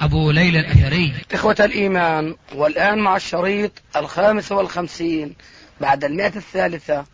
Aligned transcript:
أبو 0.00 0.30
ليلى 0.30 0.60
الأثري. 0.60 1.14
إخوة 1.32 1.56
الإيمان 1.60 2.36
والآن 2.54 2.98
مع 2.98 3.16
الشريط 3.16 3.72
الخامس 3.96 4.52
والخمسين 4.52 5.34
بعد 5.80 6.04
المئة 6.04 6.36
الثالثة 6.36 7.04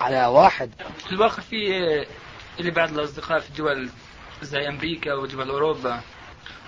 على 0.00 0.26
واحد. 0.26 0.70
في 1.06 1.12
الواقع 1.12 1.42
في 1.42 1.56
اللي 2.60 2.70
بعض 2.70 2.98
الأصدقاء 2.98 3.40
في 3.40 3.48
الدول 3.48 3.90
زي 4.42 4.68
أمريكا 4.68 5.14
ودول 5.14 5.50
أوروبا 5.50 6.00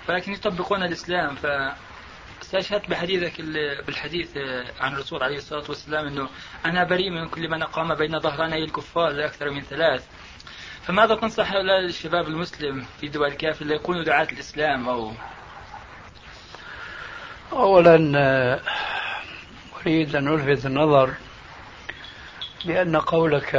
ولكن 0.09 0.33
يطبقون 0.33 0.83
الإسلام 0.83 1.35
ف 1.35 1.47
استشهدت 2.41 2.89
بحديثك 2.89 3.41
بالحديث 3.85 4.37
عن 4.79 4.93
الرسول 4.93 5.23
عليه 5.23 5.37
الصلاة 5.37 5.63
والسلام 5.69 6.07
أنه 6.07 6.29
أنا 6.65 6.83
بريء 6.83 7.09
من 7.09 7.29
كل 7.29 7.49
من 7.49 7.61
أقام 7.61 7.95
بين 7.95 8.19
ظهراني 8.19 8.63
الكفار 8.63 9.09
لأكثر 9.09 9.49
من 9.49 9.61
ثلاث. 9.61 10.05
فماذا 10.87 11.15
تنصح 11.15 11.51
هؤلاء 11.51 11.79
الشباب 11.85 12.27
المسلم 12.27 12.85
في 13.01 13.07
دول 13.07 13.27
الكافر 13.27 13.65
ليكونوا 13.65 14.03
دعاة 14.03 14.27
الإسلام 14.31 14.89
أو 14.89 15.11
أولا 17.51 17.95
أريد 19.81 20.15
أن 20.15 20.27
ألفت 20.27 20.65
النظر 20.65 21.13
بأن 22.65 22.95
قولك 22.95 23.53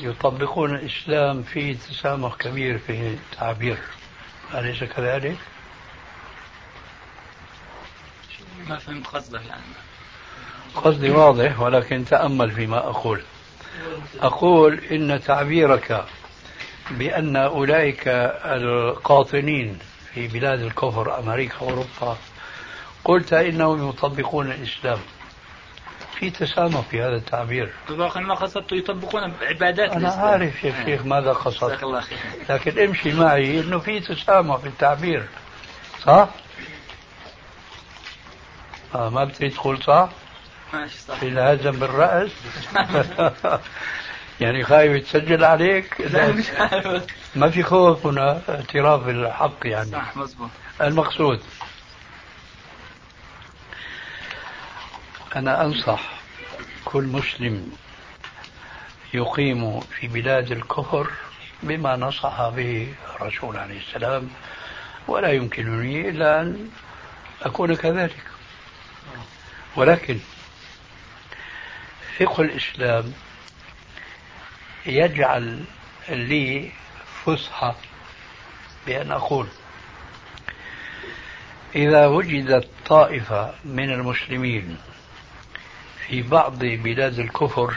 يطبقون 0.00 0.74
الإسلام 0.74 1.42
فيه 1.42 1.76
تسامح 1.76 2.34
كبير 2.34 2.78
في 2.78 2.92
التعبير. 3.08 3.78
أليس 4.54 4.84
كذلك؟ 4.84 5.36
ما 8.68 8.76
فهمت 8.76 9.06
قصدك 9.06 9.40
يعني. 9.48 9.62
قصدي 10.74 11.10
واضح 11.10 11.60
ولكن 11.60 12.04
تأمل 12.04 12.50
فيما 12.50 12.78
أقول. 12.78 13.22
أقول 14.20 14.80
إن 14.90 15.20
تعبيرك 15.26 16.04
بأن 16.90 17.36
أولئك 17.36 18.02
القاطنين 18.44 19.78
في 20.14 20.28
بلاد 20.28 20.60
الكفر 20.60 21.18
أمريكا 21.18 21.62
وأوروبا 21.62 22.16
قلت 23.04 23.32
إنهم 23.32 23.88
يطبقون 23.88 24.50
الإسلام. 24.52 24.98
في 26.14 26.30
تسامح 26.30 26.80
في 26.80 27.02
هذا 27.02 27.16
التعبير. 27.16 27.72
الواقع 27.90 28.20
ما 28.20 28.34
قصدت 28.34 28.72
يطبقون 28.72 29.32
عبادات 29.42 29.90
أنا 29.90 29.96
الإسلام. 30.08 30.24
عارف 30.28 30.64
يا 30.64 30.84
شيخ 30.84 31.04
ماذا 31.04 31.32
قصدت. 31.32 31.82
الله 31.82 32.00
خير. 32.00 32.18
لكن 32.48 32.82
امشي 32.84 33.12
معي 33.12 33.60
إنه 33.60 33.78
في 33.78 34.00
تسامح 34.00 34.56
في 34.56 34.66
التعبير. 34.66 35.26
صح؟ 36.06 36.28
آه 38.94 39.08
ما 39.08 39.24
بتريد 39.24 39.52
تقول 39.52 39.82
صح؟ 39.82 40.08
ماشي 40.72 40.98
صح. 40.98 41.22
الهزم 41.22 41.70
بالرأس؟ 41.70 42.30
يعني 44.40 44.64
خايف 44.64 44.92
يتسجل 44.92 45.44
عليك؟ 45.44 46.00
لا 46.00 46.32
مش 46.32 46.50
عارف. 46.50 47.04
ما 47.36 47.50
في 47.50 47.62
خوف 47.62 48.06
هنا 48.06 48.42
اعتراف 48.48 49.00
بالحق 49.04 49.56
يعني. 49.64 49.90
صح 49.90 50.16
مزبوط 50.16 50.50
المقصود 50.80 51.40
أنا 55.36 55.64
أنصح 55.64 56.00
كل 56.84 57.04
مسلم 57.04 57.72
يقيم 59.14 59.80
في 59.80 60.08
بلاد 60.08 60.52
الكفر 60.52 61.10
بما 61.62 61.96
نصح 61.96 62.48
به 62.48 62.94
الرسول 63.14 63.56
عليه 63.56 63.78
السلام 63.78 64.30
ولا 65.08 65.32
يمكنني 65.32 66.08
إلا 66.08 66.40
أن 66.40 66.70
أكون 67.42 67.74
كذلك. 67.76 68.22
ولكن 69.76 70.18
فقه 72.18 72.42
الإسلام 72.42 73.12
يجعل 74.86 75.64
لي 76.08 76.70
فسحة 77.24 77.76
بأن 78.86 79.12
أقول 79.12 79.46
إذا 81.74 82.06
وجدت 82.06 82.68
طائفة 82.86 83.54
من 83.64 83.90
المسلمين 83.90 84.78
في 86.10 86.22
بعض 86.22 86.58
بلاد 86.58 87.18
الكفر 87.18 87.74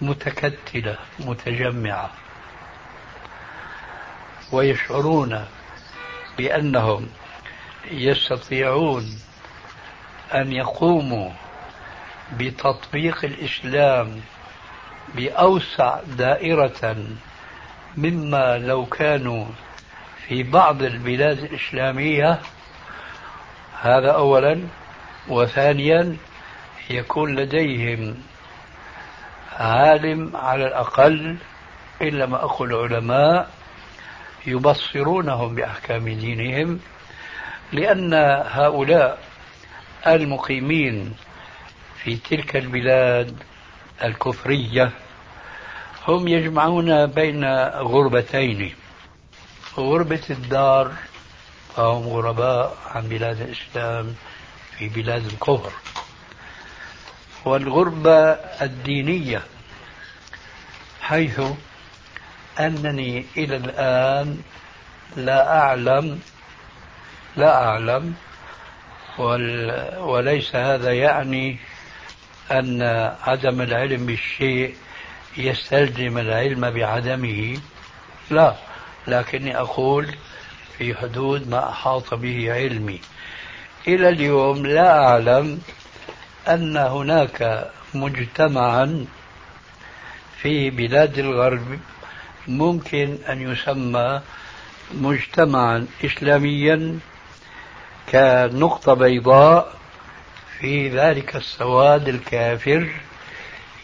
متكتلة 0.00 0.98
متجمعة 1.18 2.10
ويشعرون 4.52 5.44
بأنهم 6.38 7.08
يستطيعون 7.90 9.18
أن 10.34 10.52
يقوموا 10.52 11.30
بتطبيق 12.32 13.24
الإسلام 13.24 14.20
بأوسع 15.14 16.00
دائرة 16.18 16.96
مما 17.96 18.58
لو 18.58 18.86
كانوا 18.86 19.46
في 20.28 20.42
بعض 20.42 20.82
البلاد 20.82 21.38
الإسلامية. 21.38 22.40
هذا 23.80 24.10
أولا. 24.10 24.60
وثانيا 25.28 26.16
يكون 26.90 27.36
لديهم 27.36 28.14
عالم 29.52 30.36
على 30.36 30.66
الأقل 30.66 31.36
إلا 32.02 32.26
ما 32.26 32.44
أقول 32.44 32.74
علماء 32.74 33.50
يبصرونهم 34.46 35.54
بأحكام 35.54 36.08
دينهم 36.08 36.80
لأن 37.72 38.14
هؤلاء 38.50 39.18
المقيمين 40.06 41.14
في 42.02 42.16
تلك 42.16 42.56
البلاد 42.56 43.36
الكفرية 44.04 44.90
هم 46.08 46.28
يجمعون 46.28 47.06
بين 47.06 47.44
غربتين 47.68 48.74
غربة 49.78 50.22
الدار 50.30 50.92
فهم 51.76 52.08
غرباء 52.08 52.76
عن 52.86 53.08
بلاد 53.08 53.40
الإسلام 53.40 54.14
في 54.80 54.88
بلاد 54.88 55.26
الكفر. 55.26 55.72
والغربة 57.44 58.32
الدينية 58.62 59.42
حيث 61.00 61.40
أنني 62.60 63.26
إلى 63.36 63.56
الآن 63.56 64.42
لا 65.16 65.58
أعلم 65.58 66.20
لا 67.36 67.64
أعلم 67.64 68.14
ول 69.18 69.72
وليس 69.98 70.56
هذا 70.56 70.92
يعني 70.92 71.58
أن 72.50 72.82
عدم 73.22 73.60
العلم 73.60 74.06
بالشيء 74.06 74.74
يستلزم 75.36 76.18
العلم 76.18 76.70
بعدمه. 76.70 77.60
لا 78.30 78.54
لكني 79.06 79.58
أقول 79.58 80.14
في 80.78 80.94
حدود 80.94 81.48
ما 81.48 81.70
أحاط 81.70 82.14
به 82.14 82.52
علمي. 82.52 83.00
إلى 83.88 84.08
اليوم 84.08 84.66
لا 84.66 85.04
أعلم 85.04 85.60
أن 86.48 86.76
هناك 86.76 87.70
مجتمعا 87.94 89.06
في 90.42 90.70
بلاد 90.70 91.18
الغرب 91.18 91.78
ممكن 92.48 93.18
أن 93.28 93.52
يسمى 93.52 94.20
مجتمعا 94.94 95.86
إسلاميا 96.04 96.98
كنقطة 98.12 98.94
بيضاء 98.94 99.74
في 100.58 100.88
ذلك 100.88 101.36
السواد 101.36 102.08
الكافر 102.08 102.90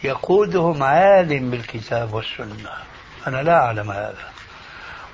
يقودهم 0.03 0.83
عالم 0.83 1.51
بالكتاب 1.51 2.13
والسنة. 2.13 2.69
أنا 3.27 3.43
لا 3.43 3.65
أعلم 3.65 3.91
هذا. 3.91 4.31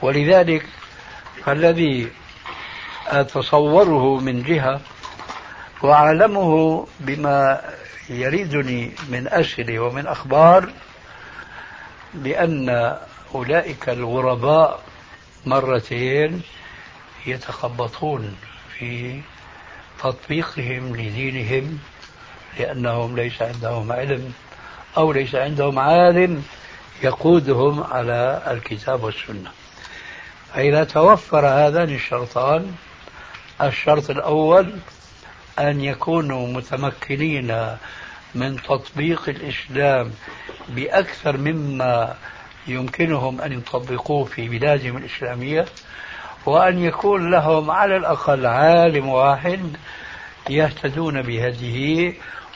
ولذلك 0.01 0.65
فالذي 1.45 2.09
أتصوره 3.07 4.19
من 4.19 4.43
جهة 4.43 4.81
وأعلمه 5.81 6.87
بما 6.99 7.61
يريدني 8.09 8.91
من 9.09 9.27
أسئلة 9.27 9.79
ومن 9.79 10.07
أخبار 10.07 10.69
بأن 12.13 12.97
أولئك 13.35 13.89
الغرباء 13.89 14.79
مرتين 15.45 16.41
يتخبطون 17.27 18.35
في 18.77 19.21
تطبيقهم 20.03 20.95
لدينهم 20.95 21.79
لأنهم 22.59 23.15
ليس 23.15 23.41
عندهم 23.41 23.91
علم 23.91 24.33
أو 24.97 25.11
ليس 25.11 25.35
عندهم 25.35 25.79
عالم 25.79 26.43
يقودهم 27.03 27.83
على 27.83 28.41
الكتاب 28.47 29.03
والسنة. 29.03 29.51
فإذا 30.53 30.83
توفر 30.83 31.47
هذان 31.47 31.89
الشرطان 31.89 32.75
الشرط 33.67 34.09
الأول 34.09 34.73
أن 35.59 35.81
يكونوا 35.81 36.47
متمكنين 36.47 37.77
من 38.35 38.61
تطبيق 38.61 39.29
الإسلام 39.29 40.11
بأكثر 40.69 41.37
مما 41.37 42.15
يمكنهم 42.67 43.41
أن 43.41 43.51
يطبقوه 43.51 44.25
في 44.25 44.49
بلادهم 44.49 44.97
الإسلامية 44.97 45.65
وأن 46.45 46.79
يكون 46.79 47.31
لهم 47.31 47.71
على 47.71 47.97
الأقل 47.97 48.45
عالم 48.45 49.09
واحد 49.09 49.59
يهتدون 50.49 51.21
بهديه 51.21 52.13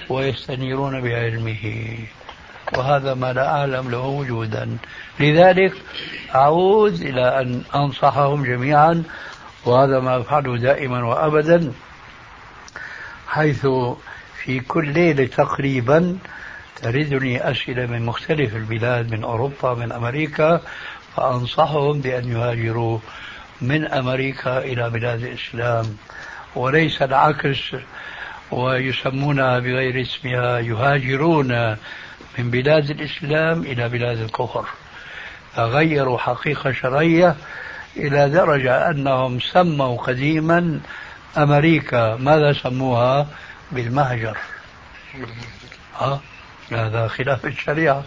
ويستنيرون 0.10 1.02
بعلمه. 1.02 1.98
وهذا 2.78 3.14
ما 3.14 3.34
لا 3.34 3.48
أعلم 3.50 3.92
له 3.92 4.06
وجودا. 4.06 4.78
لذلك 5.20 5.74
أعود 6.36 6.94
إلى 6.94 7.42
أن 7.42 7.62
أنصحهم 7.76 8.44
جميعا 8.44 9.04
وهذا 9.68 10.00
ما 10.00 10.18
أفعله 10.18 10.58
دائما 10.58 11.04
وأبدا 11.04 11.74
حيث 13.28 13.68
في 14.44 14.60
كل 14.60 14.94
ليلة 14.94 15.26
تقريبا 15.26 16.18
تردني 16.82 17.52
أسئلة 17.52 17.86
من 17.86 18.06
مختلف 18.06 18.56
البلاد 18.56 19.12
من 19.12 19.24
أوروبا 19.24 19.74
من 19.74 19.92
أمريكا 19.92 20.62
فأنصحهم 21.16 22.02
بأن 22.02 22.32
يهاجروا 22.32 23.00
من 23.62 23.88
أمريكا 23.88 24.58
إلى 24.58 24.90
بلاد 24.90 25.24
الإسلام. 25.24 25.98
وليس 26.56 27.02
العكس 27.02 27.76
ويسمونها 28.52 29.60
بغير 29.60 30.02
اسمها 30.02 30.60
يهاجرون 30.60 31.78
من 32.38 32.52
بلاد 32.52 32.90
الإسلام 32.90 33.62
إلى 33.62 33.90
بلاد 33.90 34.18
الكفر. 34.18 34.66
فغيروا 35.56 36.18
حقيقة 36.18 36.72
شرعية 36.72 37.36
إلى 37.96 38.30
درجة 38.30 38.90
أنهم 38.90 39.40
سموا 39.40 39.98
قديما 39.98 40.80
أمريكا. 41.38 42.16
ماذا 42.16 42.54
سموها؟ 42.54 43.28
بالمهجر. 43.72 44.38
ها؟ 46.00 46.20
هذا 46.72 47.08
خلاف 47.08 47.46
الشريعة. 47.46 48.04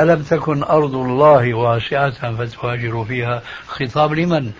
ألم 0.00 0.22
تكن 0.22 0.62
أرض 0.62 0.94
الله 0.94 1.54
واسعة 1.54 2.36
فتهاجروا 2.36 3.04
فيها؟ 3.04 3.42
خطاب 3.66 4.12
لمن؟ 4.12 4.52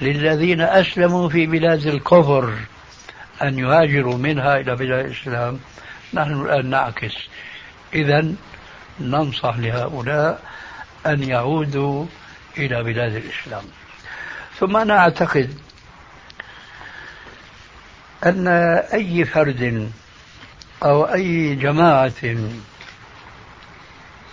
للذين 0.00 0.60
أسلموا 0.60 1.28
في 1.28 1.46
بلاد 1.46 1.86
الكفر 1.86 2.54
أن 3.42 3.58
يهاجروا 3.58 4.16
منها 4.16 4.56
إلى 4.56 4.76
بلاد 4.76 5.04
الإسلام. 5.04 5.58
نحن 6.14 6.40
الآن 6.40 6.70
نعكس. 6.70 7.14
إذا 7.94 8.32
ننصح 9.00 9.56
لهؤلاء 9.58 10.40
أن 11.06 11.22
يعودوا 11.22 12.06
إلى 12.58 12.82
بلاد 12.82 13.14
الإسلام. 13.14 13.64
ثم 14.58 14.76
أنا 14.76 14.98
أعتقد 14.98 15.58
أن 18.26 18.48
أي 18.92 19.24
فرد 19.24 19.92
أو 20.82 21.04
أي 21.04 21.54
جماعة 21.54 22.12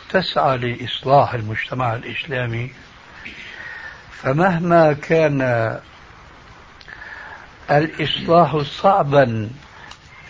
تسعى 0.10 0.57
لإصلاح 0.57 1.33
المجتمع 1.33 1.95
الإسلامي 1.95 2.72
فمهما 4.12 4.94
كان 4.94 5.42
الإصلاح 7.72 8.57
صعبا 8.57 9.50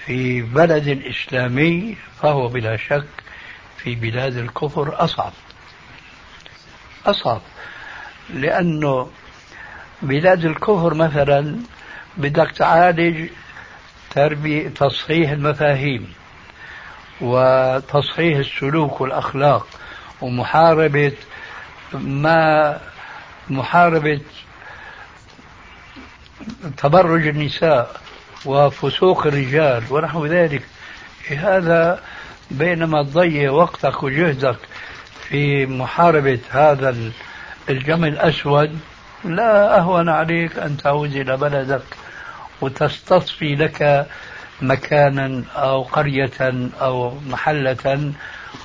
في 0.06 0.42
بلد 0.42 1.04
إسلامي 1.06 1.98
فهو 2.22 2.48
بلا 2.48 2.78
شك 2.78 3.08
في 3.78 3.96
بلاد 3.96 4.38
الكفر 4.38 5.04
أصعب. 5.04 5.34
أصعب. 7.06 7.42
لأنه 8.30 9.10
بلاد 10.02 10.46
الكفر 10.46 10.94
مثلا 10.94 11.58
بدك 12.18 12.52
تعالج 12.52 13.30
تربية 14.12 14.70
تصحيح 14.70 15.32
المفاهيم 15.32 16.14
وتصحيح 17.22 18.38
السلوك 18.38 19.02
والأخلاق 19.02 19.68
ومحاربة 20.22 21.14
ما 21.94 22.80
محاربة 23.50 24.22
تبرج 26.78 27.28
النساء 27.28 28.02
وفسوق 28.46 29.28
الرجال 29.28 29.84
ونحو 29.90 30.26
ذلك. 30.26 30.62
هذا 31.30 32.02
بينما 32.52 33.04
تضيع 33.04 33.52
وقتك 33.52 34.04
وجهدك 34.04 34.58
في 35.30 35.66
محاربة 35.66 36.40
هذا 36.50 36.96
الجمع 37.70 38.08
الأسود 38.08 38.80
لا 39.24 39.78
أهون 39.78 40.10
عليك 40.10 40.60
أن 40.60 40.78
تعود 40.78 41.16
إلى 41.16 41.38
بلدك 41.38 41.86
وتستصفي 42.62 43.56
لك 43.56 44.08
مكانا 44.62 45.44
أو 45.56 45.84
قرية 45.84 46.70
أو 46.82 47.20
محلة 47.28 48.14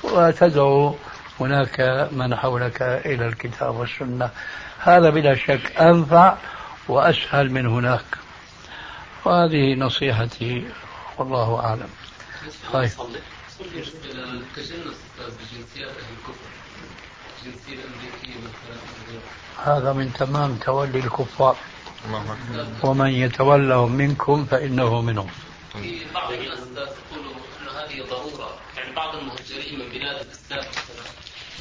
وتدعو 0.03 0.95
هناك 1.39 2.09
من 2.11 2.35
حولك 2.35 2.81
إلى 2.81 3.27
الكتاب 3.27 3.75
والسنة. 3.75 4.29
هذا 4.79 5.09
بلا 5.09 5.35
شك 5.35 5.81
أنفع 5.81 6.37
وأسهل 6.87 7.51
من 7.51 7.65
هناك. 7.65 8.05
وهذه 9.25 9.75
نصيحتي 9.75 10.65
والله 11.17 11.59
أعلم. 11.59 11.89
طيب. 12.73 12.89
بجنسيات 15.19 15.29
الكفر 15.29 15.31
الأمريكية 15.67 15.85
مثلا 15.85 16.60
هذا 19.63 19.93
من 19.93 20.13
تمام 20.13 20.57
تولي 20.57 20.99
الكفار. 20.99 21.55
ومن 22.83 23.09
يتولهم 23.09 23.91
منكم 23.91 24.45
فإنه 24.45 25.01
منهم. 25.01 25.29
في 25.73 26.05
بعض 26.13 26.31
الناس 26.31 26.59
تقول 26.73 27.25
أن 27.61 27.67
هذه 27.67 28.01
ضرورة. 28.09 28.57
يعني 28.77 28.95
بعض 28.95 29.15
المهجرين 29.15 29.79
من 29.79 29.89
بلاد 29.89 30.25
الإسلام 30.25 30.65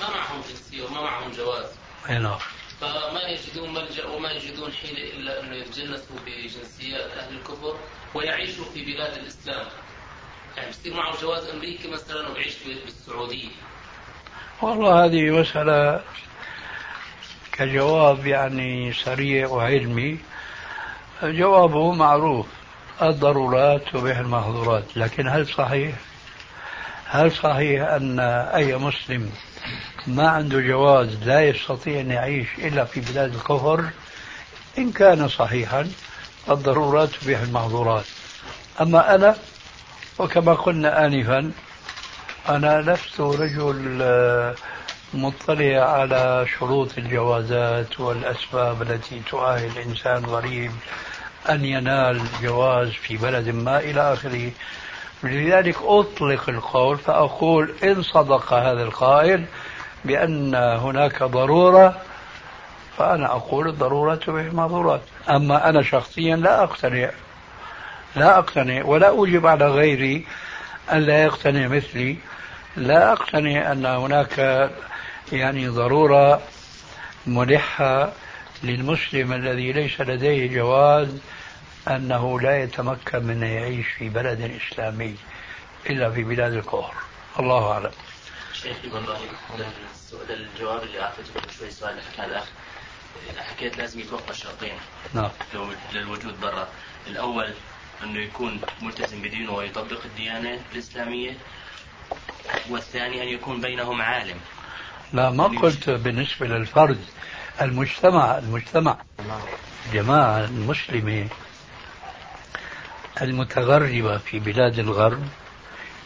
ما 0.00 0.10
معهم 0.10 0.40
جنسية 0.48 0.84
وما 0.84 1.00
معهم 1.00 1.30
جواز. 1.30 1.66
نعم. 2.08 2.38
فما 2.80 3.22
يجدون 3.28 3.74
ملجأ 3.74 4.06
وما 4.06 4.30
يجدون 4.30 4.72
حيلة 4.72 5.12
إلا 5.12 5.40
أنه 5.40 5.56
يتجنسوا 5.56 6.16
بجنسيات 6.26 7.10
أهل 7.10 7.36
الكفر 7.36 7.76
ويعيشوا 8.14 8.64
في 8.64 8.84
بلاد 8.84 9.18
الإسلام. 9.18 9.66
يعني 10.56 10.70
بصير 10.70 10.94
معه 10.94 11.20
جواز 11.22 11.44
أمريكي 11.44 11.88
مثلا 11.88 12.28
ويعيش 12.28 12.54
بالسعودية 12.84 13.48
والله 14.62 15.04
هذه 15.04 15.30
مسألة 15.30 16.00
كجواب 17.52 18.26
يعني 18.26 18.92
سريع 18.92 19.48
وعلمي. 19.48 20.18
جوابه 21.22 21.92
معروف. 21.92 22.46
الضرورات 23.02 23.82
تبيح 23.92 24.18
المحظورات. 24.18 24.84
لكن 24.96 25.28
هل 25.28 25.46
صحيح؟ 25.46 25.94
هل 27.06 27.32
صحيح 27.32 27.88
أن 27.88 28.20
أي 28.54 28.76
مسلم 28.76 29.32
ما 30.06 30.28
عنده 30.28 30.60
جواز 30.60 31.24
لا 31.24 31.40
يستطيع 31.40 32.00
أن 32.00 32.10
يعيش 32.10 32.48
إلا 32.58 32.84
في 32.84 33.00
بلاد 33.00 33.34
الكفر؟ 33.34 33.84
إن 34.78 34.92
كان 34.92 35.28
صحيحا 35.28 35.90
الضرورات 36.50 37.08
تبيح 37.08 37.40
المحظورات. 37.40 38.04
أما 38.80 39.14
أنا 39.14 39.36
وكما 40.18 40.54
قلنا 40.54 41.06
آنفا 41.06 41.52
أنا 42.56 42.80
لست 42.80 43.20
رجل 43.20 43.98
آه، 44.02 44.54
مطلع 45.14 45.90
على 45.90 46.46
شروط 46.58 46.98
الجوازات 46.98 48.00
والأسباب 48.00 48.82
التي 48.82 49.20
تؤهل 49.30 49.66
الإنسان 49.76 50.24
غريب 50.24 50.70
أن 51.50 51.64
ينال 51.64 52.20
جواز 52.42 52.88
في 52.88 53.16
بلد 53.16 53.48
ما 53.48 53.78
إلى 53.78 54.12
آخره. 54.12 54.50
لذلك 55.22 55.76
أطلق 55.82 56.48
القول 56.48 56.98
فأقول 56.98 57.74
إن 57.84 58.02
صدق 58.02 58.52
هذا 58.52 58.82
القائل 58.82 59.44
بأن 60.04 60.54
هناك 60.54 61.22
ضرورة 61.22 61.96
فأنا 62.98 63.26
أقول 63.26 63.68
الضرورة 63.68 64.14
تبيح 64.14 64.46
المضرورات 64.46 65.02
أما 65.30 65.68
أنا 65.68 65.82
شخصيا 65.82 66.36
لا 66.36 66.62
أقتنع 66.62 67.10
لا 68.16 68.38
أقتنع 68.38 68.84
ولا 68.84 69.08
أوجب 69.08 69.46
على 69.46 69.68
غيري 69.68 70.26
أن 70.92 71.02
لا 71.02 71.24
يقتنع 71.24 71.68
مثلي 71.68 72.16
لا 72.76 73.12
أقتنع 73.12 73.72
أن 73.72 73.86
هناك 73.86 74.70
يعني 75.32 75.68
ضرورة 75.68 76.42
ملحة 77.26 78.12
للمسلم 78.62 79.32
الذي 79.32 79.72
ليس 79.72 80.00
لديه 80.00 80.54
جواز 80.54 81.08
أنه 81.88 82.40
لا 82.40 82.62
يتمكن 82.62 83.24
من 83.24 83.42
أن 83.42 83.48
يعيش 83.48 83.86
في 83.86 84.08
بلد 84.08 84.60
إسلامي 84.62 85.16
إلا 85.90 86.10
في 86.10 86.22
بلاد 86.22 86.52
الكفر. 86.52 86.94
الله 87.38 87.72
أعلم. 87.72 87.90
شيخي 88.52 88.88
والله 88.88 89.18
السؤال 89.94 90.48
الجواب 90.54 90.82
اللي 90.82 91.00
أعطيته 91.02 91.40
قبل 91.40 91.50
شوي 91.58 91.70
سؤال. 91.70 92.00
حكى 92.12 92.24
الاخ 92.24 92.44
حكيت 93.38 93.78
لازم 93.78 94.00
يتوقع 94.00 94.32
شرطين 94.32 94.72
نعم. 95.14 95.30
للوجود 95.92 96.40
برا. 96.40 96.68
الأول 97.06 97.54
أنه 98.04 98.20
يكون 98.20 98.60
ملتزم 98.82 99.22
بدينه 99.22 99.52
ويطبق 99.52 100.04
الديانة 100.04 100.60
الإسلامية 100.72 101.36
والثاني 102.70 103.22
أن 103.22 103.28
يكون 103.28 103.60
بينهم 103.60 104.02
عالم. 104.02 104.36
لا 105.12 105.30
ما 105.30 105.44
قلت 105.44 105.90
بالنسبة 105.90 106.46
للفرد 106.46 106.98
المجتمع 107.60 108.38
المجتمع 108.38 108.98
الجماعه 109.86 110.44
المسلمة 110.44 111.28
المتغربة 113.22 114.18
في 114.18 114.38
بلاد 114.38 114.78
الغرب 114.78 115.22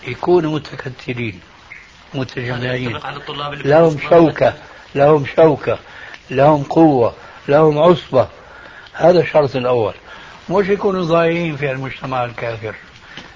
يكونوا 0.06 0.54
متكتلين 0.54 1.40
متجمعين. 2.14 3.00
لهم 3.64 3.98
شوكة 4.10 4.54
لهم 4.94 5.26
شوكة 5.36 5.78
لهم 6.30 6.62
قوة 6.62 7.14
لهم 7.48 7.78
عصبة. 7.78 8.28
هذا 8.92 9.20
الشرط 9.20 9.56
الأول. 9.56 9.94
مش 10.50 10.68
يكونوا 10.68 11.04
ضايعين 11.04 11.56
في 11.56 11.70
المجتمع 11.70 12.24
الكافر. 12.24 12.74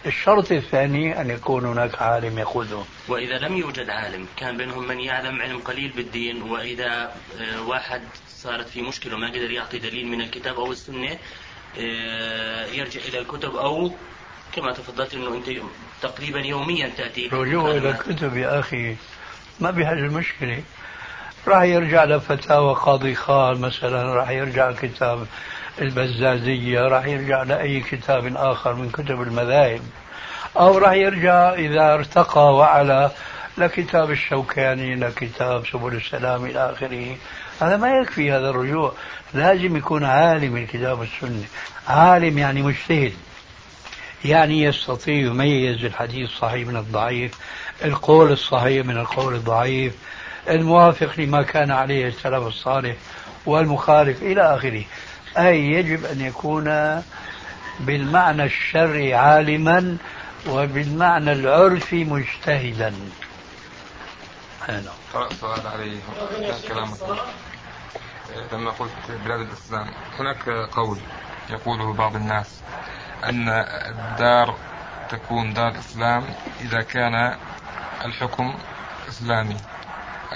الشرط 0.06 0.52
الثاني 0.52 1.20
أن 1.20 1.30
يكون 1.30 1.64
هناك 1.64 2.02
عالم 2.02 2.38
يقودهم 2.38 2.84
وإذا 3.08 3.38
لم 3.38 3.56
يوجد 3.56 3.90
عالم 3.90 4.26
كان 4.36 4.56
بينهم 4.56 4.88
من 4.88 5.00
يعلم 5.00 5.42
علم 5.42 5.58
قليل 5.58 5.92
بالدين 5.96 6.42
وإذا 6.42 7.12
آه، 7.40 7.62
واحد 7.66 8.02
صارت 8.28 8.68
في 8.68 8.82
مشكلة 8.82 9.14
وما 9.14 9.28
قدر 9.28 9.50
يعطي 9.50 9.78
دليل 9.78 10.06
من 10.06 10.20
الكتاب 10.20 10.54
أو 10.54 10.72
السنة 10.72 11.18
آه، 11.78 12.66
يرجع 12.66 13.00
إلى 13.08 13.18
الكتب 13.18 13.56
أو 13.56 13.92
كما 14.52 14.72
تفضلت 14.72 15.14
أنه 15.14 15.34
أنت 15.34 15.50
تقريبا 16.02 16.40
يوميا 16.40 16.90
تأتي 16.96 17.28
رجوع 17.32 17.70
إلى 17.70 17.90
الكتب 17.90 18.36
يا 18.36 18.58
أخي 18.58 18.96
ما 19.60 19.70
بهذه 19.70 19.98
المشكلة. 19.98 20.62
راح 21.46 21.62
يرجع 21.62 22.04
لفتاوى 22.04 22.74
قاضي 22.74 23.14
خان 23.14 23.60
مثلا 23.60 24.14
راح 24.14 24.30
يرجع 24.30 24.72
كتاب. 24.72 25.26
البزازية 25.80 26.80
راح 26.80 27.06
يرجع 27.06 27.42
لأي 27.42 27.80
كتاب 27.80 28.36
آخر 28.36 28.74
من 28.74 28.90
كتب 28.90 29.22
المذاهب. 29.22 29.80
أو 30.56 30.78
راح 30.78 30.92
يرجع 30.92 31.54
إذا 31.54 31.94
ارتقى 31.94 32.54
وعلى 32.54 33.10
لكتاب 33.58 34.10
الشوكاني 34.10 34.94
لكتاب 34.94 35.66
سبل 35.66 35.94
السلام 35.96 36.44
إلى 36.44 36.70
آخره. 36.72 37.16
هذا 37.60 37.76
ما 37.76 37.88
يكفي 37.88 38.32
هذا 38.32 38.50
الرجوع. 38.50 38.92
لازم 39.34 39.76
يكون 39.76 40.04
عالم 40.04 40.56
الكتاب 40.56 40.98
والسنة 40.98 41.44
عالم 41.88 42.38
يعني 42.38 42.62
مجتهد. 42.62 43.12
يعني 44.24 44.62
يستطيع 44.62 45.14
يميز 45.14 45.84
الحديث 45.84 46.30
الصحيح 46.30 46.68
من 46.68 46.76
الضعيف 46.76 47.32
القول 47.84 48.32
الصحيح 48.32 48.86
من 48.86 48.96
القول 48.96 49.34
الضعيف 49.34 49.94
الموافق 50.48 51.20
لما 51.20 51.42
كان 51.42 51.70
عليه 51.70 52.06
السلف 52.06 52.46
الصالح 52.46 52.94
والمخالف 53.46 54.22
إلى 54.22 54.54
آخره. 54.54 54.82
أي 55.38 55.72
يجب 55.72 56.04
أن 56.04 56.20
يكون 56.20 56.64
بالمعنى 57.80 58.44
الشرعي 58.44 59.14
عالما 59.14 59.96
وبالمعنى 60.48 61.32
العرفي 61.32 62.04
مجتهدا. 62.04 62.94
هذا 64.68 64.92
سؤال 65.40 65.66
عليه. 65.66 66.00
كلامك 66.68 66.98
لما 68.52 68.70
قلت 68.70 68.90
بلاد 69.24 69.40
الإسلام 69.40 69.90
هناك 70.18 70.48
قول 70.48 70.98
يقوله 71.50 71.92
بعض 71.92 72.16
الناس 72.16 72.60
أن 73.24 73.48
الدار 73.48 74.56
تكون 75.08 75.52
دار 75.54 75.78
إسلام 75.78 76.24
إذا 76.60 76.82
كان 76.82 77.36
الحكم 78.04 78.54
إسلامي 79.08 79.56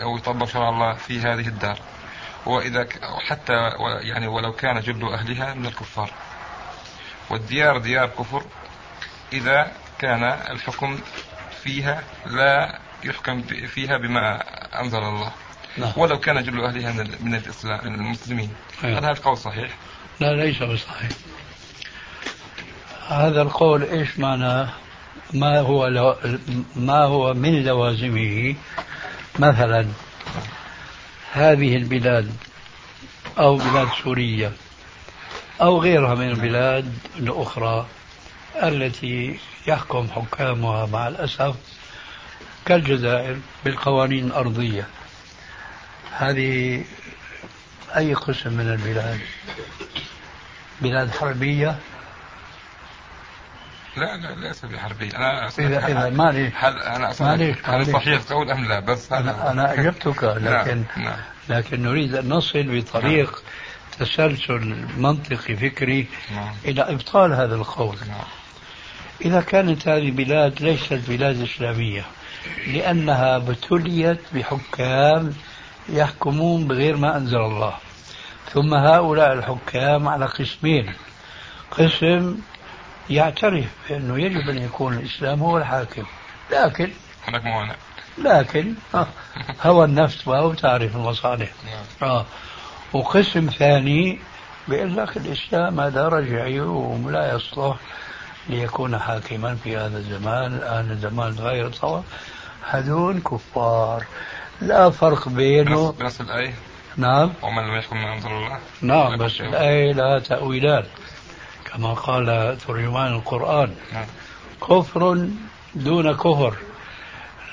أو 0.02 0.16
يطبق 0.16 0.46
شرع 0.46 0.68
الله 0.68 0.94
في 0.94 1.20
هذه 1.20 1.48
الدار. 1.48 1.78
وإذا 2.46 2.88
حتى 3.28 3.70
يعني 4.00 4.26
ولو 4.26 4.52
كان 4.52 4.80
جل 4.80 5.08
أهلها 5.12 5.54
من 5.54 5.66
الكفار 5.66 6.10
والديار 7.30 7.78
ديار 7.78 8.08
كفر 8.08 8.42
إذا 9.32 9.72
كان 9.98 10.24
الحكم 10.24 10.98
فيها 11.62 12.02
لا 12.26 12.78
يحكم 13.04 13.42
فيها 13.42 13.96
بما 13.96 14.42
أنزل 14.80 14.98
الله 14.98 15.32
نعم. 15.76 15.92
ولو 15.96 16.18
كان 16.18 16.42
جل 16.42 16.64
أهلها 16.64 16.92
من 17.20 17.34
الإسلام 17.34 17.86
من 17.86 17.94
المسلمين 17.94 18.50
أيوة. 18.84 18.98
هل 18.98 19.04
هذا 19.04 19.12
القول 19.12 19.38
صحيح؟ 19.38 19.70
لا 20.20 20.34
ليس 20.34 20.62
بصحيح 20.62 21.10
هذا 23.08 23.42
القول 23.42 23.82
إيش 23.82 24.18
معناه؟ 24.18 24.68
ما 25.34 25.60
هو 25.60 25.86
لو 25.86 26.16
ما 26.76 27.04
هو 27.04 27.34
من 27.34 27.64
لوازمه 27.64 28.54
مثلا 29.38 29.86
هذه 31.32 31.76
البلاد 31.76 32.32
أو 33.38 33.56
بلاد 33.56 33.88
سوريا 34.04 34.52
أو 35.60 35.80
غيرها 35.80 36.14
من 36.14 36.28
البلاد 36.28 36.92
الأخرى 37.18 37.86
التي 38.62 39.38
يحكم 39.66 40.08
حكامها 40.08 40.86
مع 40.86 41.08
الأسف 41.08 41.54
كالجزائر 42.66 43.38
بالقوانين 43.64 44.26
الأرضية. 44.26 44.86
هذه 46.12 46.84
أي 47.96 48.14
قسم 48.14 48.52
من 48.52 48.68
البلاد؟ 48.68 49.20
بلاد 50.80 51.10
حربية 51.10 51.78
لا 53.96 54.16
لا 54.16 54.48
ليس 54.48 54.64
بحربية 54.64 55.16
أنا 55.16 55.48
إذا 55.58 55.86
إذا 55.86 56.10
معليش 56.10 56.52
هل 56.56 56.78
أنا 56.78 57.10
أسألك 57.10 57.58
هل 57.64 57.86
صحيح 57.86 58.22
تقول 58.22 58.50
أم 58.50 58.64
لا 58.64 58.80
بس 58.80 59.12
أنا 59.12 59.50
أنا 59.50 59.72
أجبتك 59.72 60.24
نعم، 60.24 60.38
لكن 60.38 60.84
نعم. 60.96 61.16
لكن 61.48 61.82
نريد 61.82 62.14
أن 62.14 62.28
نصل 62.28 62.80
بطريق 62.80 63.30
نعم. 63.30 63.42
تسلسل 63.98 64.86
منطقي 64.96 65.56
فكري 65.56 66.06
نعم. 66.34 66.54
إلى 66.64 66.82
إبطال 66.82 67.32
هذا 67.32 67.54
القول 67.54 67.96
نعم. 68.08 68.26
إذا 69.24 69.40
كانت 69.40 69.88
هذه 69.88 70.08
البلاد 70.08 70.62
ليست 70.62 71.00
بلاد 71.08 71.42
إسلامية 71.42 72.04
لأنها 72.66 73.36
ابتليت 73.36 74.20
بحكام 74.34 75.32
يحكمون 75.88 76.68
بغير 76.68 76.96
ما 76.96 77.16
أنزل 77.16 77.40
الله 77.40 77.74
ثم 78.52 78.74
هؤلاء 78.74 79.32
الحكام 79.32 80.08
على 80.08 80.26
قسمين 80.26 80.92
قسم 81.70 82.38
يعترف 83.10 83.64
بأنه 83.88 84.20
يجب 84.20 84.50
أن 84.50 84.58
يكون 84.58 84.94
الإسلام 84.94 85.40
هو 85.40 85.58
الحاكم. 85.58 86.04
لكن 86.52 86.90
هناك 87.28 87.44
موانع 87.44 87.74
لكن 88.18 88.74
هوى 89.62 89.84
النفس 89.84 90.28
ما 90.28 90.54
تعرف 90.54 90.96
المصالح. 90.96 91.50
نعم. 91.64 92.10
آه. 92.10 92.26
وقسم 92.92 93.50
ثاني 93.58 94.20
بيقول 94.68 94.96
لك 94.96 95.16
الإسلام 95.16 95.80
هذا 95.80 96.08
رجعي 96.08 96.60
ولا 96.60 97.34
يصلح 97.34 97.76
ليكون 98.48 98.98
حاكما 98.98 99.54
في 99.54 99.76
هذا 99.76 99.98
الزمان 99.98 100.54
الآن 100.54 100.90
الزمان 100.90 101.32
غير 101.32 101.70
طبعا 101.70 102.02
هذول 102.70 103.20
كفار. 103.20 104.04
لا 104.60 104.90
فرق 104.90 105.28
بينه 105.28 105.92
بنفس 105.92 106.20
الآية؟ 106.20 106.54
نعم. 106.96 107.32
ومن 107.42 107.62
لم 107.62 107.74
يحكم 107.74 107.96
من 107.96 108.08
أنزل 108.08 108.30
الله. 108.30 108.58
نعم 108.82 109.16
بس 109.16 109.40
الآية 109.40 109.92
لها 109.92 110.18
تأويلات 110.18 110.86
كما 111.74 111.94
قال 111.94 112.58
ترجمان 112.66 113.12
القرآن. 113.12 113.74
نعم. 113.92 114.06
كفر 114.68 115.28
دون 115.74 116.12
كفر. 116.12 116.54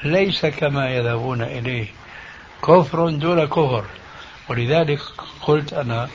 ليس 0.04 0.46
كما 0.46 0.90
يذهبون 0.90 1.42
إليه. 1.42 1.88
كفر 2.64 3.10
دون 3.10 3.46
كفر. 3.46 3.86
ولذلك 4.50 5.00
قلت 5.42 5.74
أنا 5.74 6.10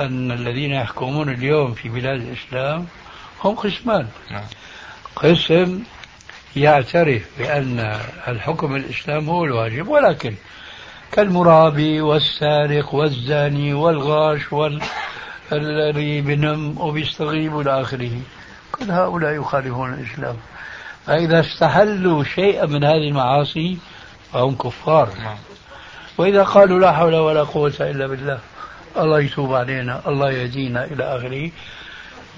أن 0.00 0.32
الذين 0.32 0.70
يحكمون 0.70 1.28
اليوم 1.28 1.74
في 1.74 1.88
بلاد 1.88 2.20
الإسلام 2.20 2.86
هم 3.44 3.54
قسمان. 3.54 4.08
نعم. 4.30 4.44
قسم 5.16 5.82
يعترف 6.56 7.22
بأن 7.38 8.00
الحكم 8.28 8.76
الإسلام 8.76 9.30
هو 9.30 9.44
الواجب 9.44 9.88
ولكن 9.88 10.34
كالمرابي 11.12 12.00
والسارق 12.00 12.94
والزاني 12.94 13.74
والغاش 13.74 14.52
والذي 15.52 16.20
بنم 16.20 16.80
وبيستغيب 16.80 17.60
إلى 17.60 17.80
آخره. 17.80 18.20
كل 18.72 18.90
هؤلاء 18.90 19.32
يخالفون 19.32 19.94
الإسلام. 19.94 20.36
فإذا 21.06 21.40
استحلوا 21.40 22.24
شيئا 22.24 22.66
من 22.66 22.84
هذه 22.84 23.08
المعاصي 23.08 23.78
فهم 24.32 24.54
كفار. 24.54 25.08
نعم. 25.18 25.36
وإذا 26.18 26.42
قالوا 26.42 26.78
لا 26.78 26.92
حول 26.92 27.14
ولا 27.14 27.42
قوة 27.42 27.74
إلا 27.80 28.06
بالله 28.06 28.38
الله 28.96 29.20
يتوب 29.20 29.54
علينا 29.54 30.02
الله 30.08 30.30
يهدينا 30.30 30.84
إلى 30.84 31.04
آخره. 31.04 31.50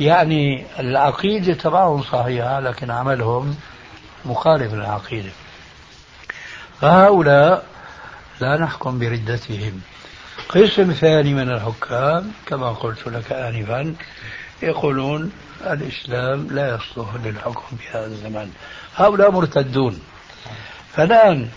يعني 0.00 0.64
العقيدة 0.78 1.54
تبعهم 1.54 2.02
صحيحة 2.02 2.60
لكن 2.60 2.90
عملهم 2.90 3.56
مخالف 4.24 4.74
للعقيدة. 4.74 5.30
فهؤلاء 6.80 7.66
لا 8.40 8.56
نحكم 8.56 8.98
بردتهم. 8.98 9.80
قسم 10.54 10.92
ثاني 10.92 11.35
من 11.35 11.50
الحكام 11.50 12.33
كما 12.47 12.69
قلت 12.73 13.07
لك 13.07 13.33
آنفا 13.33 13.95
يقولون 14.62 15.33
الإسلام 15.66 16.47
لا 16.50 16.75
يصلح 16.75 17.14
للحكم 17.25 17.76
في 17.76 17.88
هذا 17.99 18.07
الزمان. 18.07 18.50
هؤلاء 18.97 19.30
مرتدون. 19.30 20.00
فالآن 20.92 21.49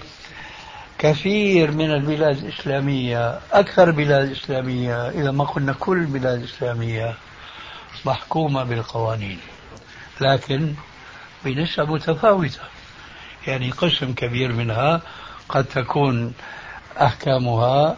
كثير 0.98 1.72
من 1.72 1.92
البلاد 1.92 2.38
الإسلامية 2.38 3.40
أكثر 3.52 3.92
بلاد 3.92 4.32
إسلامية 4.32 5.10
إذا 5.10 5.32
ما 5.32 5.44
قلنا 5.44 5.74
كل 5.74 5.98
البلاد 5.98 6.40
الإسلامية 6.40 7.14
محكومة 8.06 8.64
بالقوانين. 8.64 9.40
لكن 10.22 10.74
بنسب 11.46 11.90
متفاوتة. 11.90 12.62
يعني 13.48 13.72
قسم 13.72 14.14
كبير 14.14 14.52
منها 14.52 15.02
قد 15.50 15.66
تكون 15.66 16.34
أحكامها 17.02 17.98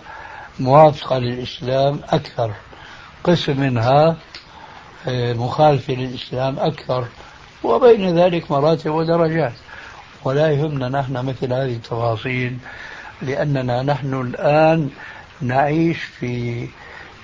موافقة 0.59 1.17
للإسلام 1.17 2.00
أكثر. 2.09 2.51
قسم 3.24 3.59
منها 3.59 4.17
آه، 5.07 5.33
مخالفة 5.33 5.93
للإسلام 5.93 6.59
أكثر. 6.59 7.05
وبين 7.63 8.19
ذلك 8.19 8.51
مراتب 8.51 8.91
ودرجات. 8.91 9.53
ولا 10.24 10.51
يهمنا 10.51 10.89
نحن 10.89 11.13
مثل 11.25 11.53
هذه 11.53 11.74
التفاصيل 11.75 12.57
لأننا 13.21 13.83
نحن 13.83 14.21
الآن 14.21 14.89
نعيش 15.41 16.03
في 16.03 16.67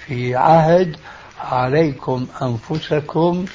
في 0.06 0.36
عهد 0.36 0.98
عليكم 1.40 2.28
أنفسكم 2.42 3.46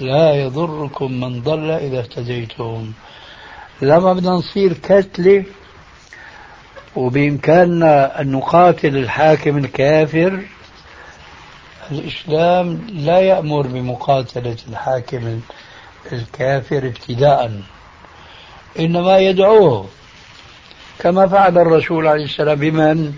لا 0.00 0.34
يضركم 0.34 1.12
من 1.12 1.42
ضل 1.42 1.70
إذا 1.70 1.98
اهتديتم. 1.98 2.92
لما 3.82 4.12
بدنا 4.12 4.30
نصير 4.30 4.72
كتلة 4.72 5.44
وبإمكاننا 6.96 8.20
أن 8.20 8.32
نقاتل 8.32 8.96
الحاكم 8.96 9.58
الكافر 9.58 10.40
الإسلام 11.90 12.86
لا 12.88 13.20
يأمر 13.20 13.66
بمقاتلة 13.66 14.56
الحاكم 14.68 15.40
الكافر 16.12 16.78
ابتداء 16.78 17.60
إنما 18.78 19.18
يدعوه 19.18 19.88
كما 20.98 21.26
فعل 21.26 21.58
الرسول 21.58 22.06
عليه 22.06 22.24
السلام 22.24 22.58
بمن؟ 22.58 23.12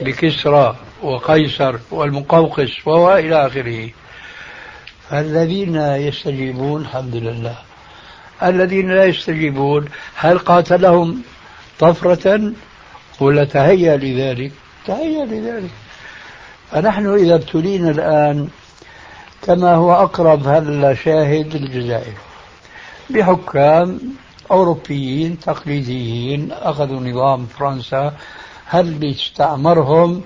بكسرى 0.00 0.76
وقيصر 1.02 1.78
والمقوقس 1.90 2.86
وإلى 2.86 3.46
آخره. 3.46 3.90
الذين 5.12 5.76
يستجيبون 5.76 6.80
الحمد 6.80 7.16
لله. 7.16 7.56
الذين 8.42 8.90
لا 8.90 9.04
يستجيبون 9.04 9.88
هل 10.14 10.38
قاتلهم 10.38 11.22
طفرة؟ 11.78 12.52
ولا 13.20 13.44
تهيأ 13.44 13.96
لذلك 13.96 14.52
تهيأ 14.86 15.24
لذلك. 15.24 15.70
فنحن 16.70 17.14
إذا 17.14 17.34
ابتلينا 17.34 17.90
الآن 17.90 18.48
كما 19.42 19.74
هو 19.74 19.92
أقرب 19.92 20.46
هذا 20.46 20.94
شاهد 20.94 21.54
الجزائر 21.54 22.14
بحكام 23.10 24.00
أوروبيين 24.50 25.40
تقليديين 25.40 26.52
أخذوا 26.52 27.00
نظام 27.00 27.46
فرنسا 27.46 28.12
هل 28.66 29.10
استعمرهم 29.10 30.22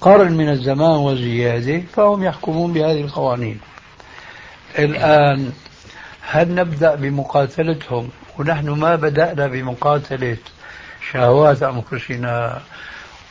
قرن 0.00 0.32
من 0.32 0.48
الزمان 0.48 0.96
وزيادة؟ 0.96 1.82
فهم 1.92 2.22
يحكمون 2.22 2.72
بهذه 2.72 3.00
القوانين. 3.00 3.60
الآن 4.78 5.52
هل 6.20 6.54
نبدأ 6.54 6.94
بمقاتلتهم؟ 6.94 8.08
ونحن 8.38 8.68
ما 8.70 8.96
بدأنا 8.96 9.46
بمقاتلة 9.46 10.36
شهوات 11.12 11.62
أنفسنا 11.62 12.62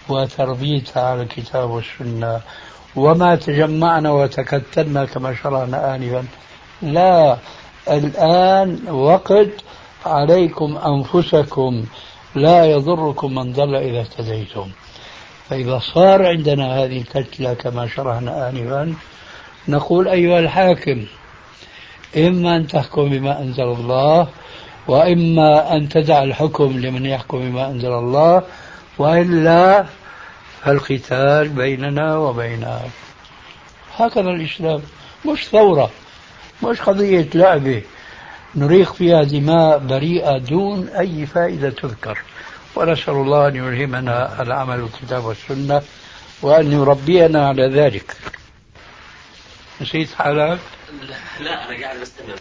وتربيتها 0.09 1.03
على 1.03 1.21
الكتاب 1.21 1.69
والسنة 1.69 2.41
وما 2.95 3.35
تجمعنا 3.35 4.11
وتكتلنا 4.11 5.05
كما 5.05 5.35
شرعنا 5.35 5.95
آنفا. 5.95 6.25
لا 6.81 7.37
الآن 7.87 8.89
وقت 8.89 9.51
عليكم 10.05 10.77
أنفسكم 10.77 11.85
لا 12.35 12.65
يضركم 12.65 13.35
من 13.35 13.53
ضل 13.53 13.75
إذا 13.75 13.99
اهتديتم. 13.99 14.69
فإذا 15.49 15.79
صار 15.79 16.25
عندنا 16.25 16.83
هذه 16.83 16.97
الكتلة 17.01 17.53
كما 17.53 17.87
شرحنا 17.87 18.49
آنفا 18.49 18.93
نقول 19.67 20.07
أيها 20.07 20.39
الحاكم 20.39 21.05
إما 22.17 22.55
أن 22.55 22.67
تحكم 22.67 23.09
بما 23.09 23.39
أنزل 23.39 23.63
الله 23.63 24.27
وإما 24.87 25.75
أن 25.75 25.89
تدع 25.89 26.23
الحكم 26.23 26.79
لمن 26.79 27.05
يحكم 27.05 27.39
بما 27.39 27.67
أنزل 27.67 27.93
الله 27.93 28.43
وإلا 28.97 29.85
فالقتال 30.63 31.49
بيننا 31.49 32.17
وبينك. 32.17 32.89
هكذا 33.97 34.29
الإسلام. 34.29 34.81
مش 35.25 35.47
ثورة 35.47 35.91
مش 36.63 36.81
قضية 36.81 37.29
لعبة. 37.35 37.81
نريق 38.55 38.93
فيها 38.93 39.23
دماء 39.23 39.77
بريئة 39.77 40.37
دون 40.37 40.87
أي 40.87 41.25
فائدة 41.25 41.69
تذكر. 41.69 42.19
ونسأل 42.75 43.13
الله 43.13 43.47
أن 43.47 43.55
يلهمنا 43.55 44.41
العمل 44.41 44.81
بالكتاب 44.81 45.25
والسنة 45.25 45.81
وأن 46.41 46.71
يربينا 46.71 47.47
على 47.47 47.67
ذلك. 47.67 48.15
نسيت 49.81 50.13
حالك؟ 50.13 50.59
لا 51.39 51.69
أنا 51.69 51.81
قاعد 51.81 51.99
بستمع 52.01 52.35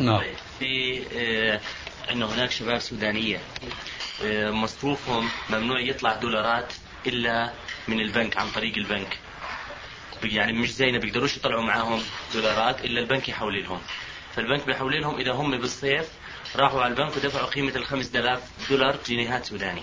نعم. 0.00 0.18
طيب، 0.18 0.34
في 0.58 1.02
أنه 2.10 2.26
هناك 2.26 2.50
شباب 2.50 2.78
سودانية 2.78 3.40
آه 4.24 4.50
مصروفهم 4.50 5.28
ممنوع 5.50 5.80
يطلع 5.80 6.14
دولارات 6.14 6.72
إلا 7.06 7.52
من 7.88 8.00
البنك 8.00 8.36
عن 8.36 8.50
طريق 8.50 8.76
البنك. 8.76 9.18
يعني 10.24 10.52
مش 10.52 10.72
زينا 10.74 10.98
بيقدروش 10.98 11.36
يطلعوا 11.36 11.62
معاهم 11.62 12.02
دولارات 12.34 12.84
إلا 12.84 13.00
البنك 13.00 13.28
يحول 13.28 13.62
لهم 13.62 13.80
فالبنك 14.36 14.66
بيحول 14.66 15.00
لهم 15.00 15.18
إذا 15.18 15.32
هم 15.32 15.58
بالصيف 15.58 16.08
راحوا 16.56 16.82
على 16.82 16.90
البنك 16.90 17.16
ودفعوا 17.16 17.46
قيمة 17.46 17.76
ال 17.76 17.84
5000 17.84 18.40
دولار 18.70 18.96
جنيهات 19.06 19.44
سوداني. 19.44 19.82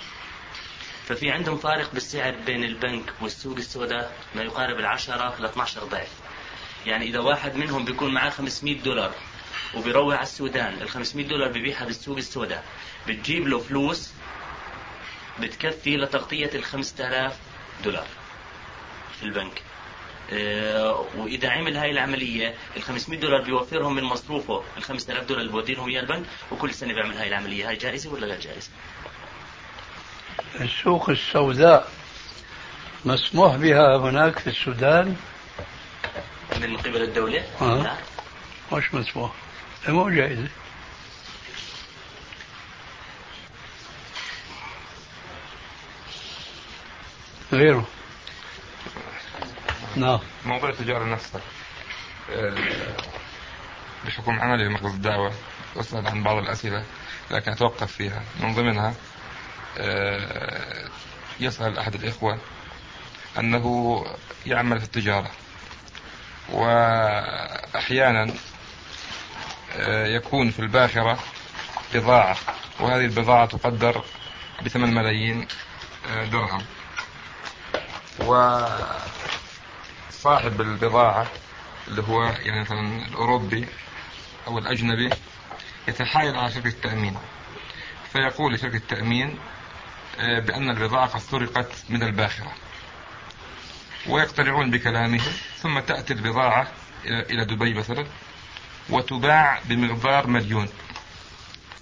ففي 1.05 1.31
عندهم 1.31 1.57
فارق 1.57 1.93
بالسعر 1.93 2.35
بين 2.45 2.63
البنك 2.63 3.13
والسوق 3.21 3.57
السوداء 3.57 4.15
ما 4.35 4.41
يقارب 4.41 4.79
ال 4.79 4.85
10 4.85 5.35
ل 5.39 5.45
12 5.45 5.83
ضعف. 5.83 6.09
يعني 6.85 7.05
إذا 7.05 7.19
واحد 7.19 7.55
منهم 7.55 7.85
بيكون 7.85 8.13
معاه 8.13 8.29
500 8.29 8.81
دولار 8.81 9.11
وبيروح 9.75 10.15
على 10.15 10.23
السودان. 10.23 10.73
ال 10.81 10.89
500 10.89 11.27
دولار 11.27 11.49
ببيعها 11.49 11.85
بالسوق 11.85 12.17
السوداء. 12.17 12.63
بتجيب 13.07 13.47
له 13.47 13.59
فلوس 13.59 14.13
بتكفي 15.39 15.97
لتغطية 15.97 16.49
ال 16.55 16.63
5000 16.63 17.33
دولار 17.83 18.07
في 19.19 19.23
البنك. 19.23 19.61
آه، 20.33 21.05
وإذا 21.17 21.49
عمل 21.49 21.77
هاي 21.77 21.91
العملية 21.91 22.55
ال 22.77 22.81
500 22.83 23.19
دولار 23.19 23.41
بيوفرهم 23.41 23.95
من 23.95 24.03
مصروفه 24.03 24.63
ال 24.77 24.83
5000 24.83 25.23
دولار 25.23 25.41
اللي 25.41 25.51
بودي 25.51 25.73
لهم 25.73 25.89
إياه 25.89 26.01
البنك 26.01 26.25
وكل 26.51 26.73
سنة 26.73 26.93
بيعمل 26.93 27.17
هاي 27.17 27.27
العملية. 27.27 27.69
هاي 27.69 27.75
جائزة 27.75 28.13
ولا 28.13 28.27
غير 28.27 28.39
جائزة؟ 28.39 28.69
السوق 30.61 31.09
السوداء 31.09 31.91
مسموح 33.05 33.55
بها 33.55 33.97
هناك 33.97 34.39
في 34.39 34.47
السودان؟ 34.47 35.15
من 36.61 36.77
قبل 36.77 37.01
الدولة؟ 37.01 37.43
آه. 37.61 37.83
لا. 37.83 37.95
مش 38.77 38.93
مسموح. 38.93 39.31
مو 39.87 40.09
جائزة 40.09 40.49
غيره. 47.53 47.85
نعم. 49.95 50.19
موضوع 50.45 50.69
التجارة 50.69 51.03
نفسها 51.05 51.41
آه، 52.31 52.53
بحكم 54.05 54.39
عملي 54.39 54.67
بمركز 54.67 54.85
الدعوة 54.85 55.33
أسأل 55.77 56.07
عن 56.07 56.23
بعض 56.23 56.37
الأسئلة 56.37 56.83
لكن 57.31 57.51
أتوقف 57.51 57.91
فيها. 57.91 58.23
من 58.39 58.53
ضمنها 58.55 58.93
آه، 59.77 60.89
يسأل 61.39 61.77
أحد 61.77 61.95
الإخوة 61.95 62.39
أنه 63.39 64.05
يعمل 64.45 64.79
في 64.79 64.85
التجارة. 64.85 65.31
وأحيانا 66.49 68.33
يكون 70.15 70.49
في 70.51 70.59
الباخرة 70.59 71.19
بضاعة 71.93 72.37
وهذه 72.79 73.05
البضاعة 73.05 73.45
تقدر 73.45 74.03
بثمان 74.65 74.93
ملايين 74.93 75.47
درهم. 76.31 76.61
و 78.19 78.59
صاحب 80.11 80.61
البضاعة 80.61 81.27
اللي 81.87 82.03
هو 82.03 82.23
يعني 82.23 82.61
مثلا 82.61 83.05
الأوروبي 83.07 83.67
أو 84.47 84.57
الأجنبي 84.57 85.09
يتحايل 85.87 86.35
على 86.35 86.51
شركة 86.51 86.67
التأمين. 86.67 87.17
فيقول 88.13 88.53
لشركة 88.53 88.75
التأمين 88.75 89.39
آه، 90.19 90.39
بأن 90.39 90.69
البضاعة 90.69 91.07
قد 91.07 91.19
سرقت 91.19 91.71
من 91.89 92.03
الباخرة. 92.03 92.51
ويقتنعون 94.07 94.71
بكلامه 94.71 95.21
ثم 95.57 95.79
تأتي 95.79 96.13
البضاعة 96.13 96.67
إلى 97.05 97.45
دبي 97.45 97.73
مثلا. 97.73 98.05
وتباع 98.89 99.59
بمقدار 99.65 100.27
مليون. 100.27 100.67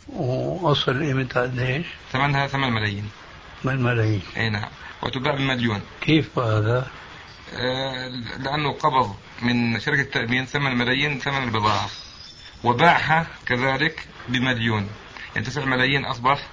وأصل 0.10 1.04
قيمتها 1.04 1.42
قديش؟ 1.42 1.86
ثمنها 2.12 2.48
ثمان 2.48 2.74
ملايين. 2.74 3.10
8 3.64 3.82
ملايين. 3.84 4.22
إي 4.38 4.50
نعم. 4.50 4.70
وتباع 5.02 5.36
بمليون. 5.36 5.82
كيف 6.02 6.40
هذا؟ 6.40 6.88
آه، 7.54 8.08
لأنه 8.40 8.72
قبض 8.74 9.16
من 9.42 9.80
شركة 9.80 10.02
التأمين 10.02 10.46
ثمن 10.46 10.76
ملايين 10.76 11.20
ثمن 11.20 11.44
البضاعة. 11.44 11.90
وباعها 12.64 13.28
كذلك 13.46 14.08
بمليون. 14.30 14.90
يعني 15.36 15.48
تسع 15.48 15.66
ملايين 15.66 16.06
أصبح 16.06 16.48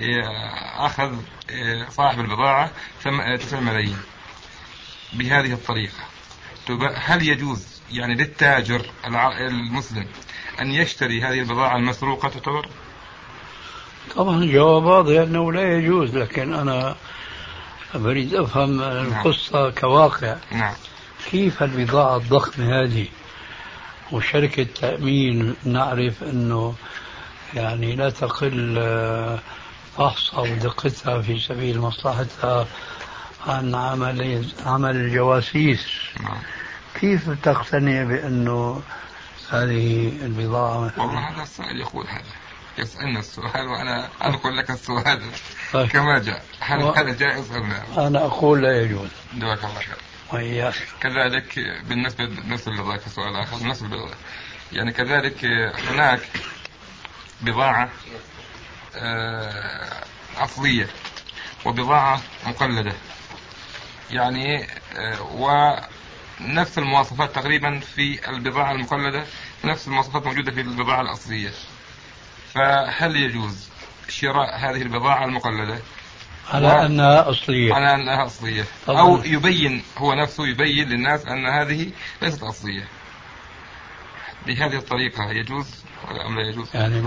آه، 0.00 0.86
أخذ 0.86 1.16
آه، 1.50 1.88
صاحب 1.88 2.20
البضاعة 2.20 2.70
تسع 3.36 3.60
ملايين. 3.60 3.98
بهذه 5.12 5.52
الطريقة. 5.52 6.12
هل 6.94 7.28
يجوز 7.28 7.81
يعني 7.92 8.14
للتاجر 8.14 8.86
المسلم 9.40 10.06
أن 10.60 10.70
يشتري 10.70 11.22
هذه 11.22 11.40
البضاعة 11.40 11.76
المسروقة 11.76 12.28
تعتبر؟ 12.28 12.68
طبعا 14.16 14.36
الجواب 14.36 14.84
واضح 14.84 15.20
أنه 15.20 15.52
لا 15.52 15.76
يجوز 15.76 16.16
لكن 16.16 16.54
أنا 16.54 16.96
أريد 17.94 18.34
أفهم 18.34 18.80
القصة 18.80 19.70
كواقع 19.70 20.36
نعم 20.50 20.74
كيف 21.30 21.62
البضاعة 21.62 22.16
الضخمة 22.16 22.82
هذه 22.82 23.06
وشركة 24.12 24.66
تأمين 24.80 25.54
نعرف 25.64 26.22
أنه 26.22 26.74
يعني 27.54 27.96
لا 27.96 28.10
تقل 28.10 28.78
آه، 28.78 29.38
فحصها 29.96 30.40
ودقتها 30.40 31.22
في 31.22 31.40
سبيل 31.40 31.78
مصلحتها 31.78 32.66
عن 33.46 33.74
عمل 33.74 34.48
عمل 34.66 34.96
الجواسيس 34.96 35.86
نعم. 36.20 36.38
كيف 37.02 37.30
تقتنع 37.30 38.02
بأنه 38.04 38.82
هذه 39.50 40.08
البضاعة؟ 40.22 40.92
والله 40.96 41.18
هذا 41.34 41.42
السائل 41.42 41.80
يقول 41.80 42.06
هذا. 42.08 42.22
يسألنا 42.78 43.18
السؤال 43.20 43.66
وأنا 43.68 44.08
أنقل 44.24 44.56
لك 44.56 44.70
السؤال. 44.70 45.22
طيب. 45.72 45.88
كما 45.88 46.18
جاء. 46.18 46.44
هل 46.60 46.82
و- 46.82 46.90
هذا 46.90 47.12
جائز 47.12 47.52
أم 47.52 47.72
لا؟ 47.72 48.06
أنا 48.06 48.26
أقول 48.26 48.62
لا 48.62 48.82
يجوز. 48.82 49.08
جزاك 49.34 49.64
الله 49.64 49.74
خير. 49.80 49.96
وإياك. 50.32 50.74
كذلك 51.00 51.58
بالنسبة 51.88 52.24
نفس 52.24 52.68
لذلك 52.68 53.00
سؤال 53.08 53.36
آخر. 53.36 53.66
نفس 53.66 53.82
البضاعة. 53.82 54.14
يعني 54.72 54.92
كذلك 54.92 55.44
هناك 55.90 56.20
بضاعة 57.40 57.88
آه، 58.96 60.02
أصلية 60.38 60.86
وبضاعة 61.64 62.20
مقلدة. 62.46 62.92
يعني 64.10 64.66
آه، 64.96 65.22
ونفس 66.44 66.78
المواصفات 66.78 67.34
تقريبا 67.34 67.80
في 67.80 68.28
البضاعة 68.28 68.72
المقلدة 68.72 69.24
نفس 69.64 69.88
المواصفات 69.88 70.26
موجودة 70.26 70.52
في 70.52 70.60
البضاعة 70.60 71.00
الأصلية. 71.00 71.50
فهل 72.54 73.16
يجوز 73.16 73.68
شراء 74.08 74.56
هذه 74.58 74.82
البضاعة 74.82 75.24
المقلدة 75.24 75.78
على 76.50 76.66
و- 76.66 76.70
أنها 76.70 77.30
أصلية. 77.30 77.74
على 77.74 77.94
أنها 77.94 78.26
أصلية. 78.26 78.64
طبعاً. 78.86 79.00
أو 79.00 79.22
يبين 79.24 79.82
هو 79.98 80.14
نفسه 80.14 80.46
يبين 80.46 80.88
للناس 80.88 81.26
أن 81.26 81.46
هذه 81.46 81.90
ليست 82.22 82.42
أصلية. 82.42 82.88
بهذه 84.46 84.76
الطريقة 84.76 85.30
يجوز 85.30 85.84
ولا 86.08 86.26
أم 86.26 86.34
لا 86.38 86.48
يجوز؟ 86.48 86.68
يعني 86.74 87.00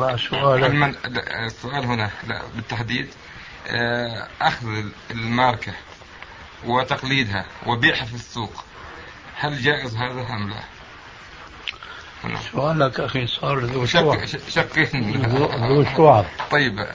المن... 0.66 0.96
لا، 1.06 1.46
السؤال 1.46 1.86
هنا 1.86 2.10
لا 2.28 2.42
بالتحديد 2.56 3.08
آه، 3.68 4.28
أخذ 4.42 4.84
الماركة 5.12 5.74
وتقليدها 6.66 7.46
وبيعها 7.66 8.06
في 8.06 8.14
السوق 8.16 8.64
هل 9.38 9.62
جائز 9.62 9.96
هذا 9.96 10.28
أم 10.34 10.50
لا؟ 10.50 10.56
نعم. 12.24 12.42
سؤالك 12.52 13.00
أخي 13.00 13.28
صار 13.28 13.60
ذو 13.60 13.86
شك 13.86 14.26
شك 14.50 14.90
ذو 15.56 15.84
شعب. 15.98 16.26
طيب. 16.52 16.86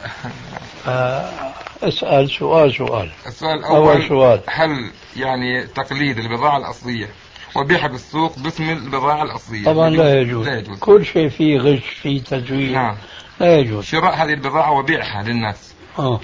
آه، 0.87 1.53
اسأل 1.83 2.31
سؤال 2.31 2.75
سؤال. 2.75 3.11
السؤال 3.27 3.65
أول 3.65 3.97
الأول 3.97 4.09
سؤال. 4.09 4.41
هل 4.49 4.91
يعني 5.17 5.67
تقليد 5.67 6.19
البضاعة 6.19 6.57
الأصلية 6.57 7.09
وبيعها 7.57 7.89
بالسوق 7.89 8.39
باسم 8.39 8.71
البضاعة 8.71 9.23
الأصلية؟ 9.23 9.65
طبعا 9.65 9.91
لا 9.91 10.21
يجوز. 10.21 10.47
لا 10.47 10.59
يجوز. 10.59 10.79
كل 10.79 11.07
شيء 11.07 11.29
فيه 11.29 11.59
غش 11.59 11.89
فيه 12.03 12.23
تزوير. 12.23 12.73
نعم. 12.73 12.97
لا 13.41 13.59
يجوز. 13.59 13.85
شراء 13.85 14.15
هذه 14.15 14.33
البضاعة 14.33 14.73
وبيعها 14.73 15.23
للناس. 15.23 15.75
آه. 15.99 16.21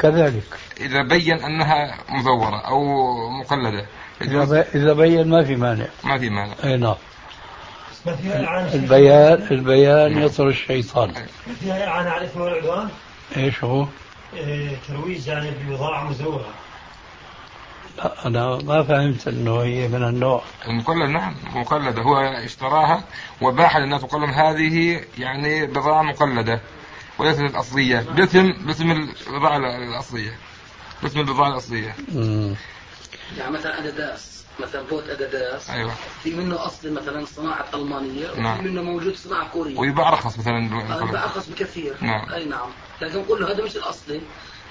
كذلك. 0.00 0.58
إذا 0.80 1.02
بين 1.02 1.42
أنها 1.42 1.94
مزورة 2.08 2.60
أو 2.60 2.80
مقلدة 3.30 3.86
إذا. 4.22 4.66
إذا 4.74 4.92
بين 4.92 5.28
ما 5.28 5.44
في 5.44 5.56
مانع. 5.56 5.86
ما 6.04 6.18
في 6.18 6.30
مانع. 6.30 6.54
أي 6.64 6.76
نعم. 6.76 6.94
البيان 8.74 9.46
البيان 9.50 10.18
يطر 10.22 10.48
الشيطان. 10.48 11.08
ما 11.46 11.54
فيها 11.60 11.86
إعانة 11.86 12.10
على 12.10 12.20
الإثم 12.20 12.40
والعدوان 12.40 12.88
إيش 13.36 13.64
هو؟ 13.64 13.86
إيه، 14.34 14.76
ترويج 14.88 15.26
يعني 15.26 15.50
ببضاعة 15.50 16.04
مزورة 16.10 16.46
لا 17.98 18.26
أنا 18.26 18.58
ما 18.64 18.82
فهمت 18.82 19.28
إنه 19.28 19.60
هي 19.62 19.88
من 19.88 20.08
النوع. 20.08 20.42
المقلد 20.68 21.10
نعم 21.10 21.34
مقلدة 21.54 22.02
هو 22.02 22.16
اشتراها 22.18 23.04
وباعها 23.40 23.78
للناس 23.78 24.02
وقال 24.02 24.20
لهم 24.20 24.30
هذه 24.30 25.00
يعني 25.18 25.66
بضاعة 25.66 26.02
مقلدة 26.02 26.60
وليست 27.18 27.40
الأصلية 27.40 28.00
باسم 28.00 28.52
باسم 28.66 28.90
البضاعة 28.90 29.56
الأصلية. 29.56 30.36
باسم 31.02 31.20
البضاعة 31.20 31.48
الأصلية. 31.48 31.94
يعني 33.38 33.50
مثلا 33.52 33.78
اداداس 33.78 34.44
مثلا 34.60 34.82
بوت 34.82 35.08
اداداس 35.08 35.70
أيوة. 35.70 35.92
في 36.22 36.34
منه 36.34 36.66
اصلي 36.66 36.90
مثلا 36.90 37.24
صناعة 37.24 37.64
ألمانية 37.74 38.30
وفي 38.30 38.40
نعم. 38.40 38.64
منه 38.64 38.82
موجود 38.82 39.16
صناعة 39.16 39.48
كورية. 39.48 39.78
ويباع 39.78 40.10
رخص 40.10 40.38
مثلا. 40.38 40.84
هذا 40.94 41.22
أرخص 41.22 41.48
بكثير. 41.48 41.94
نعم. 42.00 42.32
أي 42.32 42.44
نعم. 42.44 42.68
لكن 43.00 43.18
نقول 43.18 43.40
له 43.40 43.52
هذا 43.52 43.64
مش 43.64 43.76
الأصلي 43.76 44.20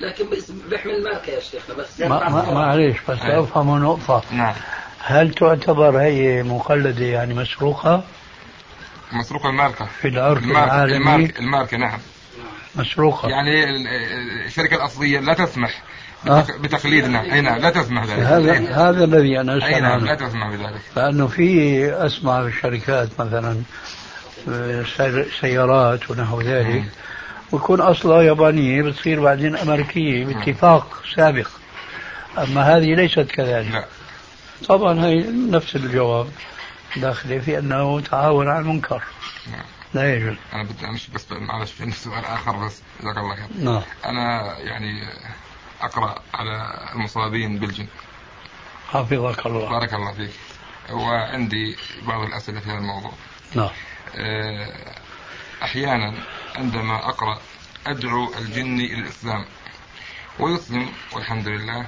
لكن 0.01 0.25
بيحمل 0.69 1.03
ماركه 1.03 1.29
يا 1.31 1.39
شيخنا 1.39 1.75
بس. 1.75 1.99
ما 1.99 2.29
ما 2.29 2.53
معليش 2.53 2.97
بس 3.09 3.19
أي. 3.19 3.39
أفهم 3.39 3.83
نقطة 3.83 4.23
نعم. 4.31 4.55
هل 4.99 5.33
تعتبر 5.33 5.97
هي 6.01 6.43
مقلدة 6.43 7.05
يعني 7.05 7.33
مسروقة؟ 7.33 8.03
مسروق 9.11 9.45
الماركة. 9.45 9.85
في 10.01 10.07
العرف 10.07 10.43
الماركة 10.43 10.65
العالمي 10.65 10.97
الماركة, 10.97 11.39
الماركة 11.39 11.77
نعم. 11.77 11.99
مسروقة. 12.75 13.29
يعني 13.29 13.63
ال- 13.63 13.87
الشركة 14.45 14.75
الأصلية 14.75 15.19
لا 15.19 15.33
تسمح 15.33 15.69
آه. 15.69 15.83
بتقليدنا 16.59 17.21
أي 17.33 17.41
نعم 17.41 17.57
لا 17.57 17.69
تسمح 17.69 18.03
ذلك 18.05 18.19
هذا 18.19 18.53
هذا 18.89 19.03
الذي 19.03 19.39
أنا 19.41 19.53
أي 19.53 19.57
اسال 19.57 19.83
نعم 19.83 20.05
لا 20.05 20.15
تسمح 20.15 20.47
بذلك. 20.47 20.81
لأنه 20.95 21.27
في 21.27 21.86
اسمع 22.05 22.49
شركات 22.62 23.09
مثلا 23.19 23.62
آه، 24.49 24.83
سير- 24.97 25.31
سيارات 25.41 26.12
ونحو 26.12 26.41
ذلك 26.41 26.67
مم. 26.75 26.86
ويكون 27.51 27.81
أصلها 27.81 28.21
يابانية 28.21 28.81
بتصير 28.81 29.21
بعدين 29.21 29.55
أمريكية 29.55 30.25
باتفاق 30.25 31.03
سابق. 31.15 31.47
أما 32.38 32.62
هذه 32.62 32.95
ليست 32.95 33.19
كذلك. 33.19 33.71
لا. 33.71 33.86
طبعا 34.67 35.05
هي 35.05 35.23
نفس 35.49 35.75
الجواب 35.75 36.27
داخله 36.97 37.39
في 37.39 37.59
أنه 37.59 37.99
تعاون 37.99 38.47
على 38.47 38.59
المنكر. 38.59 39.03
نعم. 39.51 39.62
لا 39.93 40.15
يجوز. 40.15 40.36
أنا 40.53 40.63
بدي 40.63 40.86
أمشي 40.88 41.12
بس 41.15 41.25
معلش 41.31 41.81
عندي 41.81 41.95
سؤال 41.95 42.25
آخر 42.25 42.51
بس 42.65 42.81
جزاك 43.01 43.17
الله 43.17 43.36
خير. 43.36 43.45
نعم. 43.71 43.81
أنا 44.05 44.41
يعني 44.59 45.01
أقرأ 45.86 46.22
على 46.34 46.88
المصابين 46.93 47.60
بالجن. 47.60 47.88
حفظك 48.89 49.46
الله. 49.46 49.69
بارك 49.69 49.93
الله 49.93 50.13
فيك. 50.13 50.32
وعندي 50.91 51.78
بعض 52.02 52.22
الأسئلة 52.22 52.60
في 52.60 52.69
هذا 52.69 52.78
الموضوع. 52.78 53.12
نعم. 53.56 53.69
آه، 54.15 54.96
أحيانا 55.63 56.13
عندما 56.56 57.10
أقرأ 57.10 57.39
أدعو 57.88 58.34
الجن 58.34 58.80
إلى 58.80 59.00
الإسلام. 59.00 59.46
ويسلم 60.39 60.89
والحمد 61.13 61.48
لله. 61.48 61.88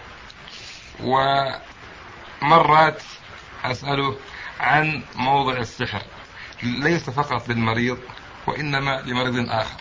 ومرات 2.42 3.04
أسأله 3.64 4.18
عن 4.60 5.04
موضع 5.16 5.58
السحر. 5.58 6.02
ليس 6.64 7.10
فقط 7.10 7.50
للمريض 7.50 8.00
وإنما 8.48 9.02
لمريض 9.06 9.50
آخر. 9.50 9.80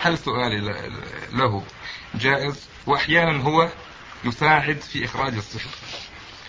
هل 0.00 0.18
سؤالي 0.18 0.90
له 1.32 1.62
جائز؟ 2.14 2.69
وأحيانا 2.86 3.42
هو 3.42 3.68
يساعد 4.24 4.80
في 4.80 5.04
إخراج 5.04 5.34
السحر 5.34 5.70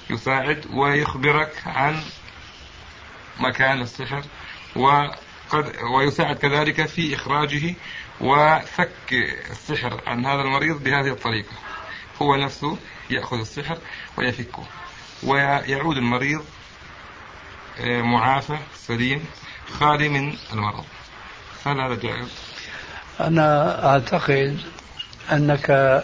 يساعد 0.09 0.65
ويخبرك 0.73 1.53
عن 1.65 2.01
مكان 3.39 3.81
السحر 3.81 4.23
وقد 4.75 5.75
ويساعد 5.95 6.35
كذلك 6.35 6.85
في 6.85 7.15
إخراجه 7.15 7.75
وفك 8.21 9.13
السحر 9.51 10.01
عن 10.07 10.25
هذا 10.25 10.41
المريض 10.41 10.83
بهذه 10.83 11.07
الطريقة. 11.07 11.55
هو 12.21 12.35
نفسه 12.35 12.77
يأخذ 13.09 13.39
السحر 13.39 13.77
ويفكه. 14.17 14.63
ويعود 15.23 15.97
المريض 15.97 16.45
آه، 17.79 18.01
معافى 18.01 18.57
سليم 18.75 19.25
خالي 19.79 20.09
من 20.09 20.37
المرض. 20.53 20.85
هل 21.65 21.79
هذا 21.81 21.95
جائز؟ 21.95 22.27
أنا 23.19 23.85
أعتقد 23.93 24.61
أنك 25.31 26.01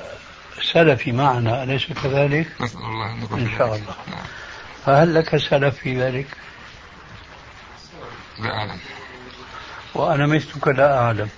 سلفي 0.73 1.11
معنا 1.11 1.63
أليس 1.63 1.85
كذلك؟ 2.03 2.47
نسأل 2.61 2.79
الله 2.79 3.11
أن 3.13 3.19
نكون 3.19 3.39
إن 3.39 3.57
شاء. 3.57 3.67
الله. 3.75 3.95
نعم. 4.11 4.25
فهل 4.85 5.15
لك 5.15 5.37
سلف 5.37 5.75
في 5.75 6.01
ذلك؟ 6.01 6.27
لا 8.39 8.49
أعلم 8.57 8.79
وأنا 9.93 10.27
مثلك 10.27 10.67
لا 10.67 10.97
أعلم 10.99 11.29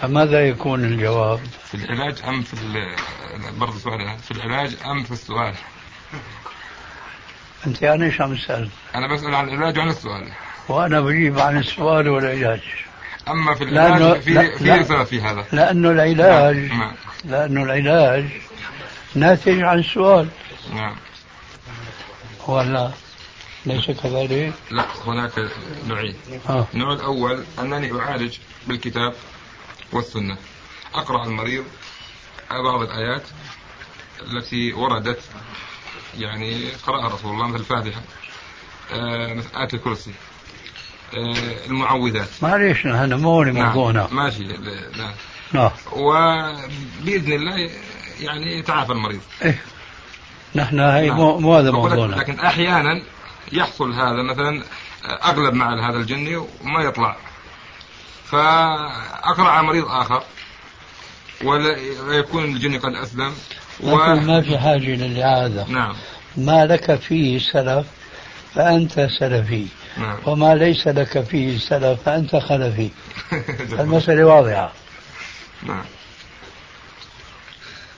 فماذا 0.00 0.48
يكون 0.48 0.84
الجواب؟ 0.84 1.40
في 1.70 1.74
العلاج 1.74 2.22
أم 2.28 2.42
في 2.42 2.54
ال- 2.54 2.96
برضه 3.58 3.78
سؤال 3.78 4.18
في 4.18 4.30
العلاج 4.30 4.76
أم 4.86 5.02
في 5.04 5.10
السؤال؟ 5.10 5.54
أنت 7.66 7.84
عن 7.84 8.02
إيش 8.02 8.20
عم 8.20 8.34
تسأل؟ 8.34 8.68
أنا 8.94 9.14
بسأل 9.14 9.34
عن 9.34 9.48
العلاج 9.48 9.78
وعن 9.78 9.88
السؤال 9.88 10.32
وأنا 10.68 11.00
بجيب 11.00 11.38
عن 11.38 11.58
السؤال 11.58 12.08
والعلاج 12.08 12.60
أما 13.28 13.54
في 13.54 13.64
لأنه- 13.64 13.68
العلاج 13.68 14.20
في 14.20 14.30
لا- 14.30 14.56
في 14.56 14.64
في 15.04 15.20
هذا. 15.20 15.46
لأنه 15.52 15.90
العلاج 15.90 16.56
نعم. 16.56 16.92
لأنه 17.24 17.62
العلاج 17.62 18.28
ناتج 19.14 19.60
عن 19.62 19.78
السؤال 19.78 20.28
نعم. 20.74 20.96
ولا 22.48 22.90
ليس 23.66 23.90
كذلك؟ 23.90 24.52
لا 24.70 24.84
هناك 25.06 25.32
نوعين 25.86 26.16
آه. 26.48 26.66
النوع 26.74 26.92
الأول 26.92 27.44
أنني 27.58 28.00
أعالج 28.00 28.38
بالكتاب 28.66 29.14
والسنة. 29.92 30.36
أقرأ 30.94 31.24
المريض 31.24 31.64
بعض 32.50 32.82
الآيات 32.82 33.22
التي 34.22 34.72
وردت 34.72 35.20
يعني 36.18 36.68
قرأ 36.86 37.08
رسول 37.08 37.32
الله 37.34 37.46
مثل 37.46 37.60
الفاتحة 37.60 38.00
آه، 38.92 39.34
مثل 39.34 39.48
آية 39.56 39.68
الكرسي. 39.74 40.10
آه، 40.10 40.14
المعوذات. 41.66 42.28
معليش 42.42 42.86
نحن 42.86 43.14
مو 43.14 43.44
موضوعنا 43.44 44.00
نعم 44.00 44.16
ماشي 44.16 44.42
لا 44.42 45.10
نعم. 45.52 45.70
وبإذن 45.92 47.32
الله 47.32 47.70
يعني 48.20 48.58
يتعافى 48.58 48.92
المريض. 48.92 49.20
إيه. 49.44 49.62
نحن 50.54 50.80
هي 50.80 51.08
نعم. 51.08 51.16
مو 51.16 51.54
هذا 51.54 51.70
موضوعنا. 51.70 52.16
لكن 52.16 52.40
أحيانا 52.40 53.02
يحصل 53.52 53.92
هذا 53.92 54.22
مثلا 54.22 54.62
أغلب 55.24 55.54
مع 55.54 55.90
هذا 55.90 55.96
الجني 55.96 56.36
وما 56.36 56.82
يطلع. 56.84 57.16
فأقرأ 58.24 59.48
على 59.48 59.66
مريض 59.66 59.84
ولا 61.44 61.76
ويكون 62.08 62.44
الجني 62.44 62.78
قد 62.78 62.94
أسلم 62.94 63.34
و... 63.80 63.96
ما 63.96 64.40
في 64.40 64.58
حاجة 64.58 64.96
للإعادة. 64.96 65.66
نعم. 65.68 65.94
ما 66.36 66.66
لك 66.66 66.94
فيه 66.94 67.38
سلف 67.38 67.86
فأنت 68.54 69.00
سلفي. 69.00 69.66
نعم. 69.98 70.18
وما 70.26 70.54
ليس 70.54 70.88
لك 70.88 71.24
فيه 71.24 71.58
سلف 71.58 72.02
فأنت 72.04 72.36
خلفي. 72.36 72.90
المسألة 73.80 74.24
واضحة. 74.24 74.72
نعم. 75.62 75.84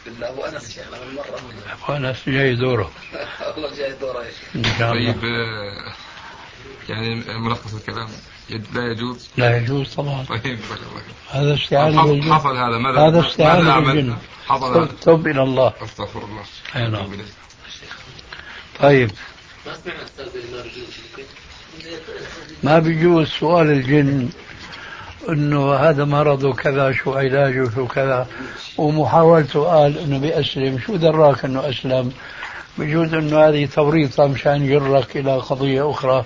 بالله 0.07 0.29
أبو 0.29 0.43
أنس 0.45 0.73
شيخنا 0.75 0.99
من 0.99 1.15
مرة. 1.89 2.17
جاي 2.27 2.55
دوره. 2.55 2.91
والله 3.55 3.77
جاي 3.77 3.93
دوره. 3.93 4.23
يا 4.23 4.31
شيخ 4.31 4.79
طيب 4.91 5.25
آه، 5.25 5.93
يعني 6.89 7.15
ملخص 7.39 7.75
الكلام. 7.75 8.09
لا 8.75 8.93
يجوز؟ 8.93 9.29
لا 9.37 9.57
يجوز 9.57 9.95
طبعا. 9.95 10.25
طيب. 10.25 10.59
هذا 11.31 11.55
استعانة 11.55 12.01
حصل, 12.03 12.09
بالجن. 12.09 12.33
حصل 12.33 12.57
هذا. 12.57 12.79
ماذا 12.79 13.01
هذا 13.01 13.11
ماذا 13.11 13.29
استعانة؟ 13.29 13.81
بالجن. 13.81 14.17
حصل 14.47 14.77
هذا. 14.77 14.89
تب 15.03 15.27
إلى 15.27 15.43
الله. 15.43 15.73
أستغفر 15.83 16.25
الله. 16.25 16.45
أي 16.77 16.89
نعم. 16.89 17.13
طيب. 18.81 19.11
ما 22.63 22.79
بيجوز 22.79 23.29
سؤال 23.29 23.71
الجن 23.71 24.29
إنه 25.29 25.75
هذا 25.75 26.05
مرضه 26.05 26.53
كذا 26.53 26.93
شو 26.93 27.15
علاجه 27.15 27.71
شو 27.75 27.87
كذا. 27.87 28.27
ومحاولته 28.79 29.65
قال 29.65 29.99
إنه 29.99 30.19
بيأسلم 30.19 30.79
شو 30.79 30.97
دراك 30.97 31.45
إنه 31.45 31.69
أسلم؟ 31.69 32.13
بجوز 32.79 33.15
إنه 33.15 33.39
هذه 33.39 33.67
توريطه 33.67 34.27
مشان 34.27 34.63
يجرك 34.65 35.17
إلى 35.17 35.37
قضية 35.37 35.91
أخرى. 35.91 36.25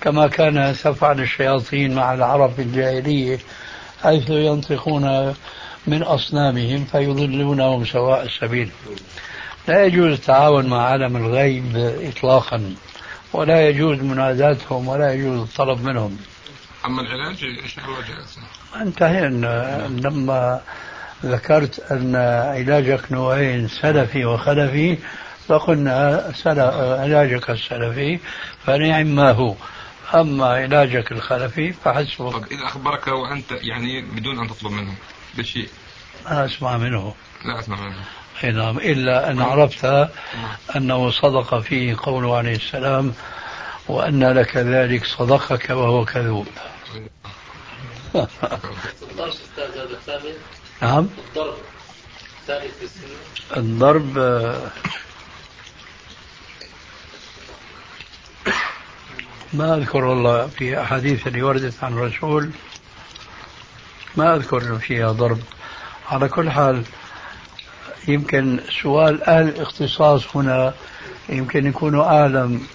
كما 0.00 0.26
كان 0.26 0.74
تفعل 0.84 1.20
الشياطين 1.20 1.94
مع 1.94 2.14
العرب 2.14 2.52
في 2.54 2.62
الجاهلية 2.62 3.38
حيث 4.02 4.30
ينطقون 4.30 5.34
من 5.86 6.02
أصنامهم 6.02 6.84
فيضلونهم 6.84 7.84
سواء 7.84 8.22
السبيل. 8.22 8.70
لا 9.68 9.84
يجوز 9.84 10.12
التعاون 10.12 10.66
مع 10.66 10.82
عالم 10.82 11.16
الغيب 11.16 11.76
اطلاقا 12.16 12.74
ولا 13.32 13.68
يجوز 13.68 13.98
مناداتهم 13.98 14.88
ولا 14.88 15.12
يجوز 15.12 15.38
الطلب 15.38 15.84
منهم. 15.84 16.18
أما 16.86 17.02
العلاج 17.02 17.44
الله 17.44 18.00
جائز 18.08 18.38
انتهينا. 18.76 19.86
لما 19.88 20.60
ذكرت 21.24 21.92
أن 21.92 22.16
علاجك 22.56 23.12
نوعين 23.12 23.68
سلفي 23.68 24.24
وخلفي 24.24 24.98
فقلنا 25.48 26.32
علاجك 27.00 27.50
السلفي 27.50 28.18
فنعم 28.66 29.06
ما 29.06 29.30
هو. 29.30 29.54
أما 30.14 30.46
علاجك 30.46 31.12
الخلفي 31.12 31.72
فحسبك. 31.72 32.32
طب 32.32 32.44
إذا 32.50 32.64
أخبرك 32.64 33.06
وأنت 33.06 33.52
يعني 33.52 34.02
بدون 34.02 34.38
أن 34.38 34.48
تطلب 34.48 34.72
منه 34.72 34.94
بشيء. 35.38 35.68
ما 36.24 36.44
أسمع 36.44 36.76
منه. 36.76 37.14
لا 37.44 37.60
أسمع 37.60 37.80
منه. 37.80 38.04
نعم 38.44 38.78
إلا 38.78 39.30
أن 39.30 39.40
عرفت 39.40 40.08
أنه 40.76 41.10
صدق 41.10 41.58
فيه 41.58 41.96
قوله 42.02 42.36
عليه 42.36 42.56
السلام 42.56 43.14
وأن 43.88 44.24
لك 44.32 44.56
ذلك 44.56 45.04
صدقك 45.04 45.70
وهو 45.70 46.04
كذوب. 46.04 46.46
نعم. 50.82 51.08
الضرب 51.36 51.54
الضرب 53.56 54.18
ما 59.52 59.74
أذكر 59.74 60.04
والله 60.04 60.46
في 60.46 60.80
أحاديث 60.80 61.26
اللي 61.26 61.42
وردت 61.42 61.84
عن 61.84 61.92
الرسول 61.92 62.50
ما 64.16 64.34
أذكر 64.36 64.78
فيها 64.78 65.12
ضرب. 65.12 65.40
على 66.10 66.28
كل 66.28 66.50
حال 66.50 66.84
يمكن 68.08 68.60
سؤال 68.82 69.22
أهل 69.22 69.48
الاختصاص 69.48 70.36
هنا 70.36 70.74
يمكن 71.28 71.66
يكونوا 71.66 72.04
أعلم 72.04 72.66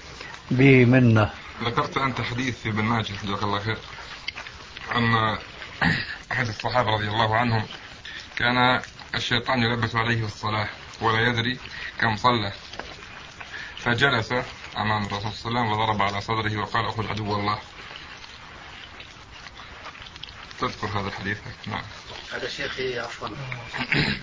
به 0.52 0.86
منا. 0.86 1.34
ذكرت 1.64 1.98
أنت 1.98 2.22
حديث 2.22 2.68
ابن 2.68 2.84
ماجه 2.84 3.14
جزاك 3.24 3.44
الله 3.44 3.60
خير 3.60 3.78
أن 4.96 5.38
أحد 6.32 6.48
الصحابة 6.48 6.90
رضي 6.90 7.08
الله 7.08 7.36
عنهم 7.36 7.64
كان 8.38 8.82
الشيطان 9.16 9.60
يلبس 9.64 9.96
عليه 9.96 10.26
الصلاة 10.26 10.68
ولا 11.02 11.28
يدري 11.28 11.60
كم 12.00 12.16
صلى. 12.16 12.52
فجلس 13.78 14.34
أمام 14.78 15.06
الرسول 15.06 15.32
صلى 15.32 15.50
الله 15.50 15.62
عليه 15.62 15.72
وسلم 15.72 15.82
وضرب 15.82 16.02
على 16.02 16.22
صدره 16.22 16.58
وقال 16.58 16.86
أخذ 16.86 17.08
عدو 17.08 17.36
الله. 17.36 17.60
تذكر 20.60 20.88
هذا 20.88 21.08
الحديث؟ 21.08 21.38
نعم. 21.68 21.84
هذا 22.34 22.48
شيخي 22.50 23.00
عفوا. 23.00 23.28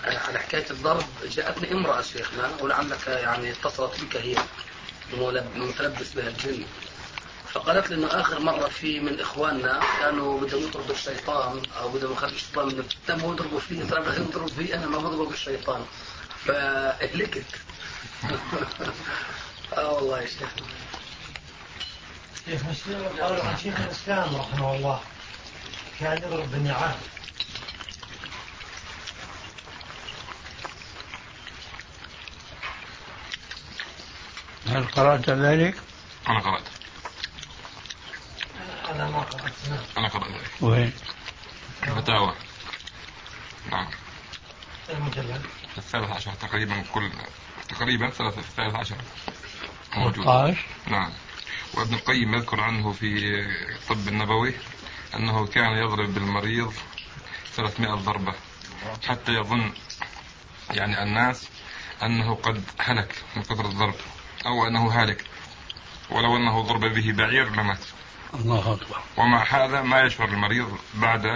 على 0.04 0.38
حكاية 0.38 0.70
الضرب 0.70 1.04
جاءتني 1.24 1.72
امرأة 1.72 2.02
شيخنا 2.02 2.50
ولعلك 2.60 3.06
يعني 3.06 3.52
اتصلت 3.52 4.00
بك 4.00 4.16
هي 4.16 4.36
متلبس 5.56 6.12
بها 6.12 6.28
الجن. 6.28 6.64
فقالت 7.52 7.90
لي 7.90 7.96
إنه 7.96 8.06
آخر 8.06 8.40
مرة 8.40 8.68
في 8.68 9.00
من 9.00 9.20
إخواننا 9.20 9.80
كانوا 10.00 10.40
بدهم 10.40 10.62
يطردوا 10.62 10.94
الشيطان 10.94 11.62
أو 11.80 11.88
بدهم 11.88 12.12
يخرجوا 12.12 12.36
الشيطان 12.36 12.66
من 12.66 12.78
الدم 12.78 13.24
ويضربوا 13.24 13.60
فيه 13.60 13.84
طلع 13.84 14.00
بدهم 14.00 14.28
يضربوا 14.28 14.48
فيه 14.48 14.74
أنا 14.74 14.86
ما 14.86 14.98
بضرب 14.98 15.32
الشيطان. 15.32 15.84
فاهلكت. 16.44 17.46
آه 19.76 19.92
والله 19.92 20.20
يا 20.20 20.26
شيخ. 20.26 20.48
شيخ 22.46 22.62
مسلم 22.64 23.08
عن 23.20 23.56
شيخ 23.62 23.80
الإسلام 23.80 24.36
رحمه 24.36 24.74
الله. 24.76 25.00
كان 26.00 26.16
يضرب 26.16 26.50
بالنعال 26.50 26.94
هل 34.66 34.84
قرأت 34.84 35.30
ذلك؟ 35.30 35.74
أنا 36.28 36.40
قرأت. 36.40 36.62
أنا 38.90 39.10
ما 39.10 39.18
قرأت 39.20 39.52
نعم. 39.70 39.78
أنا 39.98 40.08
قرأت 40.08 40.30
ذلك. 40.30 40.50
وين؟ 40.60 40.92
فتاوى 41.82 42.34
نعم. 43.70 43.90
المجلد. 44.90 45.46
الثالث 45.78 46.10
عشر 46.10 46.34
تقريبا 46.34 46.84
كل 46.94 47.10
تقريبا 47.68 48.10
ثلاثة 48.10 48.38
الثالث 48.38 48.74
عشر. 48.74 48.96
موجود. 49.96 50.24
13 50.24 50.58
نعم. 50.86 51.12
وابن 51.74 51.94
القيم 51.94 52.34
يذكر 52.34 52.60
عنه 52.60 52.92
في 52.92 53.06
الطب 53.74 54.08
النبوي. 54.08 54.54
أنه 55.16 55.46
كان 55.46 55.72
يضرب 55.72 56.14
بالمريض 56.14 56.72
300 57.56 57.94
ضربة 57.94 58.34
حتى 59.08 59.32
يظن 59.32 59.72
يعني 60.70 61.02
الناس 61.02 61.48
أنه 62.02 62.34
قد 62.34 62.64
هلك 62.78 63.22
من 63.36 63.42
كثر 63.42 63.64
الضرب 63.64 63.94
أو 64.46 64.66
أنه 64.66 64.88
هالك 64.88 65.24
ولو 66.10 66.36
أنه 66.36 66.60
ضرب 66.60 66.84
به 66.84 67.12
بعير 67.12 67.50
لمات. 67.50 67.84
الله 68.34 68.72
أكبر. 68.72 69.00
ومع 69.16 69.44
هذا 69.44 69.82
ما 69.82 70.02
يشعر 70.02 70.28
المريض 70.28 70.78
بعد 70.94 71.26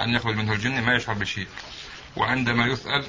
أن 0.00 0.14
يخرج 0.14 0.36
منه 0.36 0.52
الجن 0.52 0.82
ما 0.82 0.94
يشعر 0.94 1.14
بشيء. 1.14 1.48
وعندما 2.16 2.66
يسأل 2.66 3.06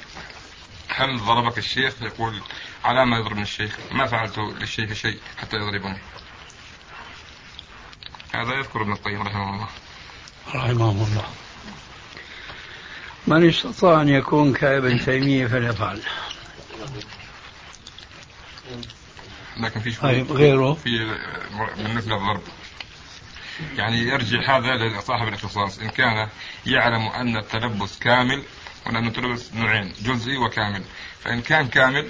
هل 0.90 1.20
ضربك 1.20 1.58
الشيخ 1.58 2.02
يقول 2.02 2.42
على 2.84 3.06
ما 3.06 3.18
يضربني 3.18 3.42
الشيخ 3.42 3.78
ما 3.92 4.06
فعلت 4.06 4.38
للشيخ 4.38 4.94
شيء 4.94 5.20
حتى 5.42 5.58
يضربني. 5.58 6.00
هذا 8.36 8.54
يذكر 8.54 8.82
ابن 8.82 8.92
القيم 8.92 9.22
رحمه 9.22 9.50
الله. 9.50 9.68
رحمه 10.48 10.92
الله. 10.92 11.26
من 13.28 13.50
استطاع 13.50 14.02
أن 14.02 14.10
يكون 14.10 14.54
كابن 14.54 15.00
تيمية 15.00 15.48
فليفعل 15.48 16.00
لكن 19.58 19.80
في 19.80 20.02
طيب 20.02 20.32
غيره؟ 20.32 20.74
في 20.74 21.18
بالنسبة 21.78 22.16
للضرب 22.16 22.42
يعني 23.78 23.98
يرجع 23.98 24.58
هذا 24.58 24.76
لصاحب 24.76 25.28
الاختصاص. 25.28 25.80
إن 25.80 25.90
كان 25.90 26.30
يعلم 26.66 27.08
أن 27.08 27.38
التلبس 27.38 28.00
كامل 28.00 28.44
وأن 28.86 29.08
التلبس 29.08 29.54
نوعين 29.54 29.94
جزئي 30.02 30.38
وكامل. 30.38 30.84
فإن 31.24 31.42
كان 31.42 31.68
كامل 31.68 32.08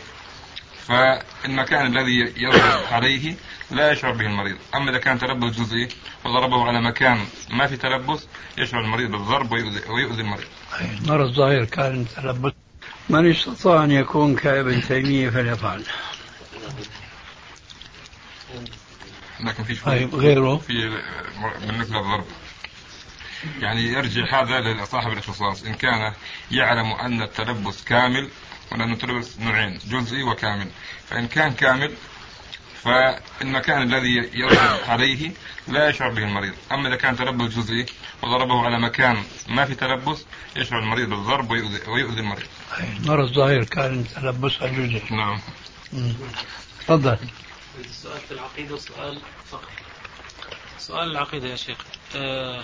فالمكان 0.87 1.85
الذي 1.85 2.33
يضرب 2.37 2.83
عليه 2.91 3.35
لا 3.71 3.91
يشعر 3.91 4.11
به 4.11 4.25
المريض. 4.25 4.57
أما 4.75 4.91
إذا 4.91 4.99
كان 4.99 5.19
تلبس 5.19 5.55
جزئي 5.55 5.87
وضربه 6.25 6.65
على 6.65 6.81
مكان 6.81 7.25
ما 7.49 7.67
في 7.67 7.77
تلبس 7.77 8.27
يشعر 8.57 8.81
المريض 8.81 9.11
بالضرب 9.11 9.51
ويؤذي, 9.51 9.89
ويؤذي 9.89 10.21
المريض. 10.21 10.47
المرض 10.81 11.27
الظاهر 11.27 11.65
كان 11.65 12.05
تلبس. 12.15 12.51
من 13.09 13.31
استطاع 13.31 13.83
أن 13.83 13.91
يكون 13.91 14.35
كابن 14.35 14.81
تيمية 14.81 15.29
فليفعل. 15.29 15.83
لكن 19.39 19.63
في 19.63 19.75
طيب 19.75 20.15
غيره؟ 20.15 20.57
في 20.57 20.99
بالنسبة 21.67 21.97
للضرب 21.97 22.25
يعني 23.59 23.83
يرجع 23.83 24.41
هذا 24.41 24.73
لصاحب 24.73 25.11
الاختصاص. 25.11 25.63
إن 25.63 25.73
كان 25.73 26.13
يعلم 26.51 26.91
أن 26.91 27.21
التلبس 27.21 27.83
كامل 27.83 28.29
ولأن 28.73 28.93
التلبس 28.93 29.39
نوعين 29.39 29.79
جزئي 29.87 30.23
وكامل. 30.23 30.67
فإن 31.09 31.27
كان 31.27 31.53
كامل 31.53 31.93
فالمكان 32.83 33.81
الذي 33.81 34.29
يضرب 34.33 34.79
عليه 34.87 35.31
لا 35.67 35.89
يشعر 35.89 36.09
به 36.09 36.23
المريض. 36.23 36.53
أما 36.71 36.87
إذا 36.87 36.95
كان 36.95 37.17
تلبس 37.17 37.53
جزئي 37.53 37.85
وضربه 38.21 38.65
على 38.65 38.79
مكان 38.79 39.23
ما 39.47 39.65
في 39.65 39.75
تلبس 39.75 40.25
يشعر 40.55 40.79
المريض 40.79 41.09
بالضرب 41.09 41.51
ويؤذي, 41.51 41.89
ويؤذي 41.89 42.19
المريض. 42.19 42.47
المرة 42.79 43.23
الظاهر 43.23 43.63
كان 43.63 44.07
تلبسها 44.07 44.67
جزء 44.67 45.01
نعم. 45.11 45.39
تفضل. 46.79 47.17
سؤال 47.91 48.19
في 48.19 48.31
العقيدة 48.31 48.75
وسؤال 48.75 49.21
فقه 49.51 49.67
سؤال 50.77 51.11
العقيدة 51.11 51.47
يا 51.47 51.55
شيخ. 51.55 51.77
آه 52.15 52.63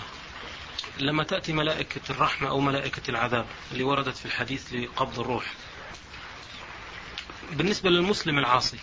لما 0.98 1.24
تأتي 1.24 1.52
ملائكة 1.52 2.00
الرحمة 2.10 2.48
أو 2.48 2.60
ملائكة 2.60 3.10
العذاب 3.10 3.46
اللي 3.72 3.84
وردت 3.84 4.16
في 4.16 4.26
الحديث 4.26 4.72
لقبض 4.72 5.20
الروح 5.20 5.44
بالنسبة 7.52 7.90
للمسلم 7.90 8.38
العاصي 8.38 8.78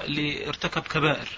اللي 0.00 0.48
ارتكب 0.48 0.82
كبائر 0.82 1.28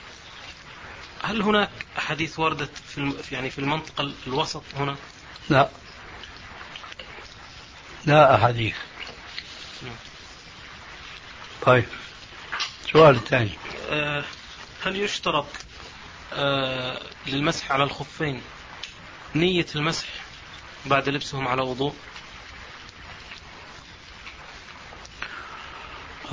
هل 1.22 1.42
هناك 1.42 1.70
أحاديث 1.98 2.38
وردت 2.38 2.78
في. 2.86 3.12
يعني 3.32 3.50
في 3.50 3.58
المنطقة 3.58 4.12
الوسط 4.26 4.62
هنا؟ 4.76 4.96
لا 5.50 5.68
لا 8.06 8.34
أحاديث 8.34 8.76
نعم. 9.82 9.96
طيب 11.62 11.84
سؤال 12.92 13.24
ثاني 13.24 13.50
آه، 13.90 14.24
هل 14.84 14.96
يشترط 14.96 15.46
آه، 16.32 17.00
للمسح 17.26 17.72
على 17.72 17.84
الخفين 17.84 18.42
نية 19.34 19.66
المسح 19.74 20.08
بعد 20.86 21.08
لبسهم 21.08 21.48
على 21.48 21.62
وضوء 21.62 21.94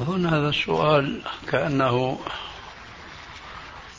أظن 0.01 0.25
هذا 0.25 0.49
السؤال 0.49 1.21
كأنه 1.51 2.19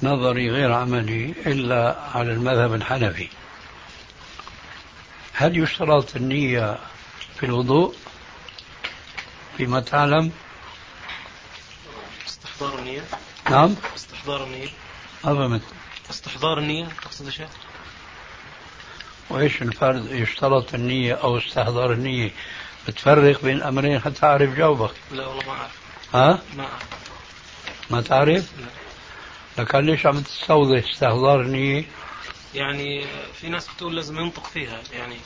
نظري 0.02 0.50
غير 0.50 0.72
عملي 0.72 1.34
إلا 1.46 2.00
على 2.14 2.32
المذهب 2.32 2.74
الحنفي. 2.74 3.28
هل 5.32 5.56
يشترط 5.56 6.16
النية 6.16 6.78
في 7.36 7.46
الوضوء 7.46 7.94
فيما 9.56 9.80
تعلم؟ 9.80 10.32
استحضار 12.26 12.78
النية؟ 12.78 13.02
نعم. 13.50 13.74
استحضار 13.96 14.44
النية. 14.44 14.68
ما 15.24 15.34
فهمت 15.34 15.62
استحضار 16.10 16.58
النية 16.58 16.88
تقصد 17.02 17.28
شيخ 17.28 17.50
وإيش 19.30 19.62
الفرق 19.62 20.02
يشترط 20.10 20.74
النية 20.74 21.14
أو 21.14 21.38
استحضار 21.38 21.92
النية؟ 21.92 22.30
بتفرق 22.88 23.42
بين 23.42 23.56
الأمرين؟ 23.56 24.00
حتى 24.00 24.26
أعرف 24.26 24.54
جاوبك؟ 24.54 24.94
لا 25.12 25.26
والله 25.26 25.46
ما 25.46 25.52
أعرف. 25.52 25.81
ها? 26.14 26.38
ما 26.56 26.64
أعرف 26.64 26.82
ما 27.90 28.00
تعرف؟ 28.00 28.50
لا. 28.60 29.62
لكن 29.62 29.78
ليش 29.78 30.06
عم 30.06 30.20
تستوضح؟ 30.20 30.88
استحضار 30.90 31.40
النية 31.40 31.84
يعني 32.54 33.04
في 33.40 33.48
ناس 33.48 33.68
بتقول 33.68 33.96
لازم 33.96 34.18
ينطق 34.18 34.46
فيها 34.46 34.80
يعني. 34.92 35.16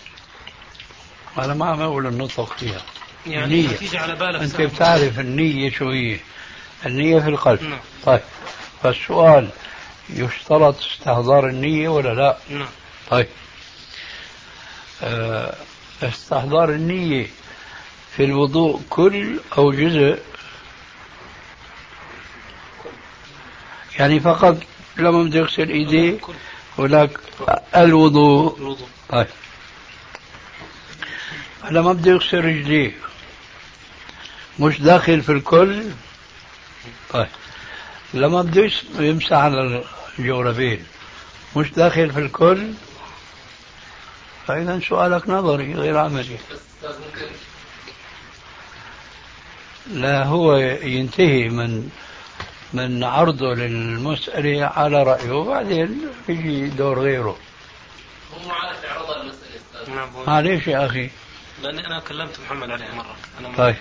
أنا 1.39 1.55
ما 1.55 1.67
عم 1.67 1.81
أقول 1.81 2.07
النطق 2.07 2.53
فيها. 2.59 2.83
يعني 3.27 3.55
نية. 3.63 3.69
ما 3.69 3.73
تيجي 3.73 3.99
على 3.99 4.15
بالك 4.15 4.41
أنت. 4.41 4.61
بتعرف 4.61 5.21
النية 5.21 5.71
شو 5.71 5.91
هي. 5.91 6.19
النية 6.87 7.21
في 7.21 7.29
القلب. 7.29 7.63
نعم. 7.63 7.79
طيب. 8.05 8.21
فالسؤال 8.83 9.49
يشترط 10.11 10.79
استحضار 10.79 11.49
النية 11.49 11.89
ولا 11.89 12.15
لا؟ 12.15 12.39
نعم. 12.51 12.69
طيب. 13.11 13.27
آه، 15.03 15.55
استحضار 16.03 16.71
النية 16.71 17.27
في 18.17 18.25
الوضوء 18.25 18.83
كل 18.91 19.41
أو 19.59 19.73
جزء 19.73 20.19
يعني 23.99 24.21
فقط 24.21 24.57
لما 24.97 25.23
بده 25.23 25.39
يغسل 25.39 25.69
ايديه 25.71 26.19
هناك 26.79 27.11
الوضوء. 27.77 28.79
طيب. 29.09 29.27
لما 31.71 31.93
بده 31.93 32.11
يغسل 32.11 32.45
رجليه 32.45 32.93
مش 34.61 34.81
داخل 34.81 35.23
في 35.23 35.33
الكل. 35.33 35.83
طيب. 37.11 37.27
لما 38.15 38.43
بده 38.43 38.71
يمسح 38.99 39.33
على 39.33 39.85
الجوربين 40.19 40.85
مش 41.57 41.71
داخل 41.71 42.11
في 42.11 42.19
الكل. 42.19 42.71
فإذا 44.47 44.81
سؤالك 44.89 45.29
نظري 45.29 45.75
غير 45.75 45.99
عملي. 45.99 46.39
لا 49.91 50.25
هو 50.25 50.57
ينتهي 50.83 51.49
من 51.49 51.91
من 52.77 53.05
عرضه 53.05 53.55
للمسألة 53.55 54.65
على 54.67 55.03
رأيه 55.03 55.31
وبعدين 55.31 56.09
يجي 56.29 56.69
دور 56.69 56.99
غيره. 57.01 57.37
هو 58.45 58.51
عارف 58.51 58.85
يعرض 58.85 59.11
المسألة 59.11 59.95
نعم 59.95 60.09
معليش 60.27 60.67
يا 60.67 60.87
أخي. 60.87 61.11
لأني 61.63 61.87
أنا 61.87 62.01
كلمت 62.01 62.41
محمد 62.41 62.71
عليه 62.71 62.95
مرة. 62.95 63.17
أنا 63.41 63.57
طيب. 63.57 63.77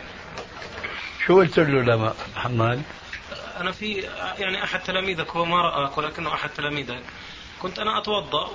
شو 1.27 1.36
قلت 1.39 1.60
له 1.60 1.81
لما 1.81 2.13
محمد؟ 2.36 2.81
أنا 3.60 3.71
في 3.71 4.08
يعني 4.39 4.63
أحد 4.63 4.79
تلاميذك 4.84 5.29
هو 5.29 5.45
ما 5.45 5.62
رآك 5.62 5.97
ولكنه 5.97 6.34
أحد 6.34 6.49
تلاميذك. 6.49 7.03
كنت 7.60 7.79
أنا 7.79 7.97
أتوضأ 7.97 8.49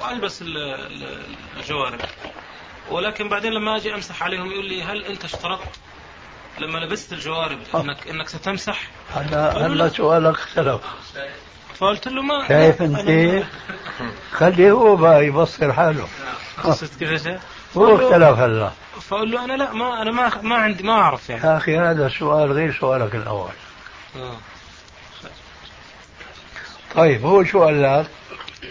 وألبس 0.00 0.42
ال- 0.42 0.56
ال- 0.56 1.22
الجوارب. 1.56 2.00
ولكن 2.90 3.28
بعدين 3.28 3.52
لما 3.52 3.76
أجي 3.76 3.94
أمسح 3.94 4.22
عليهم 4.22 4.52
يقول 4.52 4.66
لي 4.68 4.82
هل 4.82 5.04
أنت 5.04 5.24
اشترطت؟ 5.24 5.68
لما 6.58 6.78
لبست 6.78 7.12
الجوارب 7.12 7.58
إنك 7.74 8.08
إنك 8.08 8.28
ستمسح. 8.28 8.88
هلا 9.14 9.66
هلا 9.66 9.88
سؤالك 9.88 10.34
اختلف 10.34 10.80
فقلت 11.74 12.08
له 12.08 12.22
ما 12.22 12.48
شايف 12.48 12.82
أنت 12.82 13.44
خليه 14.32 14.70
هو 14.70 14.96
بقى 14.96 15.26
يبصر 15.26 15.72
حاله. 15.72 16.08
قصدت 16.64 16.98
كيف؟ 16.98 17.28
هو 17.76 17.96
اختلف 17.96 18.38
هلا. 18.38 18.70
فأقول 19.00 19.30
له 19.30 19.44
أنا 19.44 19.52
لا 19.52 19.72
ما 19.72 20.02
أنا 20.02 20.10
ما 20.10 20.42
ما 20.42 20.56
عندي 20.56 20.82
ما 20.82 20.92
أعرف 20.92 21.30
يعني. 21.30 21.46
يا 21.46 21.56
أخي 21.56 21.78
هذا 21.78 22.08
سؤال 22.08 22.52
غير 22.52 22.72
سؤالك 22.80 23.14
الأول. 23.14 23.50
آه. 24.16 24.36
طيب 26.94 27.24
هو 27.24 27.44
شو 27.44 27.64
قال 27.64 27.82
لك؟ 27.82 28.06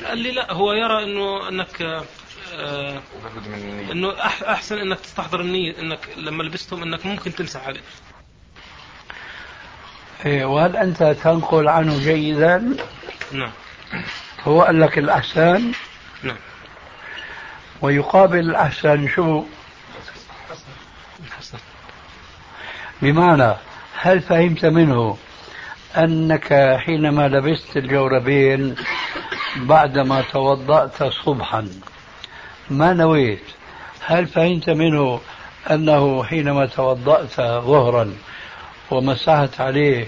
قال 0.07 0.17
لي 0.17 0.31
لا 0.31 0.53
هو 0.53 0.73
يرى 0.73 1.03
إنه 1.03 1.49
انك 1.49 2.03
آه، 2.51 3.01
إنه 3.91 4.15
أح- 4.15 4.43
أحسن 4.43 4.77
إنك 4.77 4.99
تستحضر 4.99 5.41
النية 5.41 5.79
إنك 5.79 5.99
لما 6.17 6.43
لبستهم 6.43 6.83
إنك 6.83 7.05
ممكن 7.05 7.35
تمسح 7.35 7.67
عليه 7.67 7.79
إيه 10.25 10.45
وهل 10.45 10.77
أنت 10.77 11.03
تنقل 11.03 11.67
عنه 11.67 11.99
جيدا؟ 11.99 12.77
نعم. 13.31 13.51
هو 14.43 14.61
قال 14.61 14.79
لك 14.81 14.97
الأحسن؟ 14.97 15.71
نعم. 16.23 16.37
ويقابل 17.81 18.39
الأحسن 18.39 19.07
شو؟ 19.07 19.43
حسن 21.37 21.57
بمعنى 23.01 23.53
هل 23.99 24.21
فهمت 24.21 24.65
منه 24.65 25.17
أنك 25.97 26.77
حينما 26.85 27.27
لبست 27.27 27.77
الجوربين 27.77 28.75
بعدما 29.57 30.21
توضأت 30.31 31.03
صبحا؟ 31.03 31.67
ما 32.71 32.93
نويت. 32.93 33.43
هل 34.01 34.27
فهمت 34.27 34.69
منه 34.69 35.21
أنه 35.71 36.23
حينما 36.23 36.65
توضأت 36.65 37.35
ظهرا 37.41 38.13
ومسحت 38.91 39.61
عليه 39.61 40.07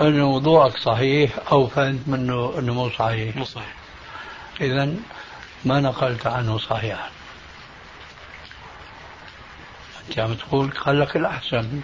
أن 0.00 0.20
وضوءك 0.20 0.76
صحيح 0.76 1.30
أو 1.52 1.66
فهمت 1.66 2.08
منه 2.08 2.54
أنه 2.58 2.74
مو 2.74 2.90
صحيح؟ 2.90 3.36
مو 3.36 3.44
صحيح. 3.44 3.74
إذا 4.60 4.94
ما 5.64 5.80
نقلت 5.80 6.26
عنه 6.26 6.58
صحيحا. 6.58 7.08
أنت 10.08 10.18
عم 10.18 10.34
تقول 10.34 10.72
خلك 10.72 11.16
الأحسن. 11.16 11.80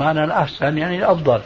معنى 0.00 0.24
الأحسن 0.24 0.78
يعني 0.78 0.98
الأفضل. 0.98 1.42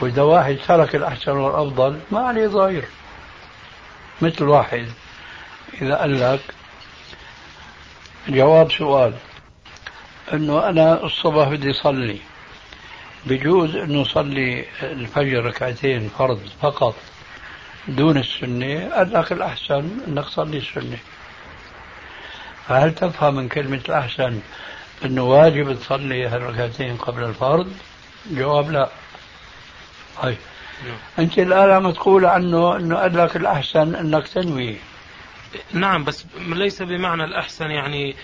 وإذا 0.00 0.22
واحد 0.22 0.58
ترك 0.68 0.94
الأحسن 0.94 1.32
والأفضل 1.32 2.00
ما 2.10 2.20
عليه 2.20 2.46
ضاير 2.46 2.84
مثل 4.22 4.44
واحد 4.44 4.86
إذا 5.82 5.96
قال 5.96 6.20
لك 6.20 6.40
جواب 8.28 8.72
سؤال. 8.72 9.14
أنه 10.32 10.68
أنا 10.68 11.04
الصبح 11.04 11.48
بدي 11.48 11.70
أصلي 11.70 12.18
بجوز 13.26 13.76
أنه 13.76 14.02
أصلي 14.02 14.64
الفجر 14.82 15.44
ركعتين 15.44 16.10
فرض 16.18 16.40
فقط 16.62 16.94
دون 17.88 18.16
السنة 18.16 18.90
قال 18.94 19.12
لك 19.12 19.32
الأحسن 19.32 19.90
أنك 20.08 20.24
تصلي 20.24 20.58
السنة. 20.58 20.98
فهل 22.68 22.94
تفهم 22.94 23.34
من 23.34 23.48
كلمة 23.48 23.80
الأحسن 23.88 24.40
أنه 25.04 25.22
واجب 25.22 25.78
تصلي 25.78 26.26
هالركعتين 26.26 26.96
قبل 26.96 27.24
الفرض؟ 27.24 27.72
جواب 28.30 28.70
لا. 28.70 28.88
طيب. 30.22 30.36
أنت 31.18 31.38
الآن 31.38 31.70
عم 31.70 31.90
تقول 31.90 32.26
عنه 32.26 32.76
أنه 32.76 32.96
قال 32.96 33.16
لك 33.16 33.36
الأحسن 33.36 33.94
أنك 33.94 34.28
تنوي. 34.28 34.76
نعم 35.72 36.04
بس 36.04 36.26
ليس 36.46 36.82
بمعنى 36.82 37.24
الأحسن 37.24 37.70
يعني 37.70 38.16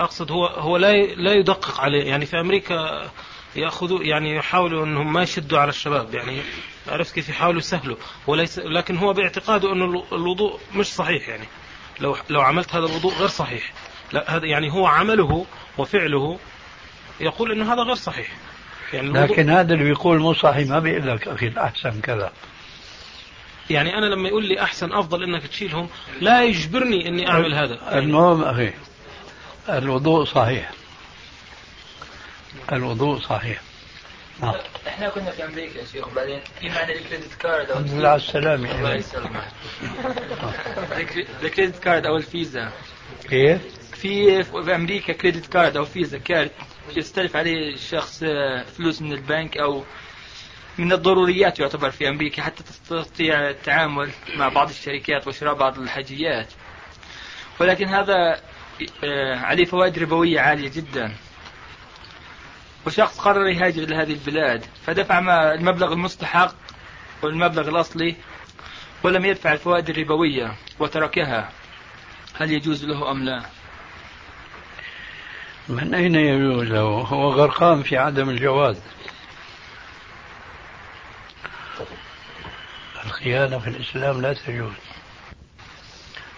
أقصد 0.00 0.32
هو 0.32 0.46
هو 0.46 0.76
لا 0.76 0.96
لا 1.02 1.32
يدقق 1.32 1.80
عليه. 1.80 2.04
يعني 2.04 2.26
في 2.26 2.40
أمريكا 2.40 3.10
يأخذوا 3.56 4.02
يعني 4.02 4.36
يحاولوا 4.36 4.84
إنهم 4.84 5.12
ما 5.12 5.22
يشدوا 5.22 5.58
على 5.58 5.68
الشباب. 5.68 6.14
يعني 6.14 6.42
عرفت 6.88 7.14
كيف؟ 7.14 7.28
يحاولوا 7.28 7.58
يسهلوا. 7.58 7.96
وليس 8.26 8.58
لكن 8.58 8.96
هو 8.96 9.12
باعتقاده 9.12 9.72
إنه 9.72 10.04
الوضوء 10.12 10.60
مش 10.74 10.86
صحيح 10.86 11.28
يعني. 11.28 11.46
لو 12.00 12.16
لو 12.30 12.40
عملت 12.40 12.74
هذا 12.74 12.86
الوضوء 12.86 13.14
غير 13.14 13.28
صحيح. 13.28 13.72
لا 14.12 14.36
هذا 14.36 14.46
يعني 14.46 14.72
هو 14.72 14.86
عمله 14.86 15.46
وفعله 15.78 16.38
يقول 17.20 17.52
إنه 17.52 17.72
هذا 17.72 17.82
غير 17.82 17.94
صحيح. 17.94 18.28
يعني 18.92 19.08
لكن 19.08 19.50
هذا 19.50 19.74
اللي 19.74 19.84
بيقول 19.84 20.18
مو 20.18 20.32
صحيح 20.32 20.68
ما 20.68 20.78
بيقول 20.78 21.06
لك 21.06 21.28
أخي 21.28 21.46
الأحسن 21.46 22.00
كذا. 22.00 22.32
يعني 23.70 23.98
أنا 23.98 24.06
لما 24.06 24.28
يقول 24.28 24.44
لي 24.44 24.62
أحسن 24.62 24.92
أفضل 24.92 25.22
إنك 25.22 25.46
تشيلهم 25.46 25.88
لا 26.20 26.44
يجبرني 26.44 27.08
إني 27.08 27.28
أعمل 27.28 27.54
هذا. 27.54 27.98
المهم 27.98 28.42
أخي 28.44 28.72
الوضوء 29.68 30.24
صحيح. 30.24 30.70
الوضوء 32.72 33.20
صحيح. 33.20 33.60
نعم. 34.40 34.54
إحنا 34.86 35.08
كنا 35.08 35.30
في 35.30 35.44
أمريكا 35.44 35.78
يا 35.78 35.84
شيخ 35.92 36.08
بعدين 36.08 36.40
في 36.60 36.68
معنا 36.68 36.92
ال 36.92 36.98
credit 36.98 37.34
card 37.34 37.70
الحمد 37.70 37.90
لله 37.90 38.08
على 38.08 38.16
السلامة. 38.16 38.78
الله 38.78 38.94
يسلمك. 38.94 39.44
ال 41.42 41.47
credit 41.47 41.78
card 41.78 42.06
أو 42.06 42.16
الفيزا. 42.16 42.72
كيف؟ 43.28 43.60
في 43.94 44.42
في 44.42 44.74
أمريكا 44.74 45.12
credit 45.12 45.46
card 45.46 45.76
أو 45.76 45.84
فيزا 45.84 46.18
card 46.18 46.50
يستلف 46.96 47.36
عليه 47.36 47.74
الشخص 47.74 48.22
آه، 48.22 48.62
فلوس 48.62 49.02
من 49.02 49.12
البنك 49.12 49.58
أو 49.58 49.84
من 50.78 50.92
الضروريات 50.92 51.60
يعتبر 51.60 51.90
في 51.90 52.08
أمريكا 52.08 52.42
حتى 52.42 52.62
تستطيع 52.62 53.50
التعامل 53.50 54.10
مع 54.36 54.48
بعض 54.48 54.68
الشركات 54.68 55.26
وشراء 55.28 55.54
بعض 55.54 55.78
الحاجيات. 55.78 56.46
ولكن 57.60 57.88
هذا 57.88 58.40
آه، 59.04 59.36
عليه 59.36 59.64
فوائد 59.64 59.98
ربوية 59.98 60.40
عالية 60.40 60.70
جدا. 60.70 61.14
وشخص 62.86 63.18
قرر 63.18 63.46
يهاجر 63.46 63.82
إلى 63.82 63.94
هذه 63.96 64.12
البلاد 64.12 64.64
فدفع 64.86 65.20
ما 65.20 65.54
المبلغ 65.54 65.92
المستحق 65.92 66.54
والمبلغ 67.22 67.68
الأصلي 67.68 68.16
ولم 69.02 69.24
يدفع 69.24 69.52
الفوائد 69.52 69.90
الربوية 69.90 70.54
وتركها. 70.78 71.50
هل 72.34 72.52
يجوز 72.52 72.84
له 72.84 73.10
أم 73.10 73.24
لا؟ 73.24 73.42
من 75.68 75.94
أين 75.94 76.14
يجوز 76.14 76.62
له؟ 76.62 76.80
هو 76.80 77.30
غرقان 77.30 77.82
في 77.82 77.96
عدم 77.96 78.30
الجواز. 78.30 78.76
الخيانة 83.06 83.58
في 83.58 83.68
الإسلام 83.68 84.22
لا 84.22 84.32
تجوز 84.32 84.72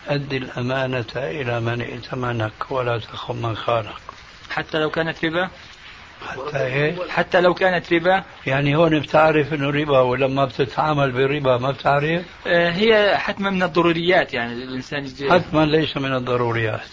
أد 0.08 0.32
الأمانة 0.32 1.04
إلى 1.16 1.60
من 1.60 1.80
ائتمنك 1.80 2.70
ولا 2.70 2.98
تخن 2.98 3.36
من 3.36 3.56
خانك 3.56 3.94
حتى 4.50 4.78
لو 4.78 4.90
كانت 4.90 5.24
ربا 5.24 5.48
حتى 6.28 6.56
إيه؟ 6.66 6.96
حتى 7.08 7.40
لو 7.40 7.54
كانت 7.54 7.92
ربا 7.92 8.24
يعني 8.46 8.76
هون 8.76 9.00
بتعرف 9.00 9.54
إنه 9.54 9.70
ربا 9.70 10.00
ولما 10.00 10.44
بتتعامل 10.44 11.12
بالربا 11.12 11.58
ما 11.58 11.70
بتعرف؟ 11.70 12.22
آه، 12.46 12.70
هي 12.70 13.18
حتما 13.18 13.50
من 13.50 13.62
الضروريات 13.62 14.34
يعني 14.34 14.52
الإنسان 14.52 15.04
يجي 15.04 15.30
حتما 15.32 15.66
ليس 15.66 15.96
من 15.96 16.14
الضروريات 16.14 16.88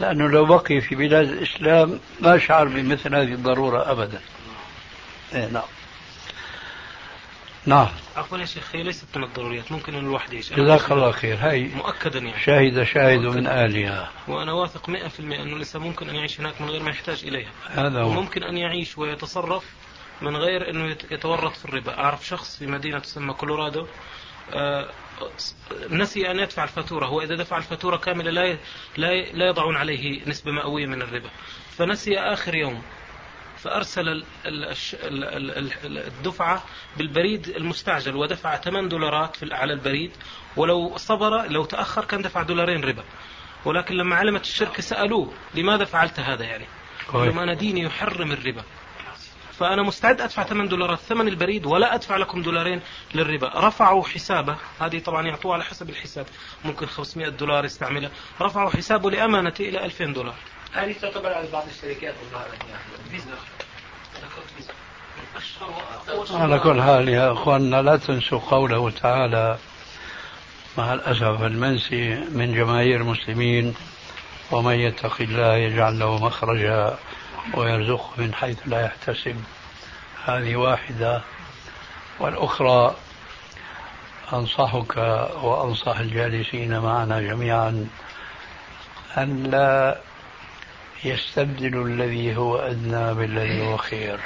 لأنه 0.00 0.28
لو 0.28 0.44
بقي 0.44 0.80
في 0.80 0.94
بلاد 0.94 1.28
الإسلام 1.28 2.00
ما 2.20 2.38
شعر 2.38 2.68
بمثل 2.68 3.14
هذه 3.14 3.32
الضرورة 3.32 3.90
ابدا. 3.90 4.20
إيه 5.34 5.46
نعم. 5.46 5.62
نعم. 7.66 7.88
عفوا 8.16 8.38
يا 8.38 8.44
شيخ 8.44 8.76
هي 8.76 8.82
ليست 8.82 9.18
من 9.18 9.24
الضروريات 9.24 9.72
ممكن 9.72 9.94
إن 9.94 10.04
الواحد 10.04 10.32
يعيش 10.32 10.52
جزاك 10.52 10.92
الله 10.92 11.10
خير. 11.10 11.36
هاي 11.40 11.62
مؤكدا 11.64 12.18
يعني. 12.18 12.40
شاهد 12.40 12.82
شاهد 12.82 13.18
من 13.18 13.46
اهلها 13.46 14.10
وأنا 14.28 14.52
واثق 14.52 14.90
100% 14.90 14.90
إنه 15.20 15.42
الانسان 15.42 15.82
ممكن 15.82 16.08
أن 16.08 16.14
يعيش 16.14 16.40
هناك 16.40 16.60
من 16.60 16.70
غير 16.70 16.82
ما 16.82 16.90
يحتاج 16.90 17.24
إليها. 17.24 17.50
هذا 17.68 18.00
هو. 18.00 18.08
وممكن 18.08 18.42
أن 18.42 18.56
يعيش 18.56 18.98
ويتصرف 18.98 19.64
من 20.22 20.36
غير 20.36 20.70
إنه 20.70 20.96
يتورط 21.10 21.56
في 21.56 21.64
الربا. 21.64 21.98
أعرف 21.98 22.26
شخص 22.26 22.58
في 22.58 22.66
مدينة 22.66 22.98
تسمى 22.98 23.34
كولورادو 23.34 23.86
آه 24.54 24.90
نسي 25.90 26.30
أن 26.30 26.38
يدفع 26.38 26.64
الفاتورة. 26.64 27.06
هو 27.06 27.20
إذا 27.20 27.36
دفع 27.36 27.56
الفاتورة 27.56 27.96
كاملة 27.96 28.30
لا 28.30 28.58
لا 28.96 29.22
لا 29.32 29.46
يضعون 29.46 29.76
عليه 29.76 30.20
نسبة 30.26 30.52
مئوية 30.52 30.86
من 30.86 31.02
الربا. 31.02 31.30
فنسي 31.76 32.18
آخر 32.18 32.54
يوم. 32.54 32.82
فأرسل 33.64 34.24
الدفعة 35.84 36.62
بالبريد 36.96 37.48
المستعجل 37.48 38.16
ودفع 38.16 38.56
8 38.56 38.88
دولارات 38.88 39.36
على 39.52 39.72
البريد. 39.72 40.10
ولو 40.56 40.96
صبر 40.96 41.46
لو 41.46 41.64
تأخر 41.64 42.04
كان 42.04 42.22
دفع 42.22 42.42
دولارين 42.42 42.84
ربا. 42.84 43.04
ولكن 43.64 43.94
لما 43.94 44.16
علمت 44.16 44.42
الشركة 44.42 44.82
سألوه 44.82 45.32
لماذا 45.54 45.84
فعلت 45.84 46.20
هذا 46.20 46.44
يعني؟ 46.44 46.66
لما 47.14 47.42
أنا 47.42 47.54
ديني 47.54 47.80
يحرم 47.80 48.32
الربا. 48.32 48.62
فأنا 49.58 49.82
مستعد 49.82 50.20
أدفع 50.20 50.42
8 50.42 50.68
دولارات 50.68 50.98
ثمن 50.98 51.28
البريد 51.28 51.66
ولا 51.66 51.94
أدفع 51.94 52.16
لكم 52.16 52.42
دولارين 52.42 52.80
للربا. 53.14 53.50
رفعوا 53.54 54.04
حسابه. 54.04 54.56
هذه 54.80 54.98
طبعا 54.98 55.26
يعطوه 55.26 55.54
على 55.54 55.64
حسب 55.64 55.90
الحساب. 55.90 56.26
ممكن 56.64 56.86
500 56.86 57.28
دولار 57.28 57.64
يستعملها 57.64 58.10
رفعوا 58.40 58.70
حسابه 58.70 59.10
لأمانته 59.10 59.68
إلى 59.68 59.84
2000 59.84 60.12
دولار. 60.12 60.34
هذه 60.74 60.94
تعتبر 61.02 61.32
على 61.32 61.48
بعض 61.52 61.64
الشركات 61.66 62.14
والله 62.22 62.44
على 66.42 66.58
كل 66.58 66.82
حال 66.82 67.08
يا 67.08 67.32
أخواننا 67.32 67.82
لا 67.82 67.96
تنسوا 67.96 68.38
قوله 68.38 68.90
تعالى 68.90 69.58
مع 70.78 70.94
الأسف 70.94 71.42
المنسي 71.42 72.14
من 72.14 72.54
جماهير 72.54 73.00
المسلمين 73.00 73.74
ومن 74.50 74.74
يتق 74.74 75.16
الله 75.20 75.56
يجعل 75.56 75.98
له 75.98 76.18
مخرجا 76.18 76.98
ويرزقه 77.54 78.10
من 78.16 78.34
حيث 78.34 78.58
لا 78.66 78.84
يحتسب. 78.84 79.36
هذه 80.24 80.56
واحدة. 80.56 81.22
والأخرى 82.20 82.94
أنصحك 84.32 84.96
وأنصح 85.42 85.98
الجالسين 85.98 86.78
معنا 86.78 87.20
جميعا 87.20 87.88
أن 89.18 89.42
لا 89.42 90.00
يستبدل 91.04 91.82
الذي 91.82 92.36
هو 92.36 92.56
أدنى 92.56 93.14
بالذي 93.14 93.66
هو 93.66 93.76
خير. 93.76 94.20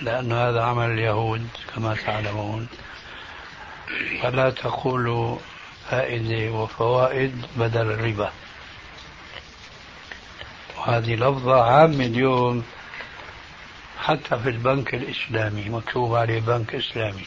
لأن 0.00 0.32
هذا 0.32 0.62
عمل 0.62 0.90
اليهود 0.90 1.48
كما 1.74 1.94
تعلمون. 1.94 2.68
فلا 4.22 4.50
تقولوا 4.50 5.38
فائدة 5.90 6.52
وفوائد 6.52 7.46
بدل 7.56 7.90
الربا. 7.90 8.32
وهذه 10.78 11.14
لفظة 11.14 11.62
عامة 11.62 12.04
اليوم 12.04 12.64
حتى 13.98 14.38
في 14.38 14.48
البنك 14.48 14.94
الإسلامي 14.94 15.68
مكتوب 15.68 16.14
عليه 16.14 16.40
بنك 16.40 16.74
إسلامي. 16.74 17.26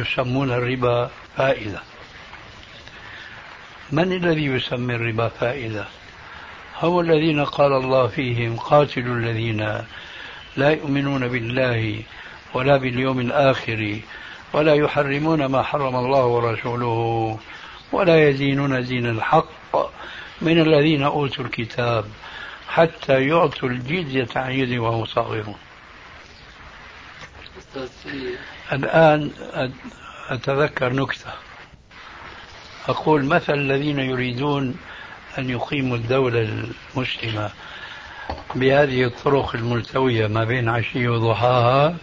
يسمون 0.00 0.52
الربا 0.52 1.10
فائدة. 1.36 1.82
من 3.94 4.12
الذي 4.12 4.44
يسمي 4.44 4.94
الربا 4.94 5.28
فائدة؟ 5.28 5.84
هم 6.82 7.00
الذين 7.00 7.44
قال 7.44 7.72
الله 7.72 8.06
فيهم 8.06 8.56
قاتلوا 8.56 9.16
الذين 9.16 9.60
لا 10.56 10.70
يؤمنون 10.70 11.28
بالله 11.28 12.02
ولا 12.54 12.76
باليوم 12.76 13.20
الآخر 13.20 14.00
ولا 14.52 14.74
يحرمون 14.74 15.46
ما 15.46 15.62
حرم 15.62 15.96
الله 15.96 16.24
ورسوله 16.26 17.38
ولا 17.92 18.28
يدينون 18.28 18.84
دين 18.84 19.06
الحق 19.06 19.76
من 20.40 20.60
الذين 20.60 21.02
أوتوا 21.02 21.44
الكتاب 21.44 22.04
حتى 22.68 23.26
يعطوا 23.28 23.68
الجزية 23.68 24.28
عن 24.36 24.52
يد 24.52 24.78
وهم 24.78 25.04
صاغرون. 25.04 25.58
الآن 28.72 29.30
أتذكر 30.28 30.92
نكتة. 30.92 31.32
أقول 32.88 33.24
مثل 33.24 33.54
الذين 33.54 33.98
يريدون 33.98 34.76
أن 35.38 35.50
يقيموا 35.50 35.96
الدولة 35.96 36.48
المسلمة 36.96 37.50
بهذه 38.54 39.04
الطرق 39.04 39.54
الملتوية 39.54 40.26
ما 40.26 40.44
بين 40.44 40.68
عشية 40.68 41.08
وضحاها 41.08 41.96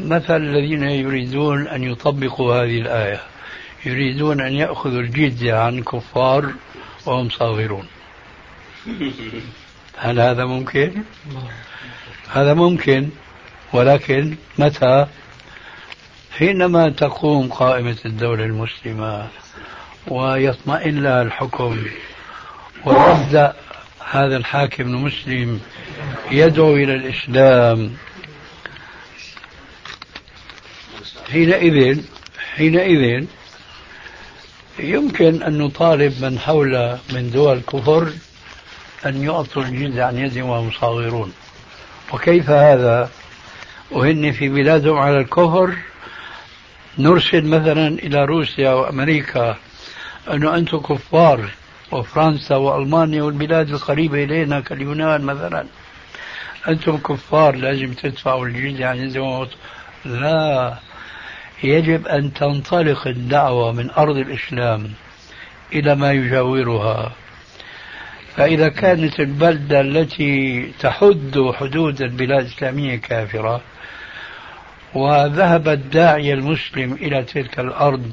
مثل 0.00 0.36
الذين 0.36 0.82
يريدون 0.82 1.68
أن 1.68 1.84
يطبقوا 1.84 2.54
هذه 2.54 2.80
الآية 2.80 3.20
يريدون 3.86 4.40
أن 4.40 4.52
يأخذوا 4.52 5.00
الجزية 5.00 5.54
عن 5.54 5.82
كفار 5.82 6.52
وهم 7.06 7.30
صاغرون 7.30 7.86
هل 9.98 10.20
هذا 10.20 10.44
ممكن؟ 10.44 10.92
هذا 12.32 12.54
ممكن 12.54 13.08
ولكن 13.72 14.36
متى؟ 14.58 15.06
حينما 16.38 16.88
تقوم 16.88 17.48
قائمة 17.48 17.96
الدولة 18.04 18.44
المسلمة 18.44 19.28
ويطمئن 20.08 21.02
لها 21.02 21.22
الحكم 21.22 21.86
ويبدأ 22.84 23.54
هذا 24.10 24.36
الحاكم 24.36 24.82
المسلم 24.82 25.60
يدعو 26.30 26.76
إلى 26.76 26.94
الإسلام 26.94 27.92
حينئذ 31.30 32.00
حينئذ 32.56 33.26
يمكن 34.78 35.42
أن 35.42 35.58
نطالب 35.58 36.24
من 36.24 36.38
حول 36.38 36.98
من 37.12 37.30
دول 37.30 37.56
الكفر 37.56 38.12
أن 39.06 39.22
يعطوا 39.22 39.62
الجزء 39.62 40.00
عن 40.00 40.18
يد 40.18 40.38
وهم 40.38 40.70
صاغرون 40.80 41.32
وكيف 42.12 42.50
هذا؟ 42.50 43.10
وهن 43.90 44.32
في 44.32 44.48
بلادهم 44.48 44.98
على 44.98 45.18
الكفر 45.18 45.74
نرسل 46.98 47.44
مثلا 47.44 47.88
إلى 47.88 48.24
روسيا 48.24 48.70
وأمريكا 48.70 49.56
أنه 50.32 50.56
أنتم 50.56 50.78
كفار 50.78 51.48
وفرنسا 51.92 52.56
وألمانيا 52.56 53.22
والبلاد 53.22 53.70
القريبة 53.70 54.24
إلينا 54.24 54.60
كاليونان 54.60 55.20
مثلا. 55.22 55.66
أنتم 56.68 56.96
كفار 56.96 57.56
لازم 57.56 57.92
تدفعوا 57.92 58.46
الجزية 58.46 58.86
عن 58.86 58.96
يد 58.96 59.48
لا 60.04 60.74
يجب 61.64 62.06
أن 62.06 62.32
تنطلق 62.32 63.06
الدعوة 63.06 63.72
من 63.72 63.90
أرض 63.90 64.16
الإسلام 64.16 64.90
إلى 65.72 65.94
ما 65.94 66.12
يجاورها. 66.12 67.12
فإذا 68.36 68.68
كانت 68.68 69.20
البلدة 69.20 69.80
التي 69.80 70.62
تحد 70.80 71.52
حدود 71.54 72.02
البلاد 72.02 72.44
الإسلامية 72.44 72.96
كافرة 72.96 73.60
وذهب 74.96 75.68
الداعية 75.68 76.34
المسلم 76.34 76.92
إلى 76.92 77.22
تلك 77.22 77.60
الأرض 77.60 78.12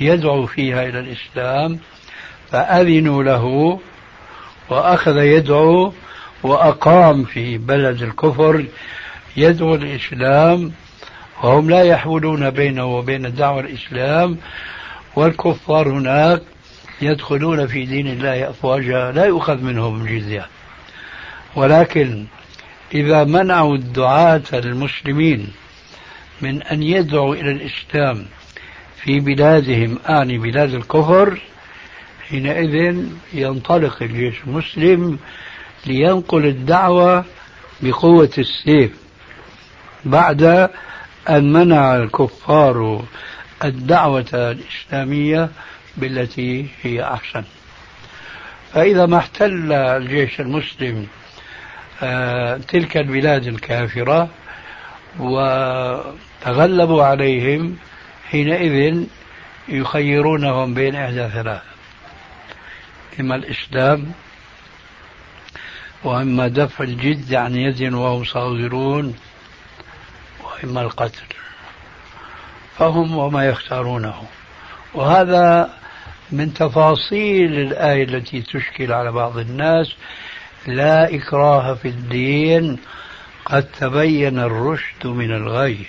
يدعو 0.00 0.46
فيها 0.46 0.82
إلى 0.82 0.98
الإسلام 0.98 1.78
فأذنوا 2.50 3.22
له 3.22 3.78
وأخذ 4.70 5.16
يدعو 5.16 5.92
وأقام 6.42 7.24
في 7.24 7.58
بلد 7.58 8.02
الكفر 8.02 8.64
يدعو 9.36 9.74
الإسلام 9.74 10.72
وهم 11.42 11.70
لا 11.70 11.82
يحولون 11.82 12.50
بينه 12.50 12.84
وبين 12.84 13.34
دعوة 13.34 13.60
الإسلام 13.60 14.36
والكفار 15.16 15.88
هناك 15.88 16.42
يدخلون 17.02 17.66
في 17.66 17.86
دين 17.86 18.06
الله 18.06 18.50
أفواجا 18.50 19.12
لا 19.12 19.24
يؤخذ 19.24 19.56
منهم 19.62 20.06
الجزية 20.06 20.46
ولكن 21.56 22.24
إذا 22.94 23.24
منعوا 23.24 23.74
الدعاة 23.74 24.42
المسلمين 24.54 25.52
من 26.42 26.62
أن 26.62 26.82
يدعوا 26.82 27.34
إلى 27.34 27.50
الإسلام 27.50 28.26
في 29.02 29.20
بلادهم 29.20 29.98
آني 30.08 30.38
بلاد 30.38 30.74
الكفر 30.74 31.40
حينئذ 32.28 32.96
ينطلق 33.32 34.02
الجيش 34.02 34.34
المسلم 34.46 35.18
لينقل 35.86 36.46
الدعوة 36.46 37.24
بقوة 37.80 38.30
السيف. 38.38 38.92
بعد 40.04 40.70
أن 41.28 41.52
منع 41.52 41.96
الكفار 41.96 43.04
الدعوة 43.64 44.26
الإسلامية 44.34 45.50
بالتي 45.96 46.66
هي 46.82 47.02
أحسن. 47.02 47.44
فإذا 48.72 49.06
ما 49.06 49.18
احتل 49.18 49.72
الجيش 49.72 50.40
المسلم 50.40 51.06
آه، 52.02 52.56
تلك 52.56 52.96
البلاد 52.96 53.46
الكافرة 53.46 54.28
وتغلبوا 56.40 57.04
عليهم 57.04 57.76
حينئذ 58.30 59.04
يخيرونهم 59.68 60.74
بين 60.74 60.96
إحدى 60.96 61.28
ثلاث 61.28 61.62
إما 63.20 63.34
الإسلام 63.34 64.12
وإما 66.04 66.48
دفع 66.48 66.84
الجد 66.84 67.34
عن 67.34 67.56
يد 67.56 67.94
وهم 67.94 68.24
صاغرون 68.24 69.16
وإما 70.44 70.80
القتل 70.82 71.26
فهم 72.78 73.16
وما 73.16 73.48
يختارونه. 73.48 74.22
وهذا 74.94 75.70
من 76.32 76.54
تفاصيل 76.54 77.52
الآية 77.60 78.04
التي 78.04 78.42
تشكل 78.42 78.92
على 78.92 79.12
بعض 79.12 79.38
الناس. 79.38 79.94
لا 80.66 81.14
إكراه 81.14 81.74
في 81.74 81.88
الدين 81.88 82.78
قد 83.44 83.64
تبين 83.80 84.38
الرشد 84.38 85.06
من 85.06 85.32
الغي. 85.32 85.86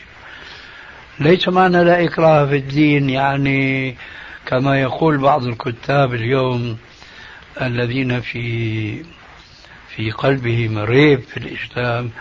ليس 1.19 1.47
معنى 1.47 1.83
لا 1.83 2.03
إكراه 2.03 2.45
في 2.45 2.55
الدين 2.55 3.09
يعني 3.09 3.95
كما 4.45 4.81
يقول 4.81 5.17
بعض 5.17 5.43
الكتاب 5.43 6.13
اليوم 6.13 6.77
الذين 7.61 8.21
في 8.21 9.05
في 9.95 10.11
قلبهم 10.11 10.79
ريب 10.79 11.19
في 11.21 11.37
الإسلام 11.37 12.11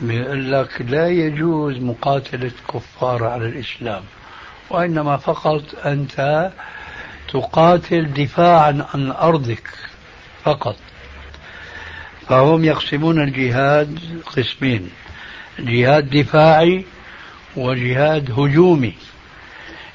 بيقول 0.00 0.52
لك 0.52 0.80
لا 0.80 1.08
يجوز 1.08 1.76
مقاتلة 1.78 2.50
كفار 2.74 3.24
على 3.24 3.46
الإسلام 3.48 4.02
وإنما 4.70 5.16
فقط 5.16 5.62
أنت 5.86 6.50
تقاتل 7.32 8.12
دفاعا 8.12 8.86
عن 8.94 9.10
أرضك 9.10 9.68
فقط. 10.44 10.76
فهم 12.28 12.64
يقسمون 12.64 13.22
الجهاد 13.22 13.98
قسمين 14.36 14.90
جهاد 15.58 16.10
دفاعي 16.10 16.84
وجهاد 17.56 18.30
هجومي. 18.30 18.94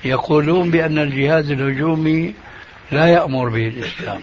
يقولون 0.05 0.71
بأن 0.71 0.97
الجهاد 0.99 1.51
الهجومي 1.51 2.33
لا 2.91 3.05
يأمر 3.07 3.49
به 3.49 3.67
الإسلام. 3.67 4.21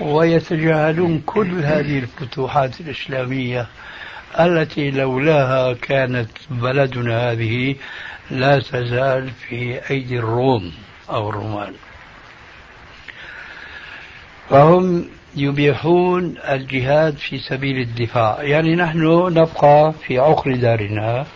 ويتجاهلون 0.00 1.22
كل 1.26 1.50
هذه 1.64 1.98
الفتوحات 1.98 2.80
الإسلامية 2.80 3.66
التي 4.40 4.90
لولاها 4.90 5.72
كانت 5.72 6.30
بلدنا 6.50 7.32
هذه 7.32 7.76
لا 8.30 8.58
تزال 8.58 9.30
في 9.30 9.90
أيدي 9.90 10.18
الروم 10.18 10.72
أو 11.10 11.30
الرومان. 11.30 11.72
فهم 14.50 15.08
يبيحون 15.36 16.34
الجهاد 16.48 17.16
في 17.16 17.38
سبيل 17.38 17.80
الدفاع. 17.80 18.42
يعني 18.42 18.76
نحن 18.76 19.06
نبقى 19.32 19.92
في 20.06 20.18
عقر 20.18 20.54
دارنا. 20.54 21.26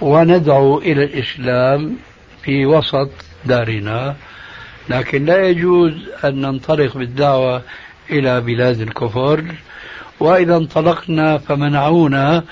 وندعو 0.00 0.78
إلى 0.78 1.04
الإسلام 1.04 1.96
في 2.42 2.66
وسط 2.66 3.10
دارنا 3.44 4.16
لكن 4.88 5.24
لا 5.24 5.48
يجوز 5.48 5.92
أن 6.24 6.40
ننطلق 6.40 6.96
بالدعوة 6.96 7.62
إلى 8.10 8.40
بلاد 8.40 8.80
الكفر. 8.80 9.44
وإذا 10.20 10.56
انطلقنا 10.56 11.38
فمنعونا 11.38 12.44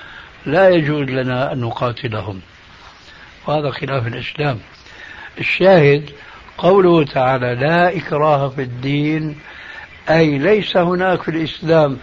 لا 0.46 0.68
يجوز 0.68 1.08
لنا 1.08 1.52
أن 1.52 1.60
نقاتلهم. 1.60 2.40
وهذا 3.46 3.70
خلاف 3.70 4.06
الإسلام. 4.06 4.58
الشاهد 5.38 6.10
قوله 6.58 7.04
تعالى 7.04 7.54
لا 7.54 7.96
إكراه 7.96 8.48
في 8.48 8.62
الدين 8.62 9.36
أي 10.10 10.38
ليس 10.38 10.76
هناك 10.76 11.22
في 11.22 11.30
الإسلام 11.30 11.96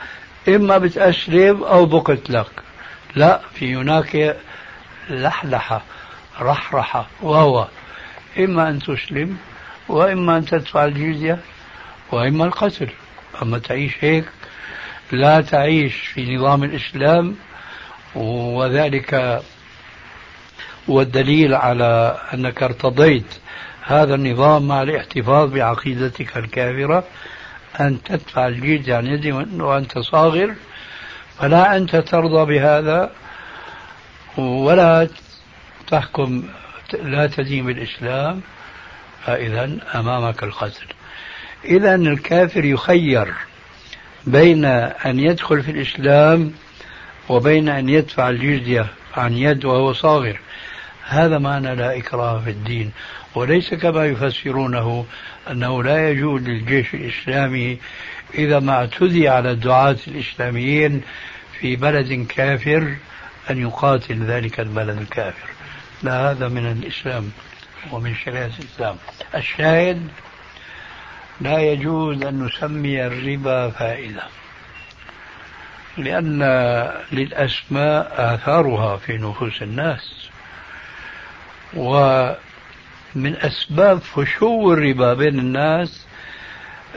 إما 0.47 0.77
بتأسلم 0.77 1.63
أو 1.63 1.85
بقتلك. 1.85 2.47
لا 3.15 3.41
في 3.53 3.75
هناك 3.75 4.35
لحلحة 5.09 5.81
رحرحة 6.41 7.07
وهو 7.21 7.67
إما 8.39 8.69
أن 8.69 8.79
تسلم 8.79 9.37
وإما 9.87 10.37
أن 10.37 10.45
تدفع 10.45 10.85
الجزية 10.85 11.39
وإما 12.11 12.45
القتل. 12.45 12.89
أما 13.41 13.59
تعيش 13.59 13.93
هيك 13.99 14.25
لا 15.11 15.41
تعيش 15.41 15.95
في 15.95 16.35
نظام 16.35 16.63
الإسلام 16.63 17.35
وذلك 18.15 19.41
والدليل 20.87 21.53
على 21.53 22.17
أنك 22.33 22.63
ارتضيت 22.63 23.35
هذا 23.81 24.15
النظام 24.15 24.67
مع 24.67 24.81
الاحتفاظ 24.81 25.53
بعقيدتك 25.53 26.37
الكافرة. 26.37 27.03
أن 27.79 28.03
تدفع 28.03 28.47
الجيد 28.47 28.89
عن 28.89 29.07
يدي 29.07 29.31
وأنت 29.61 29.99
صاغر 29.99 30.55
فلا 31.39 31.77
أنت 31.77 31.95
ترضى 31.95 32.45
بهذا. 32.53 33.11
ولا 34.37 35.07
تحكم 35.87 36.43
لا 37.03 37.27
تدين 37.27 37.65
بالإسلام 37.65 38.41
فإذا 39.25 39.77
أمامك 39.95 40.43
القتل 40.43 40.85
إذا 41.65 41.95
الكافر 41.95 42.65
يخير 42.65 43.33
بين 44.27 44.65
أن 44.65 45.19
يدخل 45.19 45.63
في 45.63 45.71
الإسلام 45.71 46.53
وبين 47.29 47.69
أن 47.69 47.89
يدفع 47.89 48.29
الجزية 48.29 48.87
عن 49.17 49.33
يد 49.33 49.65
وهو 49.65 49.93
صاغر. 49.93 50.39
هذا 51.07 51.37
معنى 51.37 51.75
لا 51.75 51.97
إكراه 51.97 52.39
في 52.39 52.49
الدين. 52.49 52.91
وليس 53.35 53.73
كما 53.73 54.05
يفسرونه 54.05 55.05
أنه 55.51 55.83
لا 55.83 56.09
يجوز 56.09 56.41
للجيش 56.41 56.93
الإسلامي 56.93 57.77
إذا 58.33 58.59
ما 58.59 58.73
اعتدي 58.73 59.29
على 59.29 59.51
الدعاة 59.51 59.97
الإسلاميين 60.07 61.01
في 61.59 61.75
بلد 61.75 62.25
كافر 62.29 62.95
أن 63.49 63.61
يقاتل 63.61 64.23
ذلك 64.23 64.59
البلد 64.59 64.97
الكافر. 64.97 65.49
لا 66.03 66.31
هذا 66.31 66.47
من 66.47 66.71
الإسلام 66.71 67.31
ومن 67.91 68.15
شريعة 68.15 68.51
الإسلام. 68.59 68.95
الشاهد 69.35 70.07
لا 71.41 71.59
يجوز 71.59 72.23
أن 72.23 72.43
نسمي 72.43 73.07
الربا 73.07 73.69
فائدة 73.69 74.23
لأن 75.97 76.39
للأسماء 77.11 78.13
آثارها 78.17 78.97
في 78.97 79.17
نفوس 79.17 79.61
الناس 79.61 80.29
ومن 81.73 82.35
أسباب 83.15 83.99
فشو 83.99 84.73
الربا 84.73 85.13
بين 85.13 85.39
الناس 85.39 86.05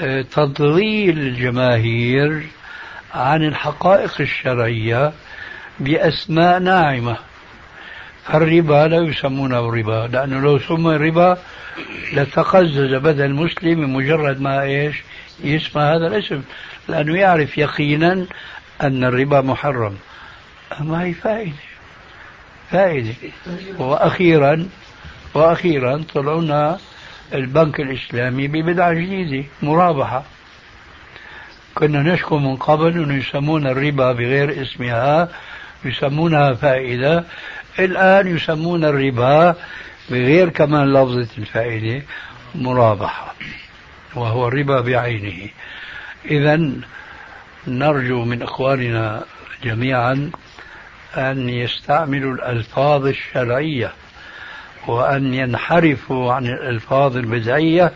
آه، 0.00 0.22
تضليل 0.22 1.18
الجماهير 1.18 2.46
عن 3.14 3.44
الحقائق 3.44 4.20
الشرعية 4.20 5.12
بأسماء 5.80 6.58
ناعمة. 6.58 7.16
فالربا 8.24 8.88
لا 8.88 8.96
يسمونه 8.96 9.70
ربا 9.70 10.08
لأنه 10.12 10.40
لو 10.40 10.58
سمي 10.58 10.96
ربا 10.96 11.38
لتقزز 12.12 12.94
بدن 12.94 13.24
المسلم 13.24 13.96
مجرد 13.96 14.40
ما 14.40 14.62
إيش؟ 14.62 15.02
يسمع 15.44 15.94
هذا 15.94 16.06
الاسم 16.06 16.42
لأنه 16.88 17.18
يعرف 17.18 17.58
يقينا 17.58 18.26
أن 18.82 19.04
الربا 19.04 19.40
محرم. 19.40 19.96
ما 20.80 21.02
هي 21.02 21.12
فائدة 21.12 21.52
فائدة. 22.70 23.14
وأخيرا 23.78 24.68
وأخيرا 25.34 26.04
طلعنا 26.14 26.78
البنك 27.34 27.80
الإسلامي 27.80 28.48
ببدعة 28.48 28.92
جديدة 28.92 29.46
مرابحة. 29.62 30.24
كنا 31.74 32.02
نشكو 32.02 32.38
من 32.38 32.56
قبل 32.56 33.02
أنه 33.02 33.14
يسمون 33.14 33.66
الربا 33.66 34.12
بغير 34.12 34.62
اسمها 34.62 35.28
يسمونها 35.84 36.54
فائدة. 36.54 37.24
الآن 37.78 38.36
يسمون 38.36 38.84
الربا 38.84 39.54
بغير 40.10 40.48
كمان 40.48 40.92
لفظة 40.92 41.28
الفائدة 41.38 42.02
مرابحة 42.54 43.34
وهو 44.14 44.48
الربا 44.48 44.80
بعينه. 44.80 45.48
إذا 46.24 46.70
نرجو 47.66 48.24
من 48.24 48.42
إخواننا 48.42 49.24
جميعا 49.64 50.30
أن 51.16 51.48
يستعملوا 51.48 52.34
الألفاظ 52.34 53.06
الشرعية 53.06 53.92
وأن 54.86 55.34
ينحرفوا 55.34 56.32
عن 56.32 56.46
الألفاظ 56.46 57.16
البدعية 57.16 57.92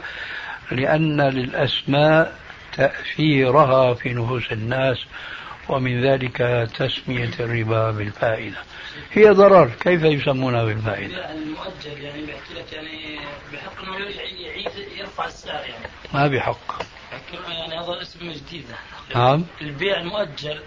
لأن 0.70 1.20
للأسماء 1.20 2.36
تأثيرها 2.76 3.94
في 3.94 4.14
نفوس 4.14 4.52
الناس 4.52 4.98
ومن 5.72 6.04
ذلك 6.04 6.36
تسمية 6.78 7.30
الربا 7.40 7.90
بالفائدة. 7.90 8.56
هي 9.12 9.30
ضرر 9.30 9.70
كيف 9.80 10.02
يسمونها 10.02 10.64
بالفائدة؟ 10.64 11.32
المؤجل 11.32 12.02
يعني 12.02 12.22
بيحكي 12.22 12.54
لك 12.54 12.72
يعني 12.72 13.18
بحق 13.52 13.82
إنه 13.82 13.96
يعيد 14.40 14.70
يرفع 14.98 15.24
السعر 15.24 15.60
يعني. 15.60 15.86
ما 16.14 16.26
بحق. 16.26 16.82
يعني 17.48 17.78
هذا 17.78 18.02
اسم 18.02 18.32
جديد 18.32 18.64
نعم. 19.14 19.44
البيع 19.60 20.00
المؤجل 20.00 20.60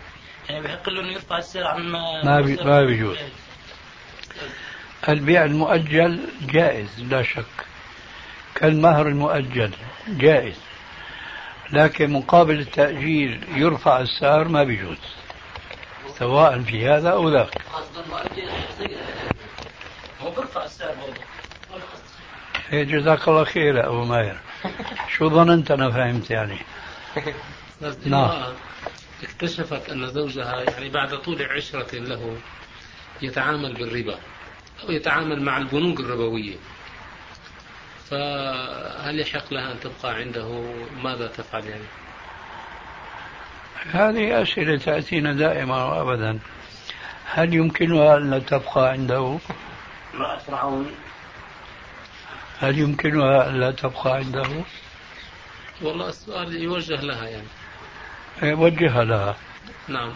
يعني 0.49 0.61
بحق 0.63 0.89
له 0.89 1.01
إنه 1.01 1.11
يرفع 1.11 1.37
السعر 1.37 1.63
عن 1.63 1.81
ما 1.81 2.23
ما 2.23 2.41
بي 2.41 2.55
ما 2.55 2.85
بيجوز. 2.85 3.17
البيع 5.09 5.45
المؤجل 5.45 6.19
جائز 6.41 6.89
لا 6.99 7.23
شك. 7.23 7.45
كالمهر 8.55 9.07
المؤجل 9.07 9.71
جائز. 10.07 10.55
لكن 11.71 12.11
مقابل 12.11 12.59
التأجيل 12.59 13.43
يرفع 13.55 13.99
السعر 13.99 14.47
ما 14.47 14.63
بيجوز. 14.63 14.97
سواء 16.19 16.61
في 16.61 16.87
هذا 16.87 17.09
أو 17.09 17.29
ذاك. 17.29 17.61
هو 20.21 20.31
السعر 20.65 20.95
برضه 20.95 21.21
جزاك 22.83 23.27
الله 23.27 23.43
خير 23.43 23.75
يا 23.75 23.87
أبو 23.87 24.03
ماهر. 24.03 24.37
شو 25.17 25.29
ظننت 25.29 25.71
أنا 25.71 25.91
فهمت 25.91 26.31
يعني؟ 26.31 26.57
نعم. 28.05 28.53
اكتشفت 29.23 29.89
أن 29.89 30.07
زوجها 30.07 30.61
يعني 30.61 30.89
بعد 30.89 31.17
طول 31.17 31.41
عشرة 31.41 31.95
له 31.95 32.37
يتعامل 33.21 33.73
بالربا 33.73 34.19
أو 34.83 34.91
يتعامل 34.91 35.41
مع 35.41 35.57
البنوك 35.57 35.99
الربوية. 35.99 36.55
فهل 38.09 39.19
يحق 39.19 39.53
لها 39.53 39.71
أن 39.71 39.79
تبقى 39.79 40.15
عنده؟ 40.15 40.73
ماذا 41.03 41.27
تفعل 41.27 41.65
يعني؟ 41.65 41.83
هذه 43.91 44.41
أسئلة 44.41 44.77
تأتينا 44.77 45.33
دائما 45.33 45.83
وأبدا. 45.83 46.39
هل 47.25 47.53
يمكنها 47.53 48.17
أن 48.17 48.45
تبقى 48.45 48.89
عنده؟ 48.89 49.37
امرأة 50.13 50.37
فرعون 50.37 50.91
هل 52.59 52.79
يمكنها 52.79 53.49
أن 53.49 53.59
لا 53.59 53.71
تبقى 53.71 54.15
عنده؟ 54.15 54.47
والله 55.81 56.09
السؤال 56.09 56.55
يوجه 56.55 57.01
لها 57.01 57.27
يعني. 57.27 57.47
وجهها 58.53 59.03
لها. 59.03 59.35
نعم. 59.87 60.13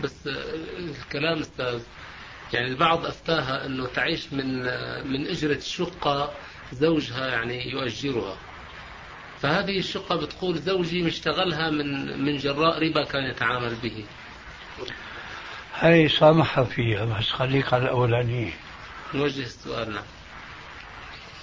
بس 0.00 0.28
الكلام 0.78 1.38
أستاذ 1.38 1.82
يعني 2.52 2.66
البعض 2.66 3.06
أفتاها 3.06 3.66
أنه 3.66 3.86
تعيش 3.86 4.32
من 4.32 4.62
من 5.10 5.26
إجرة 5.26 5.54
الشقة 5.56 6.32
زوجها 6.72 7.26
يعني 7.26 7.70
يؤجرها. 7.70 8.36
فهذه 9.42 9.78
الشقة 9.78 10.16
بتقول 10.16 10.58
زوجي 10.58 11.02
مشتغلها 11.02 11.70
من 11.70 12.20
من 12.24 12.36
جراء 12.36 12.88
ربا 12.88 13.04
كان 13.04 13.24
يتعامل 13.24 13.74
به. 13.74 14.04
هاي 15.74 16.08
سامحها 16.08 16.64
فيها 16.64 17.04
بس 17.04 17.30
خليك 17.30 17.74
على 17.74 17.82
الأولانية. 17.82 18.52
نوجه 19.14 19.42
السؤال 19.42 19.94
نعم. 19.94 20.04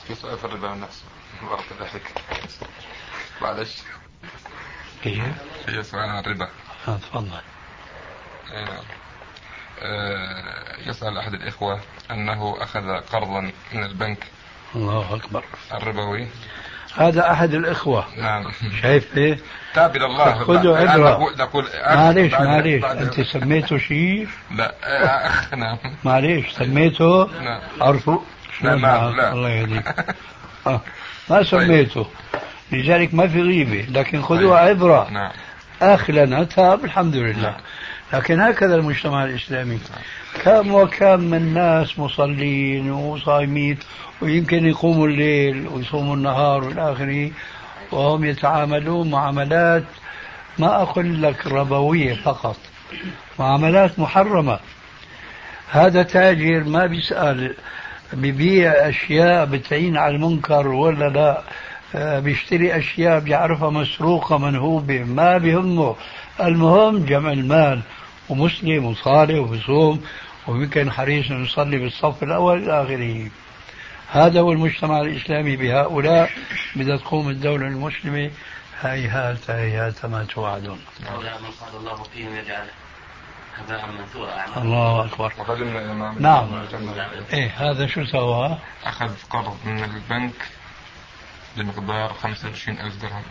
في 0.08 0.16
سؤال 0.16 0.38
في 0.38 0.46
الربا 0.46 0.76
نفسه 0.76 1.04
بارك 1.42 1.66
ضحك 1.80 2.02
معلش. 3.42 3.78
كيف؟ 5.04 5.24
في 5.66 5.84
سؤال 5.84 6.10
عن 6.10 6.20
الربا. 6.20 6.50
آه، 6.88 6.98
تفضل. 6.98 7.42
نعم 8.54 8.84
آه، 9.82 10.90
يسأل 10.90 11.18
أحد 11.18 11.34
الإخوة 11.34 11.82
أنه 12.12 12.64
أخذ 12.64 12.98
قرضا 13.00 13.52
من 13.74 13.84
البنك 13.84 14.28
الله 14.76 15.16
أكبر 15.16 15.44
الربوي 15.74 16.28
هذا 16.98 17.32
أحد 17.32 17.54
الإخوة 17.54 18.06
نعم 18.18 18.44
شايف 18.82 19.18
إيه؟ 19.18 19.40
تاب 19.76 19.96
إلى 19.96 20.06
الله 20.06 20.34
خذوا 20.34 20.78
عبرة. 20.78 21.30
نقول 21.40 21.66
معليش 21.96 22.34
معليش 22.34 22.84
أنت 22.86 23.22
سميته 23.22 23.78
شيء 23.78 24.28
لا 24.56 24.74
أخ 25.28 25.54
نعم 25.54 25.78
معليش 26.04 26.52
سميته 26.52 27.26
نعم 27.42 27.60
عرفوا 27.82 28.20
لا، 28.62 28.76
معك؟ 28.76 29.16
لا. 29.16 29.34
الله 29.34 29.50
يهديك 29.50 29.96
آه. 30.68 30.82
ما 31.30 31.44
سميته 31.44 32.06
لذلك 32.72 33.14
ما 33.14 33.28
في 33.28 33.42
غيبة 33.42 33.86
لكن 34.00 34.22
خذوها 34.22 34.66
طيب. 34.66 34.70
عبرة 34.78 35.10
نعم 35.12 35.32
أخ 35.82 36.10
لنا 36.10 36.44
تاب 36.44 36.86
الحمد 36.86 37.16
لله 37.16 37.42
نعم. 37.42 37.56
لكن 38.14 38.42
هكذا 38.42 38.76
المجتمع 38.76 39.24
الإسلامي. 39.24 39.80
كم 40.44 40.74
وكم 40.74 41.20
من 41.20 41.54
ناس 41.54 42.00
مصلين 42.00 42.92
وصايمين 42.92 43.78
ويمكن 44.22 44.66
يقوموا 44.66 45.08
الليل 45.08 45.68
ويصوموا 45.68 46.16
النهار 46.16 46.64
والى 46.64 46.92
اخره 46.92 47.32
وهم 47.92 48.26
يتعاملون 48.26 49.12
معاملات 49.12 49.84
ما 50.60 50.82
أقول 50.82 51.24
لك 51.24 51.48
ربوية 51.48 52.14
فقط 52.14 52.58
معاملات 53.40 54.00
محرمة. 54.00 54.60
هذا 55.72 56.04
تاجر 56.04 56.64
ما 56.64 56.86
بيسأل 56.86 57.56
ببيع 58.14 58.72
أشياء 58.72 59.46
بتعين 59.46 59.98
على 59.98 60.16
المنكر 60.16 60.68
ولا 60.68 61.10
لا 61.10 61.42
آه، 61.96 62.20
بيشتري 62.20 62.78
أشياء 62.78 63.20
بيعرفها 63.20 63.70
مسروقة 63.70 64.38
منهوبة 64.38 65.04
ما 65.04 65.38
بيهمه 65.38 65.96
المهم 66.40 67.06
جمع 67.06 67.32
المال. 67.32 67.82
ومسلم 68.30 68.86
وصالح 68.86 69.40
وبصوم 69.40 70.06
ويمكن 70.48 70.92
حريص 70.92 71.32
إنه 71.32 71.46
يصلي 71.46 71.78
بالصف 71.78 72.24
الأول 72.24 72.64
إلى 72.64 72.84
آخره. 72.84 73.30
هذا 74.12 74.40
هو 74.40 74.52
المجتمع 74.52 75.02
الإسلامي 75.02 75.56
بهؤلاء. 75.56 76.30
بدها 76.76 76.98
تقوم 76.98 77.30
الدولة 77.30 77.68
المسلمة. 77.68 78.32
هيهات 78.82 79.50
هيهات 79.50 80.06
ما 80.06 80.24
توعدون. 80.24 80.80
هؤلاء 81.06 81.40
من 81.42 81.50
قال 81.62 81.76
الله 81.80 82.04
فيهم 82.04 82.36
يجعل 82.36 82.68
هباء 83.58 83.90
منثورا. 83.92 84.32
أعمالهم 84.32 84.64
الله 84.64 85.06
أكبر. 85.06 85.34
وقدمنا 85.40 85.80
إلى 85.80 86.16
نعم. 86.20 86.66
جل 86.72 86.90
إيه 87.34 87.50
هذا 87.58 87.88
شو 87.88 88.06
سوى؟ 88.06 88.58
أخذ 88.84 89.12
قرض 89.30 89.58
من 89.66 89.84
البنك 89.84 90.48
بمقدار 91.58 92.14
25 92.14 92.80
ألف 92.80 93.02
درهم. 93.02 93.24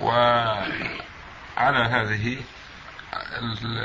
وعلى 0.00 0.78
هذه 1.58 2.36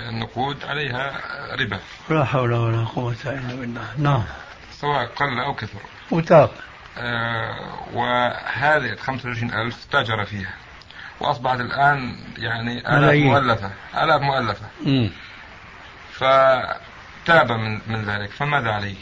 النقود 0.09 0.65
عليها 0.65 1.11
ربا. 1.59 1.79
لا 2.09 2.25
حول 2.25 2.53
ولا 2.53 2.85
قوة 2.85 3.15
إلا 3.25 3.55
بالله. 3.55 3.87
نعم. 3.97 4.23
سواء 4.71 5.05
قل 5.05 5.39
أو 5.39 5.53
كثر. 5.53 5.79
وتاب. 6.11 6.49
آه، 6.97 7.79
وهذه 7.93 8.95
25 8.95 9.53
ألف 9.53 9.85
تاجر 9.91 10.25
فيها. 10.25 10.53
وأصبحت 11.19 11.59
الآن 11.59 12.15
يعني 12.37 12.79
آلاف 12.79 12.91
ملايين. 13.03 13.27
مؤلفة. 13.27 13.71
آلاف 14.03 14.21
مؤلفة. 14.21 14.65
مم. 14.85 15.09
فتاب 16.11 17.51
من 17.51 17.81
من 17.87 18.05
ذلك. 18.05 18.29
فماذا 18.31 18.71
عليه؟ 18.71 18.95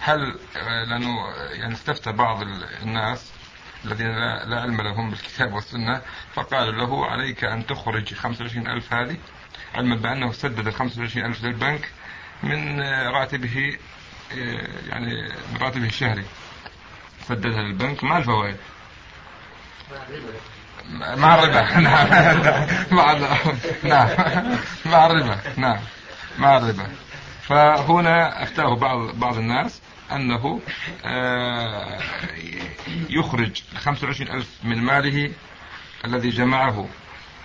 هل 0.00 0.38
آه، 0.56 0.84
لأنه 0.84 1.16
يعني 1.52 1.74
استفتى 1.74 2.12
بعض 2.12 2.42
ال- 2.42 2.64
الناس 2.82 3.32
الذين 3.84 4.08
لا, 4.48 4.60
علم 4.60 4.80
لهم 4.80 5.10
بالكتاب 5.10 5.52
والسنة 5.52 6.02
فقالوا 6.34 6.72
له 6.72 7.06
عليك 7.06 7.44
أن 7.44 7.66
تخرج 7.66 8.14
25 8.14 8.66
ألف 8.66 8.92
هذه 8.92 9.16
علما 9.74 9.96
بأنه 9.96 10.32
سدد 10.32 10.66
ال 10.66 10.74
25 10.74 11.26
ألف 11.26 11.44
للبنك 11.44 11.88
من 12.42 12.80
راتبه 13.06 13.78
يعني 14.88 15.28
من 15.52 15.56
راتبه 15.60 15.86
الشهري. 15.86 16.24
سددها 17.28 17.62
للبنك 17.62 18.04
مع 18.04 18.18
الفوائد؟ 18.18 18.56
مع 20.90 21.34
الربا. 21.34 21.78
نعم. 21.80 22.08
مع 22.90 23.12
نعم. 23.82 24.08
مع 24.86 25.06
الربا. 25.06 25.38
نعم. 25.56 25.78
مع 26.38 26.56
الربا. 26.56 26.88
فهنا 27.42 28.42
افتاه 28.42 28.76
بعض 28.76 28.98
بعض 28.98 29.36
الناس. 29.36 29.80
أنه 30.12 30.60
آه، 31.04 31.98
يخرج 33.10 33.62
25 33.76 34.30
ألف 34.30 34.48
من 34.64 34.78
ماله 34.78 35.32
الذي 36.04 36.28
جمعه 36.28 36.88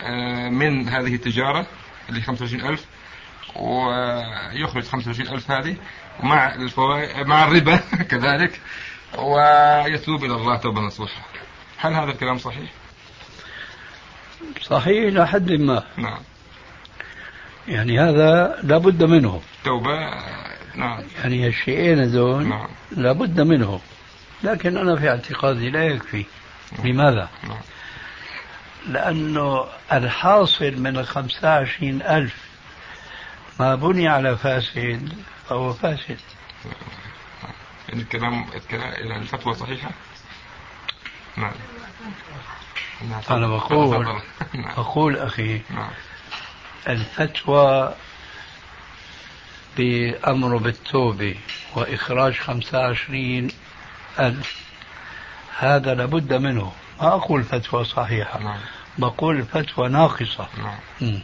آه، 0.02 0.50
من 0.50 0.90
هذه 0.90 1.16
التجارة 1.16 1.68
اللي 2.10 2.22
25 2.22 2.66
ألف 2.70 2.86
ويخرج 3.56 4.84
25 4.84 5.28
ألف 5.28 5.52
هذه 5.52 5.76
مع 6.24 6.56
الفوائد 6.56 7.28
مع 7.28 7.44
الربا 7.44 7.76
كذلك 8.12 8.62
ويتوب 9.18 10.24
إلى 10.24 10.36
الله 10.36 10.58
توبة 10.58 10.82
نصوحة. 10.82 11.22
هل 11.78 11.94
هذا 11.94 12.12
الكلام 12.12 12.38
صحيح؟ 12.38 12.72
صحيح 14.62 15.08
إلى 15.08 15.28
حد 15.28 15.52
ما. 15.52 15.84
نعم. 15.98 16.20
يعني 17.68 18.00
هذا 18.00 18.60
لابد 18.64 19.04
منه. 19.04 19.42
توبة 19.64 20.10
نعم. 20.76 21.04
يعني 21.16 21.48
الشيئين 21.48 22.00
هذول 22.00 22.48
نعم. 22.48 22.68
لابد 22.92 23.42
منه 23.42 23.82
لكن 24.44 24.78
أنا 24.78 24.96
في 24.96 25.10
اعتقادي 25.10 25.70
لا 25.70 25.86
يكفي. 25.86 26.26
نعم. 26.78 26.88
لماذا؟ 26.88 27.30
نعم. 27.44 27.62
لأنه 28.88 29.66
الحاصل 29.92 30.78
من 30.78 30.98
الخمسة 30.98 31.48
وعشرين 31.48 32.02
ألف 32.02 32.36
ما 33.60 33.76
بني 33.76 34.08
على 34.08 34.38
فاسد 34.38 35.14
فهو 35.50 35.74
فاسد. 35.74 36.20
يعني 37.90 38.02
الكلام 38.02 38.46
يعني 38.72 39.18
الفتوى 39.18 39.54
صحيحة؟ 39.54 39.92
نعم. 41.38 41.52
نعم. 43.10 43.22
أنا 43.30 43.48
بقول 43.48 44.06
نعم. 44.54 44.72
أقول 44.78 45.18
أخي 45.18 45.62
نعم. 45.70 45.90
الفتوى 46.88 47.94
بأمر 49.78 50.58
بالتوبة 50.58 51.36
وإخراج 51.76 52.34
خمسة 52.34 52.80
وعشرين 52.80 53.48
ألف. 54.20 54.64
هذا 55.60 55.94
لابد 55.94 56.34
منه. 56.34 56.72
ما 57.02 57.08
أقول 57.08 57.44
فتوى 57.44 57.86
صحيحة. 57.86 58.40
نعم. 58.40 58.60
بقول 58.98 59.44
فتوى 59.44 59.90
ناقصة. 59.90 60.48
نعم. 60.58 61.20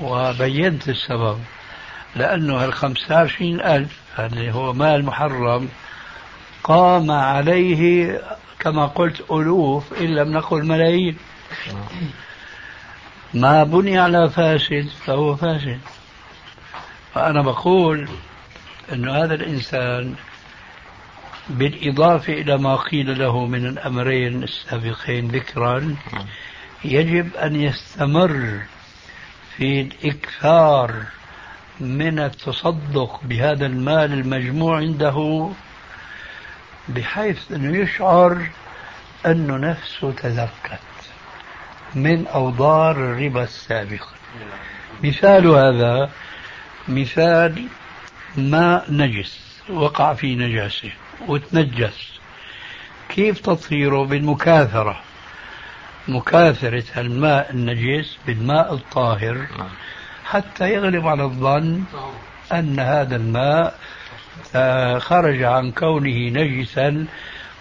وبينت 0.00 0.88
السبب 0.88 1.40
لأنه 2.16 2.64
هالخمسة 2.64 3.14
وعشرين 3.14 3.60
ألف 3.60 3.98
اللي 4.18 4.54
هو 4.54 4.72
مال 4.72 5.04
محرم 5.04 5.68
قام 6.64 7.10
عليه 7.10 8.20
كما 8.58 8.86
قلت 8.86 9.30
ألوف 9.30 9.92
إن 10.00 10.14
لم 10.14 10.32
نقل 10.32 10.64
ملايين. 10.64 11.16
نعم. 11.66 12.10
ما 13.34 13.64
بني 13.64 13.98
على 13.98 14.30
فاسد 14.30 14.88
فهو 15.06 15.36
فاسد. 15.36 15.80
فأنا 17.14 17.42
بقول 17.42 18.08
أن 18.92 19.08
هذا 19.08 19.34
الإنسان 19.34 20.14
بالإضافة 21.48 22.32
إلى 22.32 22.58
ما 22.58 22.76
قيل 22.76 23.18
له 23.18 23.46
من 23.46 23.66
الأمرين 23.66 24.42
السابقين 24.42 25.28
ذكرا 25.28 25.78
نعم. 25.80 26.26
يجب 26.84 27.36
أن 27.36 27.56
يستمر 27.56 28.60
في 29.56 29.80
الإكثار 29.80 31.02
من 31.80 32.18
التصدق 32.18 33.20
بهذا 33.24 33.66
المال 33.66 34.12
المجموع 34.12 34.76
عنده 34.76 35.48
بحيث 36.88 37.52
أنه 37.52 37.78
يشعر 37.78 38.46
أنه 39.26 39.56
نفسه 39.56 40.12
تزكت 40.12 40.80
من 41.94 42.26
أوضار 42.26 42.96
الربا 42.96 43.42
السابقة 43.42 44.08
مثال 45.04 45.46
هذا 45.46 46.10
مثال 46.88 47.66
ماء 48.36 48.92
نجس 48.92 49.60
وقع 49.70 50.14
في 50.14 50.34
نجاسة 50.34 50.90
وتنجس 51.28 52.20
كيف 53.08 53.40
تطهيره 53.40 54.04
بالمكاثرة 54.04 55.00
مكاثرة 56.08 57.00
الماء 57.00 57.50
النجس 57.50 58.18
بالماء 58.26 58.74
الطاهر 58.74 59.34
نعم. 59.34 59.68
حتى 60.24 60.72
يغلب 60.72 61.06
على 61.06 61.22
الظن 61.22 61.84
أن 62.52 62.80
هذا 62.80 63.16
الماء 63.16 63.78
آه، 64.54 64.98
خرج 64.98 65.42
عن 65.42 65.72
كونه 65.72 66.28
نجسا 66.28 67.06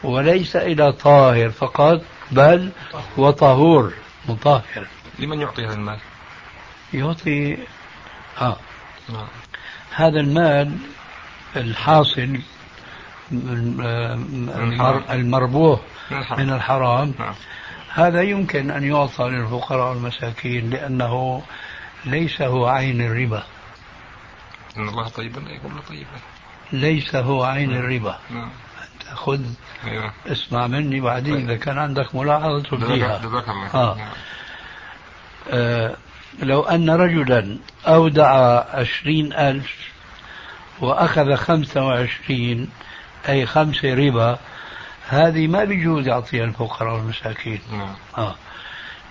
وليس 0.03 0.55
إلى 0.55 0.91
طاهر 0.91 1.49
فقط 1.49 2.01
بل 2.31 2.69
وطهور 3.17 3.93
مطهر 4.29 4.87
لمن 5.19 5.41
يعطي 5.41 5.65
هذا 5.65 5.73
المال؟ 5.73 5.99
يعطي 6.93 7.57
آه 8.41 8.57
نعم 9.09 9.27
هذا 9.95 10.19
المال 10.19 10.77
الحاصل 11.55 12.39
المر- 13.31 15.03
المربوح 15.11 15.79
من 16.11 16.17
الحرام. 16.17 16.39
من 16.47 16.53
الحرام. 16.53 17.13
نعم. 17.19 17.33
هذا 17.93 18.21
يمكن 18.21 18.71
أن 18.71 18.83
يعطى 18.83 19.23
للفقراء 19.23 19.89
والمساكين 19.93 20.69
لأنه 20.69 21.43
ليس 22.05 22.41
هو 22.41 22.67
عين 22.67 23.01
الربا. 23.01 23.43
إن 24.77 24.89
الله 24.89 25.07
طيب 25.09 25.39
لا 25.39 25.51
يقبل 25.51 25.81
طيبا. 25.89 26.07
ليس 26.71 27.15
هو 27.15 27.43
عين 27.43 27.71
الربا. 27.71 28.19
نعم. 28.31 28.49
خذ. 29.13 29.41
أيوه. 29.87 30.13
اسمع 30.27 30.67
مني 30.67 31.01
بعدين 31.01 31.35
إذا 31.49 31.55
كان 31.57 31.77
عندك 31.77 32.15
ملاحظة 32.15 32.61
تبديها 32.63 33.17
جزاك 33.17 33.49
الله 33.49 33.73
آه. 33.73 33.95
نعم. 33.97 34.07
آه، 35.49 35.95
لو 36.39 36.61
أن 36.61 36.89
رجلا 36.89 37.57
أودع 37.87 38.29
عشرين 38.75 39.33
ألف 39.33 39.93
وأخذ 40.81 41.35
خمسة 41.35 41.85
وعشرين 41.85 42.69
أي 43.29 43.45
خمسة 43.45 43.93
ربا 43.93 44.39
هذه 45.07 45.47
ما 45.47 45.63
بيجوز 45.63 46.07
يعطيها 46.07 46.43
الفقراء 46.43 46.95
والمساكين 46.95 47.59
نعم 47.71 47.95
آه. 48.17 48.35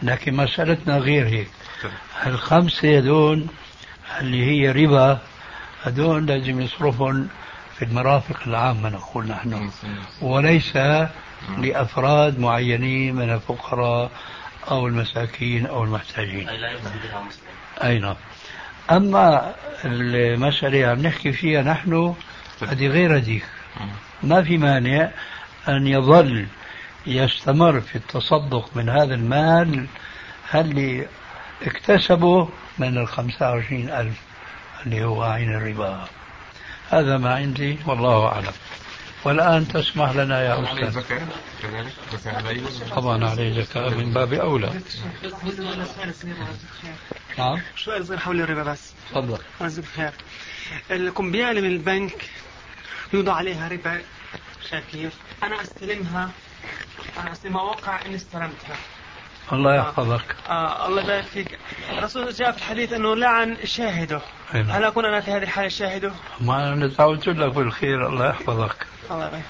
لكن 0.02 0.34
مسألتنا 0.34 0.98
غير 0.98 1.26
هيك 1.26 1.50
طيب. 1.82 1.92
الخمسة 2.26 2.98
هذول 2.98 3.46
اللي 4.20 4.44
هي 4.46 4.72
ربا 4.72 5.18
هذول 5.82 6.26
لازم 6.26 6.60
يصرفهم 6.60 7.28
في 7.78 7.84
المرافق 7.84 8.40
العامة 8.46 8.88
نقول 8.88 9.26
نحن 9.26 9.50
نعم. 9.50 9.70
وليس 10.20 10.76
لأفراد 11.58 12.38
معينين 12.38 13.14
من 13.14 13.30
الفقراء 13.30 14.10
أو 14.70 14.86
المساكين 14.86 15.66
أو 15.66 15.84
المحتاجين. 15.84 16.48
أي 16.48 16.56
لا 16.56 16.72
مسلم 16.72 17.42
أي 17.84 17.98
نعم. 17.98 18.16
أما 18.90 19.54
المسألة 19.84 20.86
عم 20.86 21.02
نحكي 21.02 21.32
فيها 21.32 21.62
نحن 21.62 22.14
هذه 22.62 22.86
غير 22.86 23.16
هذيك. 23.16 23.44
ما 24.22 24.42
في 24.42 24.58
مانع 24.58 25.10
أن 25.68 25.86
يظل 25.86 26.46
يستمر 27.06 27.80
في 27.80 27.96
التصدق 27.96 28.70
من 28.76 28.88
هذا 28.88 29.14
المال 29.14 29.86
اللي 30.54 31.06
اكتسبه 31.62 32.48
من 32.78 32.98
الخمسة 32.98 33.50
وعشرين 33.50 33.90
ألف 33.90 34.20
اللي 34.86 35.04
هو 35.04 35.22
عين 35.22 35.54
الربا. 35.54 36.04
هذا 36.90 37.18
ما 37.18 37.34
عندي 37.34 37.78
والله 37.86 38.26
أعلم. 38.26 38.52
والآن 39.24 39.68
تسمح 39.68 40.10
لنا 40.10 40.42
يا 40.42 40.54
عليه 40.54 40.72
أستاذ. 40.72 40.90
زكاة 40.90 41.26
كذلك؟ 41.62 41.92
زكاة 42.12 42.36
عليه 42.36 42.62
طبعا 42.96 43.30
عليه 43.30 43.62
زكاة 43.62 43.88
من 43.88 44.12
باب 44.12 44.32
أولى. 44.32 44.70
نعم. 47.38 47.60
سؤال 47.76 48.06
صغير 48.06 48.18
حول 48.18 48.40
الربا 48.40 48.72
بس. 48.72 48.94
تفضل. 49.10 49.38
عزيز 49.60 49.78
بخير 49.78 50.10
الكمبيالة 50.90 51.60
من 51.60 51.66
البنك 51.66 52.30
يوضع 53.12 53.34
عليها 53.34 53.68
ربا 53.68 54.00
شايف 54.70 54.84
كيف؟ 54.92 55.12
أنا 55.42 55.62
أستلمها. 55.62 56.30
أنا 57.22 57.32
أستلمها 57.32 57.62
وقع 57.62 58.06
إني 58.06 58.16
استلمتها. 58.16 58.76
الله 59.52 59.74
يحفظك. 59.76 60.36
آه 60.48 60.88
الله 60.88 61.02
يبارك 61.02 61.24
فيك. 61.24 61.58
الرسول 61.98 62.32
جاء 62.32 62.52
في 62.52 62.58
الحديث 62.58 62.92
أنه 62.92 63.16
لعن 63.16 63.56
شاهده. 63.64 64.20
أي 64.54 64.62
نعم. 64.62 64.70
هل 64.70 64.84
أكون 64.84 65.04
أنا 65.04 65.20
في 65.20 65.30
هذه 65.30 65.42
الحالة 65.42 65.68
شاهده؟ 65.68 66.12
ما 66.40 66.72
أنا 66.72 66.86
دعوت 66.86 67.28
لك 67.28 67.54
بالخير 67.54 68.08
الله 68.08 68.28
يحفظك. 68.28 68.86
الله 69.10 69.26
يبارك 69.26 69.42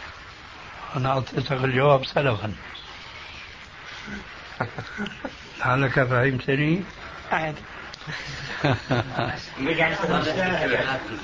أنا 0.96 1.08
أعطيتك 1.08 1.52
الجواب 1.52 2.04
سلفا. 2.06 2.52
لعلك 5.60 5.92
فهمتني 6.04 6.82
عادي 7.32 7.60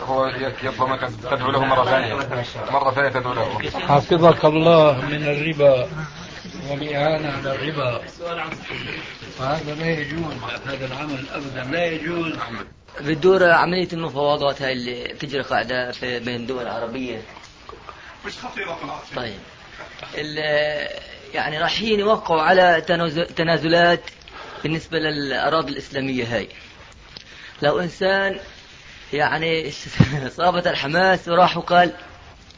هو 0.00 0.26
يطلب 0.26 0.82
منك 0.82 1.02
أن 1.04 1.16
تدعو 1.20 1.50
له 1.50 1.64
مرة 1.64 1.84
ثانية. 1.84 2.14
مرة 2.70 2.90
ثانية 2.90 3.08
تدعو 3.08 3.32
له. 3.32 3.70
حفظك 3.70 4.44
الله 4.44 5.00
من 5.06 5.22
الربا 5.24 5.88
والإعانة 6.70 7.32
على 7.32 7.54
الربا. 7.54 8.00
وهذا 9.40 9.74
لا 9.74 9.90
يجوز. 9.90 10.34
هذا 10.66 10.86
العمل 10.86 11.28
أبدا 11.28 11.64
لا 11.70 11.84
يجوز. 11.86 12.32
بتدور 13.00 13.50
عملية 13.50 13.88
المفاوضات 13.92 14.62
هاي 14.62 14.72
اللي 14.72 15.08
تجري 15.08 15.42
قاعدة 15.42 15.92
في 15.92 16.20
بين 16.20 16.36
الدول 16.40 16.62
العربية 16.62 17.22
مش 18.26 18.32
خطيرة 18.38 18.78
طلعت 18.82 19.02
طيب. 19.16 19.38
ال- 20.14 20.88
يعني 21.34 21.58
رايحين 21.58 22.00
يوقعوا 22.00 22.42
على 22.42 22.80
تنازل- 22.86 23.26
تنازلات 23.26 24.00
بالنسبة 24.62 24.98
للأراضي 24.98 25.72
الإسلامية 25.72 26.36
هاي. 26.36 26.48
لو 27.62 27.80
إنسان 27.80 28.38
يعني 29.12 29.70
صابت 30.36 30.66
الحماس 30.66 31.28
وراح 31.28 31.56
وقال 31.56 31.92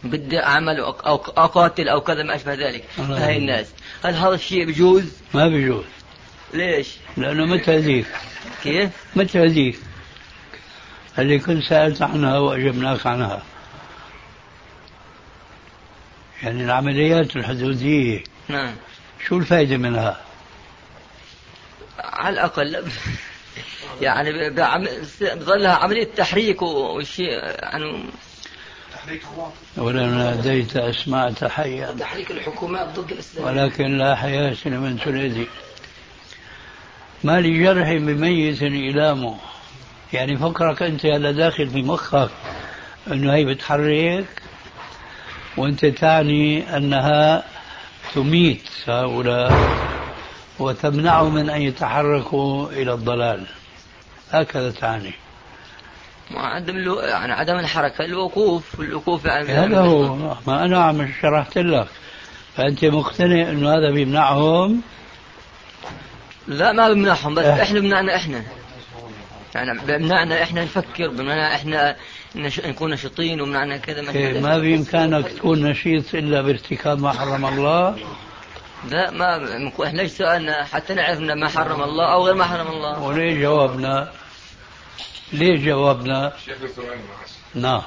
بدي 0.05 0.43
أعمل 0.43 0.81
أو 0.81 0.91
أو 0.91 1.15
أقاتل 1.17 1.89
أو 1.89 2.01
كذا 2.01 2.23
ما 2.23 2.35
أشبه 2.35 2.55
ذلك. 2.55 2.85
هاي 2.99 3.37
الناس. 3.37 3.67
هل 4.05 4.15
هذا 4.15 4.35
الشيء 4.35 4.65
بجوز؟ 4.67 5.05
ما 5.35 5.49
بيجوز 5.49 5.85
ليش؟ 6.55 6.89
لأنه 7.17 7.47
متى 7.47 7.77
هذيك. 7.77 8.07
كيف؟ 8.63 8.91
متى 9.17 9.39
هذيك. 9.39 9.79
اللي 11.19 11.39
كنت 11.39 11.65
سألت 11.65 12.03
عنها 12.03 12.39
وأجبناك 12.39 13.07
عنها. 13.07 13.43
يعني 16.43 16.65
العمليات 16.65 17.37
الحدودية. 17.37 18.23
نعم. 18.49 18.75
شو 19.27 19.39
الفائدة 19.39 19.77
منها؟ 19.77 20.21
على 21.99 22.35
الأقل 22.35 22.85
يعني 24.01 24.51
بعم- 24.51 24.89
بظلها 25.21 25.73
عملية 25.75 26.09
تحريك 26.17 26.63
وشيء 26.63 27.29
يعني 27.63 28.05
تحريك 28.95 29.23
ناديت 29.77 30.77
أسمعت 30.77 31.45
حيا 31.45 31.93
تحريك 31.93 32.31
الحكومات 32.31 32.99
ضد 32.99 33.13
الإسلام. 33.13 33.45
ولكن 33.47 33.99
لا 33.99 34.15
حياة 34.17 34.57
لمن 34.67 35.01
تنادي 35.05 35.47
ما 37.25 37.41
لجرح 37.41 37.89
بميت 37.93 38.63
إلامه 38.63 39.37
يعني 40.13 40.37
فكرك 40.39 40.83
أنت 40.83 41.07
هلا 41.07 41.31
داخل 41.33 41.71
في 41.71 41.83
مخك 41.83 42.31
أنه 43.13 43.35
هي 43.35 43.45
بتحرك 43.45 44.27
وأنت 45.57 45.87
تعني 45.87 46.77
أنها 46.77 47.45
تميت 48.15 48.69
هؤلاء 48.87 49.53
وتمنعهم 50.59 51.35
من 51.35 51.51
أن 51.51 51.63
يتحركوا 51.63 52.69
إلى 52.69 52.93
الضلال. 52.93 53.47
هكذا 54.31 54.71
تعني 54.71 55.13
عدم 56.35 56.77
ألو... 56.77 57.01
يعني 57.01 57.33
عدم 57.33 57.59
الحركة 57.59 58.05
الوقوف 58.05 58.81
الوقوف 58.81 59.25
يعني. 59.25 59.49
هذا 59.49 59.81
هو. 59.81 60.17
ما 60.47 60.65
أنا 60.65 60.85
عم 60.85 61.13
شرحت 61.23 61.59
لك. 61.59 61.89
فأنت 62.57 62.85
مقتنع 62.85 63.51
أنه 63.51 63.69
هذا 63.69 63.91
بيمنعهم؟ 63.91 64.83
لا 66.49 66.73
ما 66.73 66.93
بمنعهم 66.93 67.35
بس 67.35 67.45
إيه. 67.45 67.63
إحنا 67.63 67.81
بمنعنا 67.81 68.17
إحنا. 68.17 68.43
يعني 69.55 69.81
بمنعنا 69.81 70.43
إحنا 70.43 70.65
نفكر 70.65 71.09
بمنعنا 71.09 71.55
إحنا 71.55 71.97
نش... 72.37 72.61
نكون 72.61 72.91
نشيطين 72.91 73.41
ومنعنا 73.41 73.77
كذا 73.77 74.03
ما 74.03 74.11
إيه، 74.11 74.41
ما 74.41 74.59
بإمكانك 74.59 75.29
تكون 75.29 75.63
نشيط 75.63 76.15
إلا 76.15 76.43
بارتكاب 76.43 77.01
ما 77.01 77.13
حرم 77.13 77.47
الله. 77.47 77.99
لا 78.89 79.11
ما 79.11 79.71
إحنا 79.85 80.03
ليش 80.03 80.11
سألنا 80.13 80.65
حتى 80.65 80.95
نعرف 80.95 81.21
ما 81.21 81.49
حرم 81.49 81.83
الله 81.83 82.13
أو 82.13 82.27
غير 82.27 82.35
ما 82.35 82.45
حرم 82.45 82.67
الله. 82.67 83.03
وليه 83.03 83.41
جاوبنا 83.41 84.13
ليه 85.33 85.65
جاوبنا 85.65 86.33
نعم. 87.55 87.83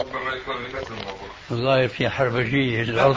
ربما 0.00 0.32
يكون 0.32 0.56
من 0.56 0.80
نفس 0.80 0.90
الموضوع. 0.90 1.28
ظاهر 1.52 1.88
في 1.88 2.08
حربجية 2.08 2.82
الأرض 2.82 3.16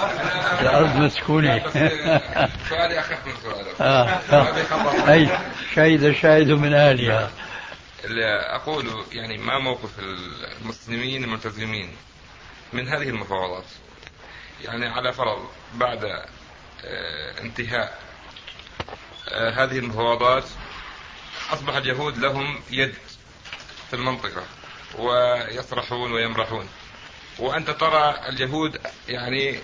الأرض 0.61 0.95
مسكونة. 0.95 1.51
آه، 1.55 2.49
سؤالي 2.69 2.99
أخف 2.99 3.27
من 3.27 3.33
سؤالك. 3.43 3.81
آه. 3.81 4.19
خطأ. 4.61 5.11
أي 5.11 5.29
شهد 5.75 6.11
شاهد 6.11 6.51
من 6.51 6.73
أهلها. 6.73 7.29
أقول 8.55 9.05
يعني 9.11 9.37
ما 9.37 9.59
موقف 9.59 9.99
المسلمين 9.99 11.23
الملتزمين 11.23 11.95
من 12.73 12.87
هذه 12.87 13.09
المفاوضات. 13.09 13.65
يعني 14.61 14.87
على 14.87 15.13
فرض 15.13 15.49
بعد 15.73 16.03
آه، 16.83 17.41
انتهاء 17.41 17.99
آه، 19.29 19.49
هذه 19.49 19.79
المفاوضات 19.79 20.45
أصبح 21.53 21.75
اليهود 21.75 22.17
لهم 22.17 22.59
يد 22.71 22.95
في 23.89 23.95
المنطقة 23.95 24.43
ويصرحون 24.97 26.11
ويمرحون. 26.11 26.69
وأنت 27.39 27.69
ترى 27.69 28.29
اليهود 28.29 28.81
يعني 29.07 29.59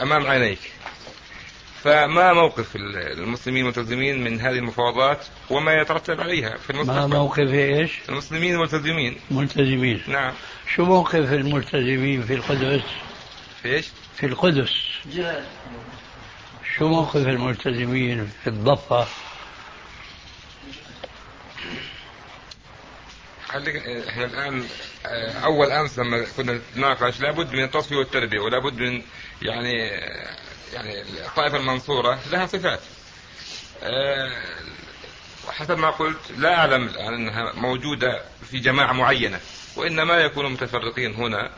أمام 0.00 0.26
عينيك. 0.26 0.72
فما 1.84 2.32
موقف 2.32 2.76
المسلمين 2.76 3.62
الملتزمين 3.62 4.24
من 4.24 4.40
هذه 4.40 4.58
المفاوضات 4.58 5.24
وما 5.50 5.74
يترتب 5.74 6.20
عليها 6.20 6.56
في 6.56 6.72
ما 6.72 6.80
المستقبل. 6.82 7.16
موقف 7.16 7.38
إيش؟ 7.38 7.92
المسلمين 8.08 8.54
الملتزمين 8.54 9.16
ملتزمين. 9.30 10.02
نعم. 10.08 10.32
شو 10.74 10.84
موقف 10.84 11.32
الملتزمين 11.32 12.22
في 12.22 12.34
القدس؟ 12.34 12.82
في 13.62 13.68
إيش؟ 13.74 13.88
في 14.16 14.26
القدس. 14.26 14.70
شو 16.76 16.88
موقف 16.88 17.16
الملتزمين 17.16 18.30
في 18.44 18.50
الضفة؟ 18.50 19.06
خليك 23.48 23.76
إحنا 24.08 24.24
الآن 24.24 24.64
آه، 25.06 25.32
أول 25.44 25.72
أمس 25.72 25.98
لما 25.98 26.26
كنا 26.36 26.52
نتناقش 26.52 27.20
لابد 27.20 27.52
من 27.52 27.64
التصفية 27.64 27.96
والتربية 27.96 28.38
ولابد 28.40 28.74
من 28.78 29.02
يعني 29.42 29.90
آه، 29.94 30.36
يعني 30.72 31.02
الطائفه 31.02 31.56
المنصوره 31.56 32.18
لها 32.30 32.46
صفات. 32.46 32.80
آه، 33.82 34.30
حسب 35.50 35.78
ما 35.78 35.90
قلت 35.90 36.18
لا 36.36 36.54
أعلم 36.58 36.86
الآن 36.86 37.14
أنها 37.14 37.52
موجودة 37.52 38.22
في 38.50 38.58
جماعة 38.58 38.92
معينة 38.92 39.40
وإنما 39.76 40.14
يكونوا 40.16 40.50
متفرقين 40.50 41.14
هنا 41.14 41.50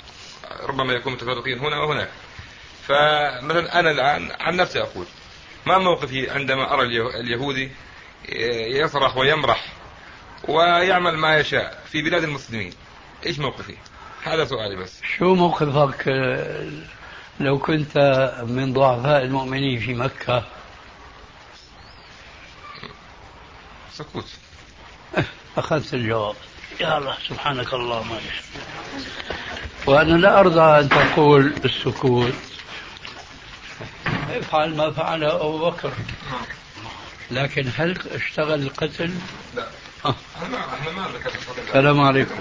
ربما 0.63 0.93
يكونوا 0.93 1.17
متفرقين 1.19 1.59
هنا 1.59 1.77
وهناك. 1.77 2.09
فمثلا 2.89 3.81
أنا 3.81 3.91
الآن 3.91 4.31
عن 4.41 4.57
نفسي 4.57 4.81
أقول 4.81 5.07
ما 5.67 5.79
موقفي 5.79 6.31
عندما 6.31 6.83
اليه- 6.83 7.21
اليهودي 7.21 7.71
يصرخ 8.83 9.17
ويمرح 9.17 9.65
ويعمل 10.49 11.17
ما 11.17 11.37
يشاء 11.39 11.83
في 11.93 12.03
بلاد 12.03 12.23
المسلمين 12.25 12.73
إيش 13.27 13.39
موقفي 13.39 13.75
هذا 14.23 14.45
سؤالي 14.45 14.77
بس 14.77 15.01
شو 15.19 15.35
موقفك 15.35 16.09
آه، 16.09 16.71
لو 17.41 17.59
كنت 17.59 17.99
من 18.49 18.73
ضعفاء 18.73 19.23
المؤمنين 19.23 19.81
في 19.81 19.95
مكة. 19.95 20.45
سكوت. 23.93 24.27
أخذت 25.57 25.95
الجواب. 25.95 26.35
يا 26.81 26.99
الله 26.99 27.17
سبحانك 27.29 27.75
اللهم. 27.75 28.11
وبحمدك 28.11 28.43
وأنا 29.87 30.17
لا 30.17 30.41
أرضى 30.41 30.81
أن 30.81 30.89
تقول 30.89 31.55
السكوت 31.65 32.35
افعل 34.31 34.77
ما 34.77 34.91
فعله 34.91 35.35
أبو 35.35 35.71
بكر. 35.71 35.93
لكن 37.31 37.71
هل 37.77 37.99
اشتغل 38.11 38.63
القتل؟ 38.63 39.15
لا. 39.57 39.69
إحنا 40.07 40.49
ما 40.49 40.59
إحنا 40.75 40.93
ما 40.93 41.07
السلام 41.69 42.01
عليكم. 42.01 42.35